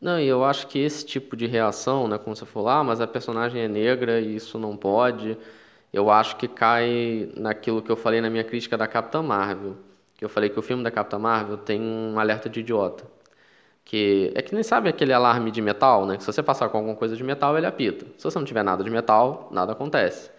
[0.00, 3.00] Não, e eu acho que esse tipo de reação, né, como você falou, ah, mas
[3.00, 5.36] a personagem é negra e isso não pode,
[5.92, 9.76] eu acho que cai naquilo que eu falei na minha crítica da Capitã Marvel.
[10.16, 13.04] Que eu falei que o filme da Capitã Marvel tem um alerta de idiota.
[13.84, 16.16] Que é que nem sabe aquele alarme de metal, né?
[16.16, 18.06] Que se você passar com alguma coisa de metal, ele apita.
[18.16, 20.30] Se você não tiver nada de metal, nada acontece.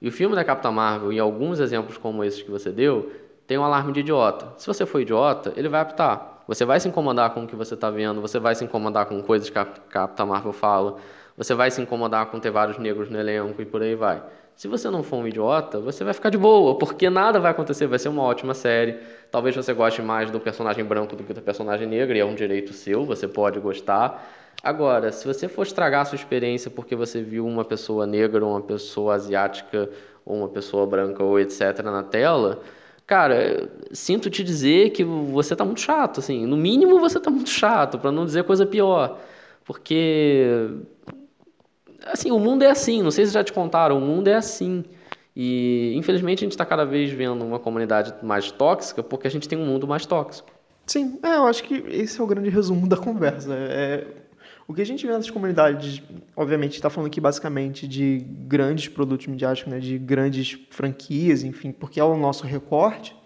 [0.00, 3.12] E o filme da Capitã Marvel, e alguns exemplos como esses que você deu,
[3.46, 4.52] tem um alarme de idiota.
[4.58, 6.42] Se você for idiota, ele vai apitar.
[6.48, 9.20] Você vai se incomodar com o que você está vendo, você vai se incomodar com
[9.22, 10.96] coisas que a Capitã Marvel fala,
[11.36, 14.22] você vai se incomodar com ter vários negros no elenco e por aí vai.
[14.56, 17.86] Se você não for um idiota, você vai ficar de boa, porque nada vai acontecer,
[17.86, 18.98] vai ser uma ótima série.
[19.30, 22.34] Talvez você goste mais do personagem branco do que do personagem negro, e é um
[22.34, 24.26] direito seu, você pode gostar.
[24.62, 28.62] Agora, se você for estragar a sua experiência porque você viu uma pessoa negra, uma
[28.62, 29.90] pessoa asiática,
[30.24, 31.82] ou uma pessoa branca, ou etc.
[31.84, 32.62] na tela,
[33.06, 36.46] cara, sinto te dizer que você tá muito chato, assim.
[36.46, 39.18] No mínimo você tá muito chato, para não dizer coisa pior.
[39.66, 40.70] Porque
[42.04, 44.84] assim, o mundo é assim, não sei se já te contaram, o mundo é assim.
[45.34, 49.48] E infelizmente a gente está cada vez vendo uma comunidade mais tóxica porque a gente
[49.48, 50.48] tem um mundo mais tóxico.
[50.86, 53.52] Sim, é, eu acho que esse é o grande resumo da conversa.
[53.52, 54.06] É,
[54.68, 56.02] o que a gente vê nessas comunidades,
[56.34, 62.00] obviamente, está falando aqui basicamente de grandes produtos midiáticos, né, de grandes franquias, enfim, porque
[62.00, 63.16] é o nosso recorte,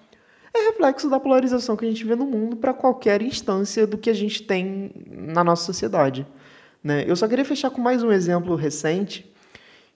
[0.52, 4.10] é reflexo da polarização que a gente vê no mundo para qualquer instância do que
[4.10, 6.26] a gente tem na nossa sociedade.
[6.82, 7.04] Né?
[7.06, 9.30] Eu só queria fechar com mais um exemplo recente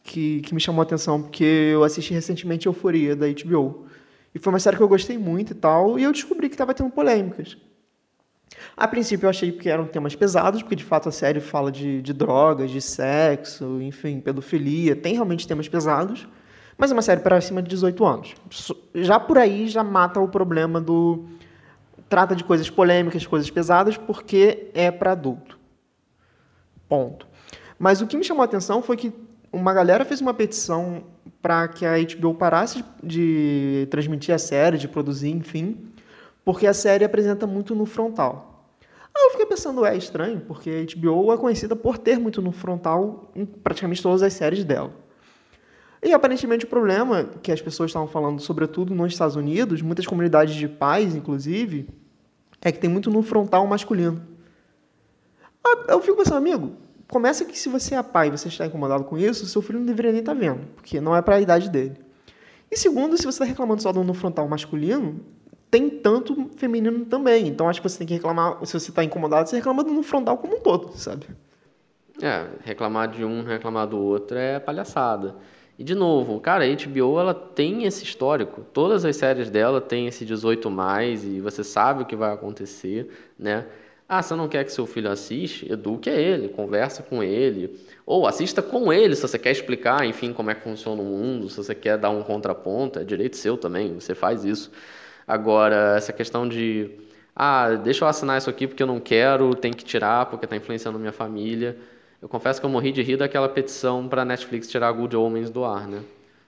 [0.02, 3.86] que, que me chamou a atenção, porque eu assisti recentemente Euforia, da HBO.
[4.34, 6.74] E foi uma série que eu gostei muito e tal, e eu descobri que estava
[6.74, 7.56] tendo polêmicas.
[8.76, 12.02] A princípio eu achei que eram temas pesados, porque de fato a série fala de,
[12.02, 16.26] de drogas, de sexo, enfim, pedofilia, tem realmente temas pesados,
[16.76, 18.34] mas é uma série para acima de 18 anos.
[18.94, 21.24] Já por aí já mata o problema do.
[22.08, 25.58] Trata de coisas polêmicas, coisas pesadas, porque é para adulto.
[26.88, 27.26] Ponto.
[27.78, 29.12] Mas o que me chamou a atenção foi que
[29.52, 31.04] uma galera fez uma petição
[31.40, 35.76] para que a HBO parasse de transmitir a série, de produzir, enfim,
[36.44, 38.68] porque a série apresenta muito no frontal.
[39.16, 42.50] Aí eu fiquei pensando, é estranho, porque a HBO é conhecida por ter muito no
[42.50, 44.92] frontal em praticamente todas as séries dela.
[46.02, 50.54] E aparentemente o problema que as pessoas estavam falando, sobretudo nos Estados Unidos, muitas comunidades
[50.54, 51.88] de pais, inclusive,
[52.60, 54.33] é que tem muito no frontal masculino.
[55.64, 56.72] Ah, eu fico pensando, amigo,
[57.08, 59.86] começa que se você é pai e você está incomodado com isso, seu filho não
[59.86, 61.96] deveria nem estar tá vendo, porque não é para a idade dele.
[62.70, 65.20] E segundo, se você está reclamando só do no frontal masculino,
[65.70, 67.48] tem tanto feminino também.
[67.48, 70.02] Então acho que você tem que reclamar, se você está incomodado, você reclama do no
[70.02, 71.26] frontal como um todo, sabe?
[72.22, 75.34] É, reclamar de um, reclamar do outro é palhaçada.
[75.76, 78.62] E de novo, cara, a HBO ela tem esse histórico.
[78.72, 83.10] Todas as séries dela têm esse 18 mais e você sabe o que vai acontecer,
[83.36, 83.66] né?
[84.16, 85.70] Ah, você não quer que seu filho assiste?
[85.72, 87.80] Eduque ele, conversa com ele.
[88.06, 91.48] Ou assista com ele, se você quer explicar, enfim, como é que funciona o mundo,
[91.48, 94.70] se você quer dar um contraponto, é direito seu também, você faz isso.
[95.26, 96.92] Agora, essa questão de,
[97.34, 100.54] ah, deixa eu assinar isso aqui porque eu não quero, tem que tirar porque está
[100.54, 101.76] influenciando minha família.
[102.22, 105.50] Eu confesso que eu morri de rir daquela petição para a Netflix tirar Good Homens
[105.50, 106.02] do ar, né?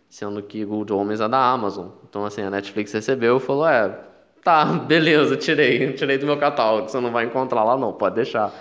[0.09, 1.89] Sendo que Good Homens é da Amazon.
[2.09, 3.99] Então, assim, a Netflix recebeu e falou, é,
[4.47, 8.55] Tá, beleza, tirei, tirei do meu catálogo, você não vai encontrar lá não, pode deixar.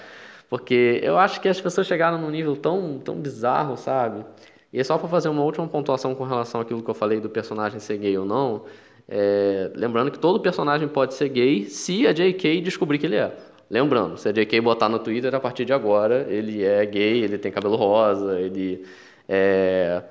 [0.50, 4.26] Porque eu acho que as pessoas chegaram num nível tão, tão bizarro, sabe?
[4.74, 7.80] E só para fazer uma última pontuação com relação àquilo que eu falei do personagem
[7.80, 8.64] ser gay ou não,
[9.08, 12.62] é, lembrando que todo personagem pode ser gay se a J.K.
[12.62, 13.32] descobrir que ele é.
[13.70, 14.60] Lembrando, se a J.K.
[14.62, 18.84] botar no Twitter, a partir de agora, ele é gay, ele tem cabelo rosa, ele
[19.30, 20.02] é,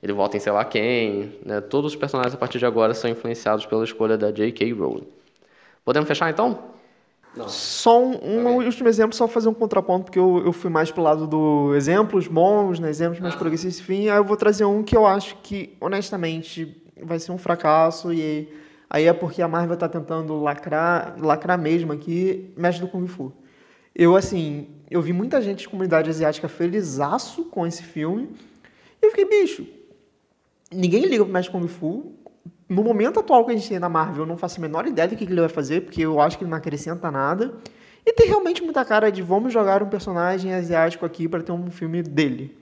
[0.00, 1.32] ele vota em sei lá quem.
[1.44, 1.60] Né?
[1.60, 4.72] Todos os personagens, a partir de agora, são influenciados pela escolha da J.K.
[4.74, 5.23] Rowling.
[5.84, 6.74] Podemos fechar então?
[7.36, 7.48] Não.
[7.48, 8.66] Só um, um okay.
[8.66, 12.28] último exemplo, só fazer um contraponto, porque eu, eu fui mais pro lado do exemplos
[12.28, 13.36] bons, né, exemplos mais ah.
[13.36, 14.08] progressistas, enfim.
[14.08, 18.48] Aí eu vou trazer um que eu acho que, honestamente, vai ser um fracasso e
[18.88, 23.32] aí é porque a Marvel está tentando lacrar, lacrar mesmo aqui, Mestre do Kung Fu.
[23.94, 28.28] Eu, assim, eu vi muita gente de comunidade asiática felizaço com esse filme.
[29.02, 29.66] E eu fiquei, bicho,
[30.72, 32.12] ninguém liga pro Mestre Kung Fu.
[32.74, 35.06] No momento atual que a gente tem na Marvel, eu não faço a menor ideia
[35.06, 37.54] do que ele vai fazer, porque eu acho que ele não acrescenta nada.
[38.04, 41.70] E tem realmente muita cara de vamos jogar um personagem asiático aqui para ter um
[41.70, 42.52] filme dele.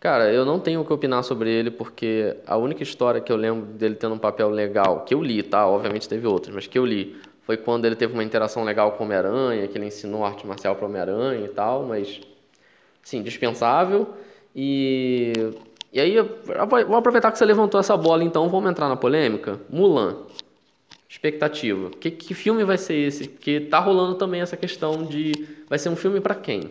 [0.00, 3.36] Cara, eu não tenho o que opinar sobre ele, porque a única história que eu
[3.36, 5.66] lembro dele tendo um papel legal, que eu li, tá?
[5.68, 9.04] Obviamente teve outras, mas que eu li, foi quando ele teve uma interação legal com
[9.04, 12.20] o Homem-Aranha, que ele ensinou arte marcial para o Homem-Aranha e tal, mas,
[13.04, 14.08] sim, dispensável.
[14.54, 15.32] E,
[15.92, 16.16] e aí,
[16.86, 19.58] vou aproveitar que você levantou essa bola, então vamos entrar na polêmica.
[19.70, 20.16] Mulan.
[21.08, 21.90] Expectativa.
[21.90, 23.28] Que, que filme vai ser esse?
[23.28, 26.70] Porque tá rolando também essa questão de vai ser um filme para quem?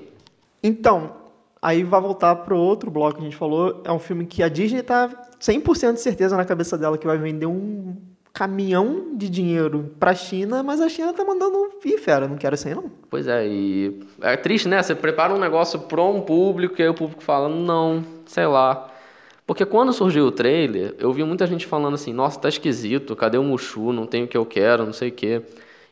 [0.62, 1.14] Então,
[1.60, 3.82] aí vai voltar pro outro bloco que a gente falou.
[3.84, 5.10] É um filme que a Disney tá
[5.42, 7.96] 100% de certeza na cabeça dela que vai vender um
[8.32, 12.54] caminhão de dinheiro para a China, mas a China tá mandando ir, fera, não quero
[12.54, 12.92] isso aí não.
[13.10, 14.84] Pois é, e é triste, né?
[14.84, 18.92] Você prepara um negócio para um público e aí o público fala, não, sei lá.
[19.48, 23.38] Porque quando surgiu o trailer, eu vi muita gente falando assim, nossa, tá esquisito, cadê
[23.38, 25.42] o Mushu, não tem o que eu quero, não sei o quê.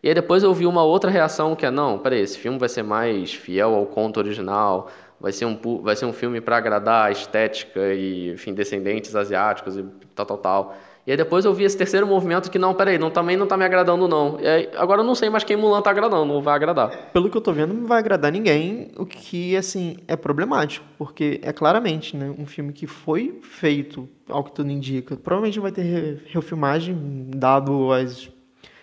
[0.03, 2.67] E aí depois eu vi uma outra reação que é, não, peraí, esse filme vai
[2.67, 7.07] ser mais fiel ao conto original, vai ser um, vai ser um filme para agradar
[7.07, 9.83] a estética e, enfim, descendentes asiáticos e
[10.13, 10.77] tal, tal, tal.
[11.07, 13.55] E aí depois eu vi esse terceiro movimento que não, peraí, não, também não tá
[13.55, 14.37] me agradando não.
[14.37, 17.11] Aí, agora eu não sei mais quem Mulan tá agradando, não vai agradar.
[17.13, 21.39] Pelo que eu tô vendo, não vai agradar ninguém, o que, assim, é problemático, porque
[21.43, 26.23] é claramente, né, um filme que foi feito, ao que tudo indica, provavelmente vai ter
[26.25, 28.27] refilmagem, dado as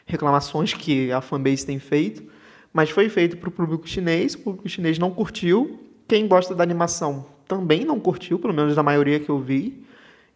[0.06, 2.22] reclamações que a fanbase tem feito,
[2.72, 6.62] mas foi feito para o público chinês, o público chinês não curtiu, quem gosta da
[6.62, 9.82] animação também não curtiu, pelo menos da maioria que eu vi,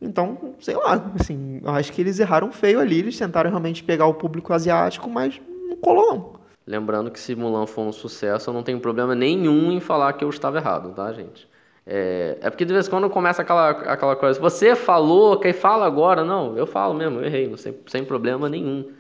[0.01, 4.15] então, sei lá, assim, acho que eles erraram feio ali, eles tentaram realmente pegar o
[4.15, 6.37] público asiático, mas não colou não.
[6.67, 10.25] Lembrando que se Mulan for um sucesso, eu não tenho problema nenhum em falar que
[10.25, 11.49] eu estava errado, tá, gente?
[11.87, 15.87] É, é porque de vez em quando começa aquela, aquela coisa, você falou, quem fala
[15.87, 16.25] agora?
[16.25, 18.91] Não, eu falo mesmo, eu errei, sem, sem problema nenhum.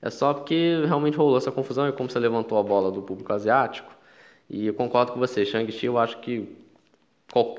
[0.00, 3.32] É só porque realmente rolou essa confusão e como você levantou a bola do público
[3.32, 3.92] asiático.
[4.48, 6.48] E eu concordo com você, Shang-Chi eu acho que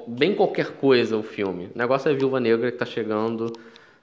[0.07, 1.69] bem qualquer coisa o filme.
[1.73, 3.51] O negócio é Viúva Negra que está chegando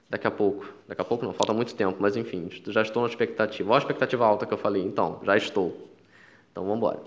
[0.09, 0.65] daqui a pouco.
[0.87, 3.69] Daqui a pouco não, falta muito tempo, mas enfim, já estou na expectativa.
[3.69, 5.89] Olha a expectativa alta que eu falei, então, já estou.
[6.51, 6.99] Então vamos embora.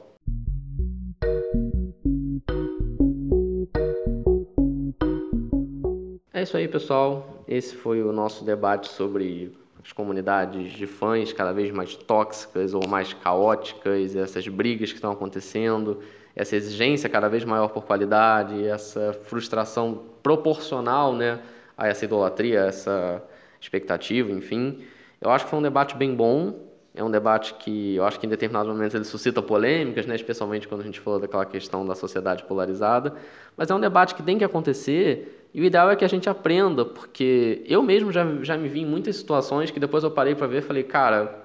[6.32, 7.44] É isso aí, pessoal.
[7.48, 9.52] Esse foi o nosso debate sobre
[9.84, 15.10] as comunidades de fãs cada vez mais tóxicas ou mais caóticas, essas brigas que estão
[15.10, 16.00] acontecendo
[16.34, 21.40] essa exigência cada vez maior por qualidade, essa frustração proporcional né,
[21.76, 23.22] a essa idolatria, essa
[23.60, 24.82] expectativa, enfim.
[25.20, 26.54] Eu acho que foi um debate bem bom,
[26.94, 30.68] é um debate que eu acho que em determinados momentos ele suscita polêmicas, né, especialmente
[30.68, 33.14] quando a gente falou daquela questão da sociedade polarizada,
[33.56, 36.28] mas é um debate que tem que acontecer e o ideal é que a gente
[36.28, 40.34] aprenda, porque eu mesmo já, já me vi em muitas situações que depois eu parei
[40.34, 41.42] para ver e falei, cara,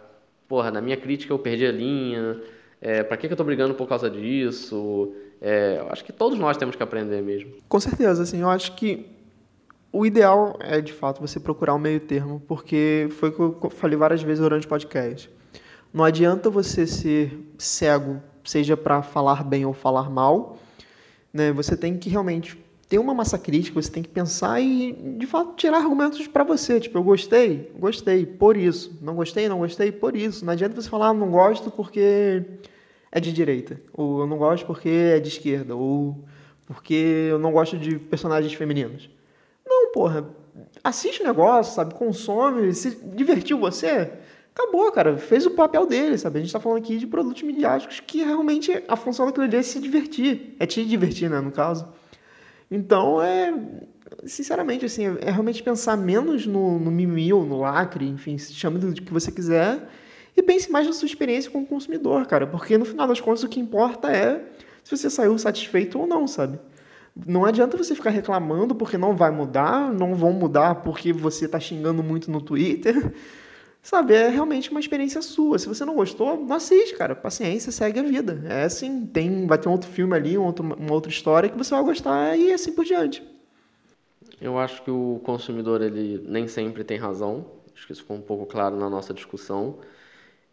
[0.48, 2.42] porra, na minha crítica eu perdi a linha,
[2.82, 5.14] é, para que, que eu estou brigando por causa disso?
[5.42, 7.52] É, eu acho que todos nós temos que aprender mesmo.
[7.68, 9.08] Com certeza, assim, eu acho que
[9.92, 13.70] o ideal é, de fato, você procurar um meio termo, porque foi o que eu
[13.70, 15.30] falei várias vezes durante o podcast.
[15.94, 20.60] Não adianta você ser cego, seja para falar bem ou falar mal,
[21.34, 21.52] né?
[21.54, 22.58] Você tem que realmente
[22.88, 26.80] ter uma massa crítica, você tem que pensar e, de fato, tirar argumentos para você.
[26.80, 28.98] Tipo, eu gostei, gostei, por isso.
[29.02, 30.46] Não gostei, não gostei, por isso.
[30.46, 32.46] Não adianta você falar, ah, não gosto porque
[33.12, 33.82] é de direita.
[33.92, 35.76] Ou eu não gosto porque é de esquerda.
[35.76, 36.24] Ou
[36.66, 39.10] porque eu não gosto de personagens femininos.
[39.66, 40.26] Não, porra.
[40.82, 41.94] Assiste o negócio, sabe?
[41.94, 44.12] Consome, se divertiu você.
[44.56, 45.18] Acabou, cara.
[45.18, 46.40] Fez o papel dele, sabe?
[46.40, 49.62] A gente tá falando aqui de produtos midiáticos que realmente a função daquilo ali é
[49.62, 50.56] se divertir.
[50.58, 51.86] É te divertir, né, no caso.
[52.70, 53.54] Então, é,
[54.26, 58.94] sinceramente, assim, é realmente pensar menos no, no mimimi ou no lacre, enfim, chame do
[58.94, 59.88] que você quiser,
[60.36, 63.50] e pense mais na sua experiência como consumidor, cara, porque no final das contas o
[63.50, 64.44] que importa é
[64.84, 66.60] se você saiu satisfeito ou não, sabe?
[67.26, 71.60] Não adianta você ficar reclamando porque não vai mudar, não vão mudar porque você está
[71.60, 73.12] xingando muito no Twitter.
[73.88, 75.58] Sabe, é realmente uma experiência sua.
[75.58, 77.16] Se você não gostou, não assiste, cara.
[77.16, 78.44] Paciência, segue a vida.
[78.44, 81.58] É assim, tem, vai ter um outro filme ali, um outro, uma outra história que
[81.58, 83.24] você vai gostar e assim por diante.
[84.42, 87.46] Eu acho que o consumidor ele nem sempre tem razão.
[87.74, 89.78] Acho que isso ficou um pouco claro na nossa discussão.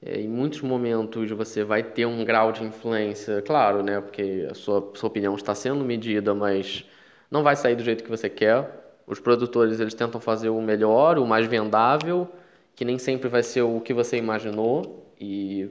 [0.01, 4.01] É, em muitos momentos você vai ter um grau de influência, claro, né?
[4.01, 6.89] Porque a sua, sua opinião está sendo medida, mas
[7.28, 8.94] não vai sair do jeito que você quer.
[9.09, 12.31] Os produtores eles tentam fazer o melhor, o mais vendável
[12.74, 15.06] que nem sempre vai ser o que você imaginou.
[15.20, 15.68] E,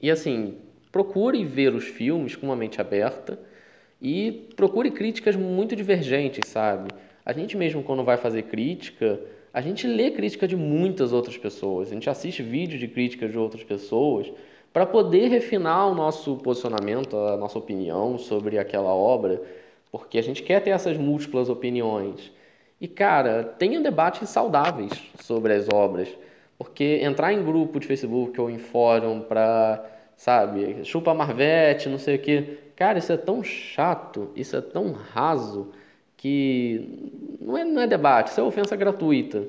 [0.00, 0.56] e assim,
[0.90, 3.38] procure ver os filmes com uma mente aberta
[4.00, 6.88] e procure críticas muito divergentes, sabe?
[7.24, 9.20] A gente mesmo quando vai fazer crítica,
[9.52, 13.38] a gente lê crítica de muitas outras pessoas, a gente assiste vídeos de críticas de
[13.38, 14.30] outras pessoas
[14.72, 19.40] para poder refinar o nosso posicionamento, a nossa opinião sobre aquela obra,
[19.90, 22.30] porque a gente quer ter essas múltiplas opiniões.
[22.78, 26.08] E cara, tenha debates saudáveis sobre as obras,
[26.58, 29.84] porque entrar em grupo de Facebook ou em fórum para,
[30.16, 34.92] sabe, chupa Marvete, não sei o quê, cara, isso é tão chato, isso é tão
[34.92, 35.72] raso
[36.16, 39.46] que não é, não é debate, isso é ofensa gratuita.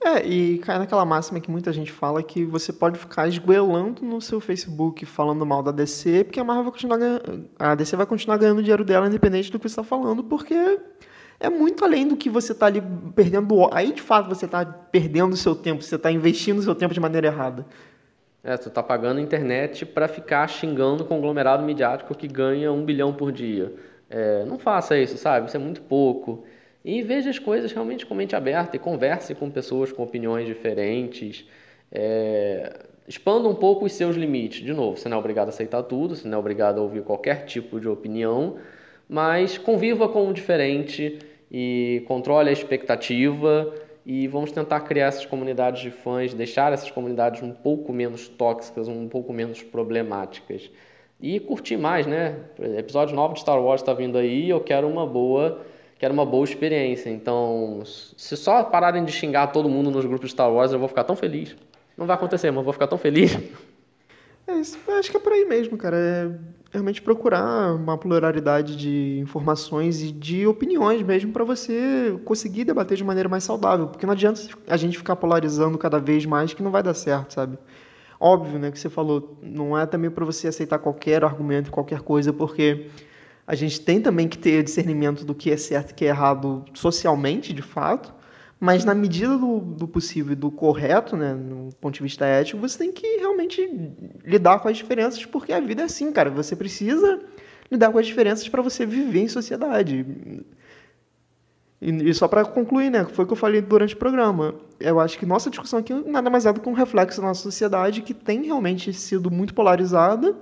[0.00, 4.20] É, e cai naquela máxima que muita gente fala que você pode ficar esgoelando no
[4.20, 8.06] seu Facebook falando mal da DC, porque a Marvel vai continuar ganhando, a DC vai
[8.06, 10.54] continuar ganhando dinheiro dela independente do que você está falando, porque
[11.40, 12.82] é muito além do que você está ali
[13.14, 13.68] perdendo.
[13.72, 16.92] Aí de fato você está perdendo o seu tempo, você está investindo o seu tempo
[16.92, 17.64] de maneira errada.
[18.42, 22.84] É, tu tá pagando a internet para ficar xingando o conglomerado midiático que ganha um
[22.84, 23.72] bilhão por dia.
[24.08, 25.48] É, não faça isso, sabe?
[25.48, 26.44] Isso é muito pouco.
[26.84, 31.46] E veja as coisas realmente com mente aberta e converse com pessoas com opiniões diferentes.
[31.90, 34.64] É, expanda um pouco os seus limites.
[34.64, 37.02] De novo, você não é obrigado a aceitar tudo, você não é obrigado a ouvir
[37.02, 38.56] qualquer tipo de opinião,
[39.08, 41.18] mas conviva com o diferente
[41.50, 43.72] e controle a expectativa
[44.04, 48.88] e vamos tentar criar essas comunidades de fãs, deixar essas comunidades um pouco menos tóxicas,
[48.88, 50.70] um pouco menos problemáticas
[51.20, 52.36] e curtir mais, né?
[52.76, 55.62] Episódio 9 de Star Wars está vindo aí, eu quero uma boa,
[55.98, 57.10] quero uma boa experiência.
[57.10, 60.88] Então, se só pararem de xingar todo mundo nos grupos de Star Wars, eu vou
[60.88, 61.56] ficar tão feliz.
[61.96, 63.36] Não vai acontecer, mas eu vou ficar tão feliz.
[64.48, 65.96] É isso, acho que é por aí mesmo, cara.
[65.96, 72.96] É realmente procurar uma pluralidade de informações e de opiniões mesmo para você conseguir debater
[72.96, 76.62] de maneira mais saudável, porque não adianta a gente ficar polarizando cada vez mais que
[76.62, 77.58] não vai dar certo, sabe?
[78.20, 82.32] Óbvio, né, que você falou, não é também para você aceitar qualquer argumento, qualquer coisa,
[82.32, 82.86] porque
[83.46, 86.64] a gente tem também que ter discernimento do que é certo e que é errado
[86.74, 88.12] socialmente, de fato,
[88.60, 92.60] mas na medida do, do possível e do correto, né, no ponto de vista ético,
[92.60, 93.70] você tem que realmente
[94.24, 96.28] lidar com as diferenças, porque a vida é assim, cara.
[96.30, 97.20] Você precisa
[97.70, 100.04] lidar com as diferenças para você viver em sociedade.
[101.80, 104.56] E, só para concluir, né, foi o que eu falei durante o programa.
[104.80, 107.42] Eu acho que nossa discussão aqui nada mais é do que um reflexo da nossa
[107.42, 110.34] sociedade que tem realmente sido muito polarizada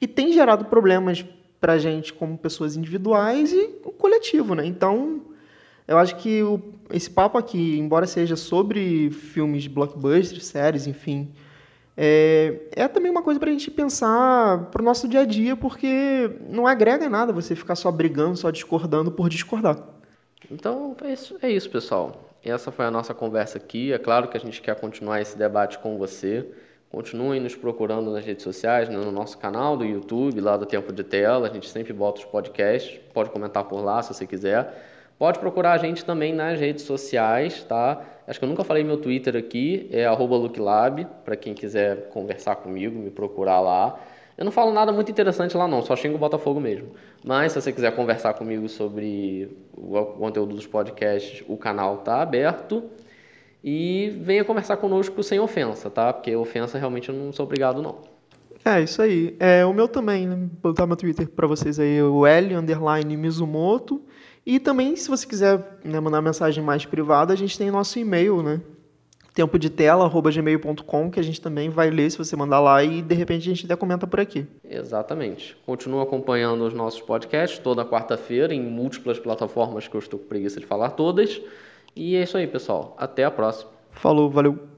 [0.00, 1.22] e tem gerado problemas
[1.60, 4.64] para a gente como pessoas individuais e o coletivo, né?
[4.64, 5.20] Então,
[5.86, 6.60] eu acho que o,
[6.90, 11.32] esse papo aqui, embora seja sobre filmes blockbusters, séries, enfim,
[11.96, 15.56] é, é também uma coisa para a gente pensar para o nosso dia a dia,
[15.56, 19.78] porque não agrega nada você ficar só brigando, só discordando por discordar.
[20.50, 22.30] Então é isso, é isso, pessoal.
[22.44, 23.92] Essa foi a nossa conversa aqui.
[23.92, 26.46] É claro que a gente quer continuar esse debate com você.
[26.90, 31.04] Continuem nos procurando nas redes sociais, no nosso canal do YouTube, lá do Tempo de
[31.04, 31.48] Tela.
[31.48, 33.00] A gente sempre bota os podcasts.
[33.14, 34.91] Pode comentar por lá se você quiser.
[35.22, 38.02] Pode procurar a gente também nas redes sociais, tá?
[38.26, 42.98] Acho que eu nunca falei meu Twitter aqui, é @looklab, para quem quiser conversar comigo,
[42.98, 44.00] me procurar lá.
[44.36, 46.88] Eu não falo nada muito interessante lá não, só xingo o Botafogo mesmo.
[47.24, 52.82] Mas se você quiser conversar comigo sobre o conteúdo dos podcasts, o canal está aberto.
[53.62, 56.12] E venha conversar conosco sem ofensa, tá?
[56.12, 57.98] Porque ofensa realmente eu não sou obrigado não.
[58.64, 59.36] É, isso aí.
[59.38, 60.36] É, o meu também, né?
[60.60, 64.02] Vou botar meu Twitter para vocês aí, o L, underline Mizumoto.
[64.44, 68.42] E também, se você quiser né, mandar mensagem mais privada, a gente tem nosso e-mail,
[68.42, 68.60] né?
[69.34, 73.00] tempo de tela, gmail.com, que a gente também vai ler se você mandar lá e
[73.00, 74.46] de repente a gente até comenta por aqui.
[74.68, 75.56] Exatamente.
[75.64, 80.60] Continua acompanhando os nossos podcasts toda quarta-feira em múltiplas plataformas que eu estou com preguiça
[80.60, 81.40] de falar todas.
[81.96, 82.94] E é isso aí, pessoal.
[82.98, 83.70] Até a próxima.
[83.90, 84.71] Falou, valeu.